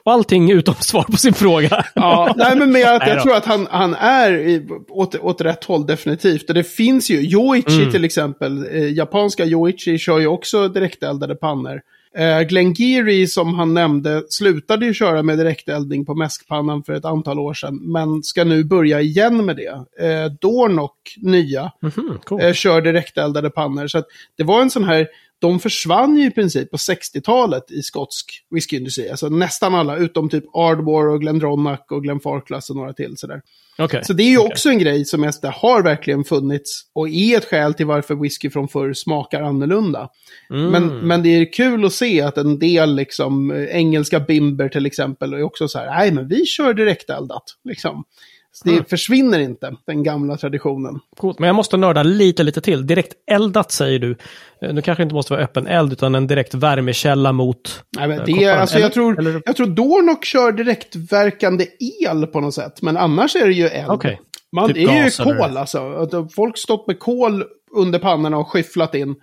och 0.04 0.12
allting 0.12 0.52
utom 0.52 0.76
svar 0.76 1.04
på 1.04 1.18
sin 1.18 1.34
fråga. 1.34 1.86
Ja, 1.96 2.34
nej 2.38 2.56
men 2.56 2.76
jag 2.82 3.02
då. 3.18 3.22
tror 3.24 3.36
att 3.36 3.46
han, 3.46 3.68
han 3.72 3.94
är 3.96 4.32
i, 4.34 4.68
åt, 4.90 5.16
åt 5.16 5.42
rätt 5.42 5.64
håll 5.64 5.86
definitivt. 5.86 6.50
Och 6.50 6.56
det 6.56 6.64
finns 6.64 7.10
ju, 7.10 7.16
Yoichi 7.22 7.78
Mm. 7.82 7.92
till 7.92 8.06
exempel, 8.06 8.66
eh, 8.72 8.94
japanska 8.94 9.46
Yoichi 9.46 9.98
kör 9.98 10.20
ju 10.20 10.28
också 10.28 10.68
direkteldade 10.68 11.36
pannor. 11.36 11.82
Eh, 12.18 12.42
Glengeary 12.42 13.28
som 13.28 13.54
han 13.54 13.74
nämnde 13.74 14.24
slutade 14.30 14.86
ju 14.86 14.94
köra 14.94 15.24
med 15.24 15.38
direkteldning 15.38 16.06
på 16.06 16.16
mäskpannan 16.16 16.84
för 16.84 16.94
ett 16.94 17.06
antal 17.06 17.40
år 17.40 17.54
sedan. 17.54 17.76
Men 17.82 18.24
ska 18.24 18.44
nu 18.44 18.64
börja 18.64 19.02
igen 19.02 19.46
med 19.46 19.56
det. 19.56 20.06
Eh, 20.08 20.32
Dornock, 20.42 20.98
nya, 21.18 21.72
Mhm, 21.82 22.20
cool. 22.24 22.42
eh, 22.42 22.54
kör 22.54 22.82
direkteldade 22.82 23.50
pannor. 23.50 23.88
Så 23.88 23.98
att 23.98 24.06
det 24.38 24.44
var 24.44 24.62
en 24.62 24.70
sån 24.70 24.84
här, 24.84 25.08
de 25.42 25.60
försvann 25.60 26.18
ju 26.18 26.26
i 26.26 26.32
princip 26.32 26.72
på 26.72 26.78
60-talet 26.78 27.72
i 27.72 27.82
skotsk 27.82 28.46
whiskyindustri. 28.50 29.10
Alltså 29.10 29.30
nästan 29.30 29.76
alla, 29.76 29.98
utom 29.98 30.30
typ 30.30 30.44
Ardmore 30.54 31.12
och 31.12 31.22
Glendronach 31.22 31.86
och 31.90 32.04
Glenfarclas 32.04 32.70
och 32.70 32.76
några 32.76 32.94
till 32.94 33.18
sådär. 33.18 33.42
Okej. 33.78 34.04
Så 34.04 34.14
det 34.14 34.24
är 34.24 34.30
ju 34.30 34.38
också 34.38 34.70
en 34.70 34.80
grej 34.80 35.06
som 35.06 35.32
det 35.42 35.48
har 35.48 35.84
verkligen 35.84 36.24
funnits 36.24 36.82
och 36.94 37.10
är 37.10 37.38
ett 37.38 37.46
skäl 37.46 37.74
till 37.74 37.86
varför 37.86 38.16
whisky 38.16 38.50
från 38.50 38.68
förr 38.68 38.94
smakar 38.94 39.42
annorlunda. 39.42 40.10
Mm. 40.50 40.72
Men, 40.72 41.08
men 41.08 41.24
det 41.24 41.30
är 41.30 41.54
kul 41.54 41.86
att 41.86 41.94
se 41.94 42.22
att 42.22 42.38
en 42.38 42.60
del 42.60 42.96
liksom, 42.96 43.52
eh, 43.52 43.64
engelska 43.64 44.20
bimber 44.20 44.70
till 44.70 44.86
exempel 44.86 45.34
är 45.34 45.44
också 45.44 45.68
så 45.68 45.80
här, 45.80 45.86
nej 45.86 46.12
men 46.12 46.28
vi 46.28 46.46
kör 46.46 46.74
direkteldat. 46.74 47.44
Liksom. 47.64 48.04
Så 48.54 48.68
det 48.68 48.72
Mm. 48.74 48.86
försvinner 48.86 49.40
inte, 49.40 49.76
den 49.88 50.04
gamla 50.04 50.38
traditionen. 50.38 51.00
Coolt. 51.18 51.40
Men 51.40 51.48
jag 51.48 51.56
måste 51.56 51.78
nörda 51.78 52.04
lite, 52.04 52.44
lite 52.44 52.62
till. 52.62 52.88
Direkt 52.88 53.14
eldat 53.32 53.72
säger 53.72 54.00
du. 54.00 54.16
Eh, 54.62 54.74
Nu 54.74 54.82
kanske 54.82 55.04
inte 55.04 55.16
måste 55.16 55.34
vara 55.34 55.44
öppen 55.44 55.68
eld, 55.68 55.94
utan 55.94 56.16
en 56.16 56.28
direkt 56.28 56.54
värmekälla 56.54 57.32
mot... 57.32 57.84
Nej, 57.98 58.08
men 58.08 58.20
eh, 58.20 58.26
det, 58.26 58.34
kopparn. 58.34 58.60
alltså, 58.60 58.76
Eller- 58.76 58.86
jag, 58.86 58.94
tror, 58.94 59.20
eller- 59.20 59.42
jag 59.46 59.56
tror 59.56 59.68
Dornock 59.68 60.26
kör 60.26 60.52
direktverkande 60.52 61.66
el 62.04 62.28
på 62.28 62.40
något 62.42 62.54
sätt. 62.54 62.82
Men 62.82 62.98
annars 62.98 63.36
är 63.36 63.46
det 63.48 63.54
ju 63.54 63.68
eld. 63.68 63.90
Okej. 63.92 64.22
Man, 64.56 64.68
Typ 64.68 64.76
det 64.76 64.82
är 64.84 64.94
ju 64.96 65.00
eller- 65.00 65.24
kol 65.48 65.58
alltså. 65.58 65.90
Att 65.92 66.34
Folk 66.34 66.58
stått 66.58 66.88
med 66.88 67.00
kol 67.00 67.44
under 67.76 68.00
pannorna 68.00 68.38
och 68.38 68.48
skyfflat 68.48 68.96
in. 68.96 69.16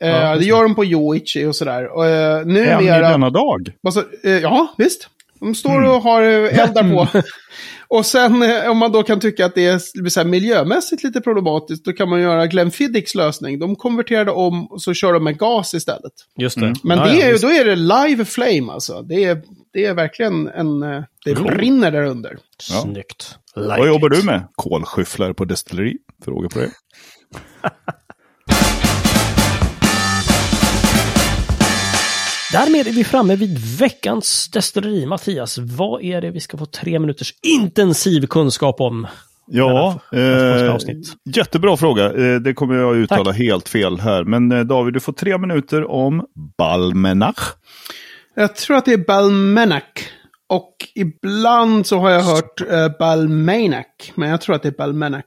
Eh, 0.00 0.08
Ja, 0.08 0.36
det 0.36 0.44
gör 0.44 0.62
de 0.62 0.74
på 0.74 0.84
Yoichi 0.84 1.46
och 1.46 1.56
sådär. 1.56 1.96
Och, 1.96 2.06
eh, 2.06 2.40
Än 2.40 2.50
i 2.50 2.52
numera... 2.52 3.10
denna 3.10 3.30
dag. 3.30 3.72
Alltså, 3.86 4.04
eh, 4.24 4.30
ja, 4.38 4.74
visst. 4.78 5.08
De 5.40 5.54
står 5.54 5.76
Mm. 5.78 5.90
och 5.90 6.02
har 6.02 6.22
eh, 6.22 6.58
eldar 6.58 6.82
på. 6.94 7.22
och 7.90 8.06
sen 8.06 8.42
eh, 8.42 8.70
om 8.70 8.78
man 8.78 8.92
då 8.92 9.02
kan 9.02 9.20
tycka 9.20 9.46
att 9.46 9.54
det 9.54 9.66
är 9.66 10.08
så 10.08 10.20
här, 10.20 10.24
miljömässigt 10.24 11.04
lite 11.04 11.20
problematiskt, 11.20 11.84
då 11.84 11.92
kan 11.92 12.08
man 12.08 12.20
göra 12.20 12.46
Glenfiddichs 12.46 13.14
lösning. 13.14 13.58
De 13.58 13.76
konverterade 13.76 14.30
om 14.30 14.66
och 14.66 14.82
så 14.82 14.94
kör 14.94 15.12
de 15.12 15.24
med 15.24 15.38
gas 15.38 15.74
istället. 15.74 16.12
Just 16.38 16.60
det. 16.60 16.74
Men 16.84 16.98
Ja, 16.98 17.04
det 17.06 17.22
är, 17.22 17.38
då 17.38 17.48
är 17.48 17.64
det 17.64 17.76
live 17.76 18.24
flame 18.24 18.72
alltså. 18.72 19.02
Det 19.02 19.24
är, 19.24 19.42
det 19.72 19.84
är 19.84 19.94
verkligen 19.94 20.48
en... 20.48 20.82
eh, 20.82 21.02
Det 21.24 21.34
brinner 21.34 21.90
där 21.90 22.02
under. 22.02 22.38
Ja. 22.70 22.80
Snyggt. 22.82 23.34
Vad 23.54 23.88
jobbar 23.88 24.08
du 24.08 24.22
med? 24.22 24.48
Kolskyfflare 24.54 25.34
på 25.34 25.44
destilleri? 25.44 25.96
Fråga 26.24 26.48
på 26.48 26.58
det. 26.58 26.70
Därmed 32.52 32.86
är 32.86 32.92
vi 32.92 33.04
framme 33.04 33.36
vid 33.36 33.58
veckans 33.78 34.50
destilleri. 34.50 35.06
Mattias, 35.06 35.58
vad 35.58 36.02
är 36.02 36.20
det 36.20 36.30
vi 36.30 36.40
ska 36.40 36.58
få 36.58 36.66
tre 36.66 36.98
minuters 36.98 37.34
intensiv 37.42 38.26
kunskap 38.26 38.80
om? 38.80 39.06
Ja, 39.46 40.00
eh, 40.12 40.74
avsnitt. 40.74 41.12
jättebra 41.24 41.76
fråga. 41.76 42.04
Eh, 42.04 42.34
det 42.34 42.54
kommer 42.54 42.74
jag 42.74 42.90
att 42.90 42.96
uttala 42.96 43.24
Tack. 43.24 43.36
helt 43.38 43.68
fel 43.68 44.00
här. 44.00 44.24
Men 44.24 44.52
eh, 44.52 44.60
David, 44.60 44.94
du 44.94 45.00
får 45.00 45.12
tre 45.12 45.38
minuter 45.38 45.90
om 45.90 46.26
Balmenach. 46.58 47.54
Jag 48.34 48.56
tror 48.56 48.76
att 48.76 48.84
det 48.84 48.92
är 48.92 49.06
Balmenac. 49.06 49.82
Och 50.48 50.74
ibland 50.94 51.86
så 51.86 51.98
har 51.98 52.10
jag 52.10 52.22
hört 52.22 52.60
uh, 52.60 52.98
Balmanac. 52.98 53.86
Men 54.14 54.28
jag 54.30 54.40
tror 54.40 54.56
att 54.56 54.62
det 54.62 54.68
är 54.68 54.76
Balmenac. 54.78 55.24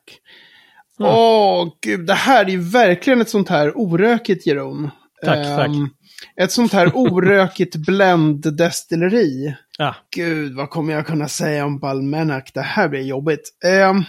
Åh, 0.99 1.67
gud. 1.81 2.05
Det 2.05 2.13
här 2.13 2.45
är 2.45 2.49
ju 2.49 2.61
verkligen 2.61 3.21
ett 3.21 3.29
sånt 3.29 3.49
här 3.49 3.77
orökigt 3.77 4.47
Jeroen. 4.47 4.89
Tack, 5.25 5.45
tack. 5.45 5.69
Ett 6.41 6.51
sånt 6.51 6.73
här 6.73 6.91
orökigt 6.93 7.75
blend-destilleri. 7.87 9.55
Ja, 9.77 9.95
Gud, 10.15 10.55
vad 10.55 10.69
kommer 10.69 10.93
jag 10.93 11.07
kunna 11.07 11.27
säga 11.27 11.65
om 11.65 11.79
Balmenac? 11.79 12.51
Det 12.53 12.61
här 12.61 12.87
blir 12.87 13.01
jobbigt. 13.01 13.49
Ehm, 13.65 14.03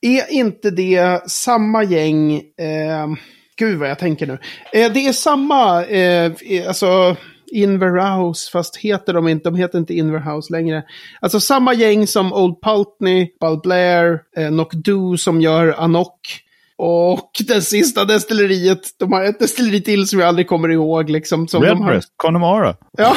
är 0.00 0.32
inte 0.32 0.70
det 0.70 1.30
samma 1.30 1.82
gäng... 1.84 2.42
ehm, 2.58 3.16
gud 3.56 3.78
vad 3.78 3.90
jag 3.90 3.98
tänker 3.98 4.26
nu. 4.26 4.38
Eh, 4.72 4.92
det 4.92 5.06
är 5.06 5.12
samma, 5.12 5.84
eh, 5.84 6.32
eh, 6.40 6.68
alltså 6.68 7.16
Inverhouse, 7.52 8.50
fast 8.50 8.76
heter 8.76 9.12
de 9.12 9.28
inte, 9.28 9.50
de 9.50 9.56
heter 9.56 9.78
inte 9.78 9.94
Inverhouse 9.94 10.52
längre. 10.52 10.84
Alltså 11.20 11.40
samma 11.40 11.74
gäng 11.74 12.06
som 12.06 12.32
Old 12.32 12.62
Pultney, 12.62 13.30
Bal 13.40 13.60
Blair, 13.60 14.20
eh, 14.36 14.48
Knockdo 14.48 15.16
som 15.16 15.40
gör 15.40 15.74
Anok. 15.78 16.40
Och 16.78 17.30
det 17.46 17.62
sista 17.62 18.04
destilleriet, 18.04 18.80
de 18.98 19.12
har 19.12 19.24
ett 19.24 19.38
destilleri 19.38 19.82
till 19.82 20.08
som 20.08 20.18
jag 20.18 20.28
aldrig 20.28 20.48
kommer 20.48 20.68
ihåg. 20.68 21.10
Liksom, 21.10 21.48
som 21.48 21.62
de 21.62 21.68
har, 21.68 21.74
Redbreast, 21.74 22.12
Connemara. 22.16 22.76
Ja. 22.98 23.16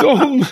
de, 0.00 0.44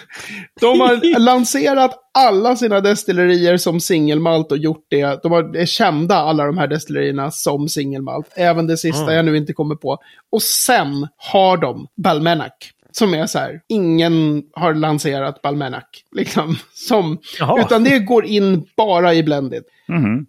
de 0.61 0.81
har 0.81 1.19
lanserat 1.19 1.95
alla 2.15 2.57
sina 2.57 2.81
destillerier 2.81 3.57
som 3.57 3.81
singelmalt 3.81 4.53
och 4.53 4.59
gjort 4.59 4.87
det. 4.89 5.23
De 5.23 5.33
har, 5.33 5.57
är 5.57 5.67
kända, 5.67 6.17
alla 6.17 6.45
de 6.45 6.59
här 6.59 6.67
destillerierna, 6.67 7.31
som 7.31 7.69
singelmalt. 7.69 8.33
Även 8.35 8.67
det 8.67 8.77
sista 8.77 9.15
jag 9.15 9.25
nu 9.25 9.37
inte 9.37 9.53
kommer 9.53 9.75
på. 9.75 9.99
Och 10.33 10.43
sen 10.43 11.09
har 11.17 11.57
de 11.57 11.87
Balmenac. 11.97 12.53
Som 12.93 13.15
är 13.15 13.27
så 13.27 13.39
här, 13.39 13.61
ingen 13.69 14.43
har 14.53 14.75
lanserat 14.75 15.43
Balmenac. 15.43 15.85
Liksom, 16.13 16.57
som, 16.75 17.19
Jaha. 17.39 17.61
utan 17.61 17.85
det 17.85 17.99
går 17.99 18.25
in 18.27 18.65
bara 18.77 19.15
i 19.15 19.23
Blended. 19.23 19.63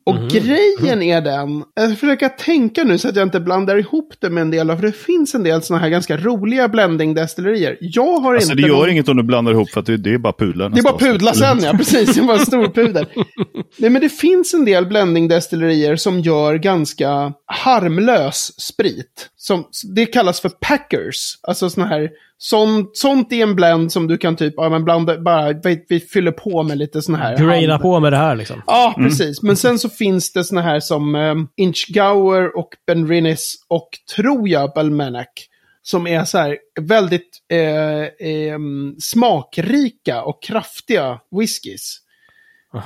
Och 0.06 0.16
grejen 0.30 1.02
är 1.02 1.22
den, 1.22 1.64
jag 1.76 2.00
försöker 2.00 2.30
tänka 2.30 2.84
nu 2.84 2.98
så 2.98 3.10
att 3.10 3.16
jag 3.16 3.24
inte 3.28 3.40
blandar 3.40 3.78
ihop 3.78 4.14
det 4.20 4.30
med 4.30 4.42
en 4.42 4.52
del 4.52 4.70
av, 4.70 4.76
för 4.78 4.86
det 4.86 4.92
finns 4.92 5.36
en 5.36 5.44
del 5.44 5.62
sådana 5.62 5.84
här 5.84 5.90
ganska 5.90 6.18
roliga 6.18 6.68
blending-destillerier. 6.68 7.78
Jag 7.80 8.18
har 8.20 8.34
Alltså 8.36 8.52
inte... 8.52 8.62
det 8.64 8.68
gör 8.70 8.78
någon- 8.78 8.90
inget 8.90 9.10
om 9.10 9.18
du 9.18 9.24
blandar 9.24 9.52
ihop 9.52 9.70
för 9.70 9.80
att 9.80 9.86
det, 9.86 9.98
det 9.98 10.14
är 10.14 10.18
bara 10.18 10.34
pudlar. 10.34 10.70
det 10.70 10.80
är 10.80 10.84
bara 10.84 10.98
pudla 10.98 11.34
sen, 11.34 11.60
ja. 11.64 11.74
Precis, 11.78 12.16
det 12.16 12.22
är 12.22 12.26
bara 12.28 12.40
storpuder. 12.40 13.06
Nej, 13.78 13.90
men 13.90 14.02
det 14.02 14.10
finns 14.10 14.54
en 14.54 14.66
del 14.66 14.86
blending-destillerier 14.86 15.96
som 15.96 16.20
gör 16.20 16.56
ganska 16.56 17.34
harmlös 17.46 18.62
sprit. 18.62 19.30
Som, 19.38 19.64
det 19.96 20.06
kallas 20.06 20.42
för 20.42 20.50
packers. 20.50 21.40
Alltså 21.48 21.70
såna 21.70 21.88
här, 21.88 22.10
sånt, 22.38 22.90
sånt 22.98 23.32
är 23.34 23.44
en 23.44 23.56
blend 23.56 23.92
som 23.92 24.08
du 24.08 24.18
kan 24.18 24.36
typ, 24.36 24.54
ja 24.58 24.70
men 24.70 24.84
blanda, 24.84 25.22
bara, 25.22 25.54
vi, 25.64 25.86
vi 25.90 26.00
fyller 26.00 26.32
på 26.32 26.64
med 26.64 26.78
lite 26.78 27.02
såna 27.02 27.18
här. 27.18 27.38
graina 27.38 27.74
hand- 27.74 27.82
på 27.82 28.00
med 28.00 28.14
det 28.14 28.18
här 28.18 28.36
liksom. 28.36 28.62
Ja, 28.68 28.94
precis. 28.98 29.42
Men 29.50 29.58
sen 29.58 29.80
så 29.80 29.90
finns 29.90 30.34
det 30.34 30.44
såna 30.44 30.62
här 30.62 30.80
som 30.80 31.16
eh, 31.16 31.36
Inchgower 31.56 32.58
och 32.58 32.70
Ben 32.88 33.08
Rinnes 33.08 33.54
och 33.68 33.90
tror 34.16 34.50
jag 34.50 34.74
Balmanac. 34.74 35.28
Som 35.82 36.08
är 36.08 36.26
så 36.26 36.38
här 36.38 36.58
väldigt 36.82 37.30
eh, 37.52 38.30
eh, 38.30 38.60
smakrika 39.00 40.24
och 40.24 40.44
kraftiga 40.44 41.20
whiskys. 41.32 41.98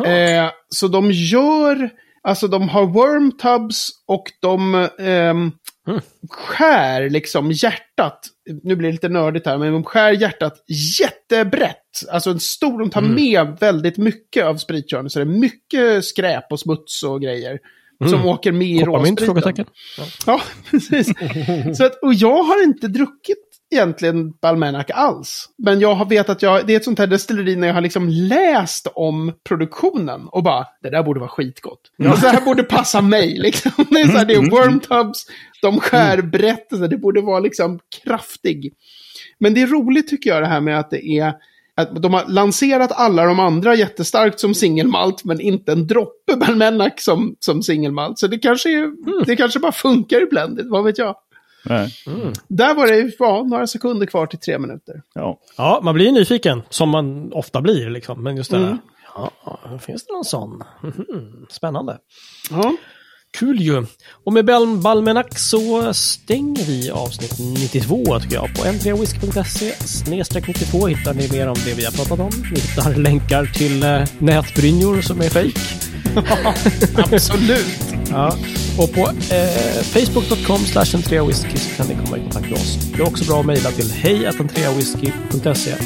Eh, 0.06 0.50
så 0.70 0.88
de 0.88 1.12
gör, 1.12 1.90
alltså 2.22 2.48
de 2.48 2.70
har 2.70 2.86
worm 2.86 3.32
tubs 3.32 3.90
och 4.08 4.24
de 4.42 4.90
ehm, 5.00 5.52
Mm. 5.88 6.02
skär 6.30 7.10
liksom 7.10 7.52
hjärtat. 7.52 8.20
Nu 8.64 8.76
blir 8.76 8.88
det 8.90 8.92
lite 8.92 9.10
nördigt 9.10 9.46
här, 9.46 9.58
men 9.58 9.74
de 9.74 9.84
skär 9.84 10.12
hjärtat 10.12 10.64
jättebrett. 11.00 11.78
Alltså 12.12 12.30
en 12.30 12.40
stor, 12.40 12.80
de 12.80 12.90
tar 12.90 13.02
Mm. 13.02 13.16
med 13.16 13.58
väldigt 13.60 13.98
mycket 13.98 14.46
av 14.46 14.58
spritkörningen. 14.58 15.10
Så 15.10 15.20
det 15.20 15.24
är 15.24 15.40
mycket 15.40 16.06
skräp 16.06 16.52
och 16.52 16.60
smuts 16.60 17.04
och 17.04 17.22
grejer. 17.22 17.60
Som 18.10 18.26
åker 18.26 18.52
med 18.52 18.68
i 18.68 18.84
råspriten. 18.84 19.26
Frågetecken. 19.26 19.66
Ja, 20.26 20.42
precis. 20.72 21.14
Så 21.78 21.86
att, 21.86 21.96
och 22.04 22.14
jag 22.14 22.44
har 22.44 22.64
inte 22.64 22.88
druckit 22.88 23.38
egentligen 23.74 24.32
Balmanac 24.42 24.86
alls. 24.94 25.50
Men 25.58 25.80
jag 25.80 26.10
vet 26.10 26.30
att 26.30 26.42
jag, 26.42 26.68
det 26.68 26.74
är 26.74 26.78
ett 26.78 26.84
sånt 26.84 27.00
här 27.00 27.08
destilleri 27.08 27.56
när 27.56 27.68
jag 27.68 27.74
har 27.74 27.82
liksom 27.82 28.10
läst 28.10 28.88
om 28.96 29.34
produktionen 29.44 30.28
och 30.28 30.44
bara, 30.44 30.68
det 30.82 30.90
där 30.90 31.04
borde 31.04 31.20
vara 31.20 31.30
skitgott. 31.30 31.82
Och 32.12 32.18
så 32.18 32.28
här 32.28 32.46
borde 32.46 32.64
passa 32.64 33.02
mig 33.02 33.38
liksom. 33.38 33.72
Det 33.90 34.02
är, 34.02 34.08
så 34.08 34.18
här, 34.18 34.26
det 34.26 34.34
är 34.34 34.50
wormtubs, 34.52 35.26
de 35.62 35.80
skär 35.80 36.22
brett, 36.22 36.70
det 36.90 36.98
borde 36.98 37.22
vara 37.22 37.40
liksom 37.40 37.80
kraftig. 38.04 38.74
Men 39.40 39.54
det 39.54 39.62
är 39.62 39.68
roligt 39.68 40.08
tycker 40.08 40.30
jag 40.30 40.42
det 40.42 40.48
här 40.48 40.62
med 40.62 40.80
att 40.80 40.90
det 40.90 41.06
är 41.06 41.34
att 41.76 42.02
de 42.02 42.14
har 42.14 42.26
lanserat 42.28 42.92
alla 42.92 43.26
de 43.26 43.40
andra 43.40 43.76
jättestarkt 43.76 44.40
som 44.40 44.54
singelmalt, 44.54 45.24
men 45.24 45.42
inte 45.42 45.72
en 45.72 45.88
droppe 45.88 46.36
Balmanac 46.36 46.94
som, 46.98 47.36
som 47.40 47.64
singelmalt. 47.64 48.20
Så 48.20 48.28
det 48.28 48.38
kanske, 48.38 48.70
är, 48.70 49.26
det 49.26 49.36
kanske 49.36 49.60
bara 49.60 49.72
funkar 49.72 50.24
i 50.24 50.26
blended, 50.26 50.66
vad 50.70 50.84
vet 50.84 50.98
jag. 50.98 51.16
Nej. 51.66 51.94
Där 52.48 52.76
var 52.76 52.88
det 52.88 53.12
ja, 53.20 53.44
några 53.44 53.68
sekunder 53.68 54.06
kvar 54.06 54.26
till 54.28 54.40
tre 54.40 54.60
minuter. 54.60 55.02
Ja. 55.16 55.40
Ja, 55.58 55.80
man 55.84 55.94
blir 55.96 56.12
nyfiken, 56.12 56.62
som 56.70 56.90
man 56.90 57.34
ofta 57.34 57.62
blir. 57.62 57.90
Liksom. 57.90 58.24
Men 58.24 58.38
just 58.38 58.52
det 58.52 58.58
Mm. 58.58 58.78
ja, 59.16 59.32
finns 59.82 60.06
det 60.06 60.14
någon 60.14 60.26
sån? 60.26 60.64
Mhm, 60.84 61.46
Spännande. 61.50 61.98
Ja. 62.52 62.74
Kul 63.40 63.62
ju. 63.62 63.86
Och 64.26 64.34
med 64.34 64.46
Bal 64.46 65.24
så 65.36 65.94
stänger 65.94 66.66
vi 66.66 66.92
avsnitt 66.92 67.36
92 67.40 68.20
tycker 68.20 68.36
jag. 68.36 68.56
På 68.56 68.62
n3whisky.se 68.64 69.72
snedstreck 69.88 70.48
92 70.48 70.88
hittar 70.88 71.14
ni 71.14 71.30
mer 71.32 71.48
om 71.48 71.56
det 71.66 71.74
vi 71.78 71.86
har 71.86 71.92
pratat 71.92 72.20
om. 72.20 72.30
Ni 72.54 72.60
hittar 72.60 72.96
länkar 72.96 73.46
till 73.46 73.84
eh, 73.84 74.04
nätbrynjor 74.20 75.02
som 75.02 75.22
är 75.22 75.30
fejk. 75.30 75.58
Absolut. 77.14 77.80
Ja. 78.10 78.36
Och 78.78 78.94
på 78.94 79.10
eh, 79.10 79.84
facebook.com 79.84 80.66
slash 80.66 80.98
whisky 81.28 81.58
så 81.58 81.70
kan 81.78 81.88
ni 81.88 81.96
komma 82.06 82.18
i 82.18 82.22
kontakt 82.22 82.50
med 82.50 82.54
oss. 82.54 82.78
Det 82.96 83.02
är 83.02 83.08
också 83.08 83.26
bra 83.26 83.40
att 83.40 83.46
mejla 83.46 83.72
till 83.72 83.92
hej.entreawhisky.se. 83.92 85.72
Eh, 85.72 85.78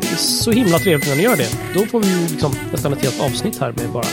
det 0.00 0.08
är 0.12 0.16
så 0.16 0.50
himla 0.50 0.78
trevligt 0.78 1.08
när 1.08 1.16
ni 1.16 1.22
gör 1.22 1.36
det. 1.36 1.48
Då 1.74 1.86
får 1.86 2.00
vi 2.00 2.08
ju 2.08 2.28
liksom 2.28 2.54
nästan 2.72 2.92
ett 2.92 3.02
helt 3.02 3.20
avsnitt 3.20 3.60
här 3.60 3.72
med 3.72 3.90
bara 3.90 4.04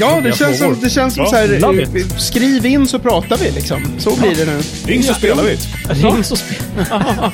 Ja, 0.00 0.20
det 0.20 0.36
känns 0.36 0.58
som, 0.58 0.80
det 0.80 0.90
känns 0.90 1.14
som 1.14 1.24
Ja, 1.24 1.30
så 1.30 1.36
här, 1.36 1.78
eh, 1.78 2.06
skriv 2.18 2.66
in 2.66 2.86
så 2.88 2.98
pratar 2.98 3.36
vi 3.36 3.50
liksom. 3.50 3.82
Så 3.98 4.16
blir 4.16 4.34
det 4.34 4.44
nu. 4.44 4.60
Ring 4.86 5.02
så 5.02 5.14
spelar 5.14 5.42
vi. 5.42 5.58
Ring 5.88 6.24
så 6.24 6.36
spelar 6.36 7.32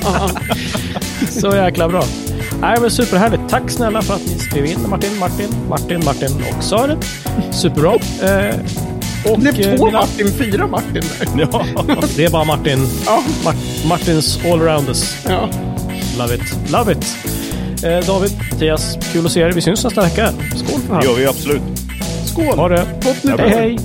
Så 1.29 1.55
jäkla 1.55 1.89
bra. 1.89 2.03
Nej, 2.61 2.77
men 2.81 2.91
superhärligt. 2.91 3.43
Tack 3.49 3.69
snälla 3.69 4.01
för 4.01 4.13
att 4.13 4.27
ni 4.27 4.39
skrev 4.39 4.65
in 4.65 4.89
Martin, 4.89 5.19
Martin, 5.19 5.49
Martin, 5.69 6.05
Martin 6.05 6.43
och 6.57 6.63
Sören. 6.63 7.01
Superbra. 7.51 7.93
Eh, 8.23 8.55
och, 9.25 9.39
Det 9.39 9.49
är 9.49 9.77
två 9.77 9.85
mina- 9.85 9.99
Martin, 9.99 10.31
fyra 10.37 10.67
Martin 10.67 10.93
där. 11.19 11.47
Ja. 11.51 11.65
Det 12.15 12.25
är 12.25 12.29
bara 12.29 12.43
Martin. 12.43 12.87
Ja, 13.05 13.23
Mar- 13.45 13.87
Martins 13.87 14.39
allrounders. 14.45 15.13
ja. 15.27 15.49
Love 16.17 16.35
it. 16.35 16.41
Love 16.71 16.91
it. 16.91 17.05
Eh, 17.83 17.99
David, 18.07 18.31
Mattias, 18.51 18.97
kul 19.13 19.25
att 19.25 19.31
se 19.31 19.39
er. 19.39 19.51
Vi 19.51 19.61
syns 19.61 19.83
nästa 19.83 20.01
vecka. 20.01 20.29
Skål 20.55 20.79
för 20.87 20.99
Det 21.01 21.05
gör 21.05 21.15
vi 21.15 21.25
absolut. 21.25 21.61
Skål. 22.25 22.57
Ha 22.57 22.67
det. 22.69 22.85
Gott 23.03 23.23
nytt 23.23 23.39
Hej, 23.39 23.49
hej. 23.49 23.79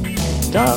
Ciao. 0.52 0.76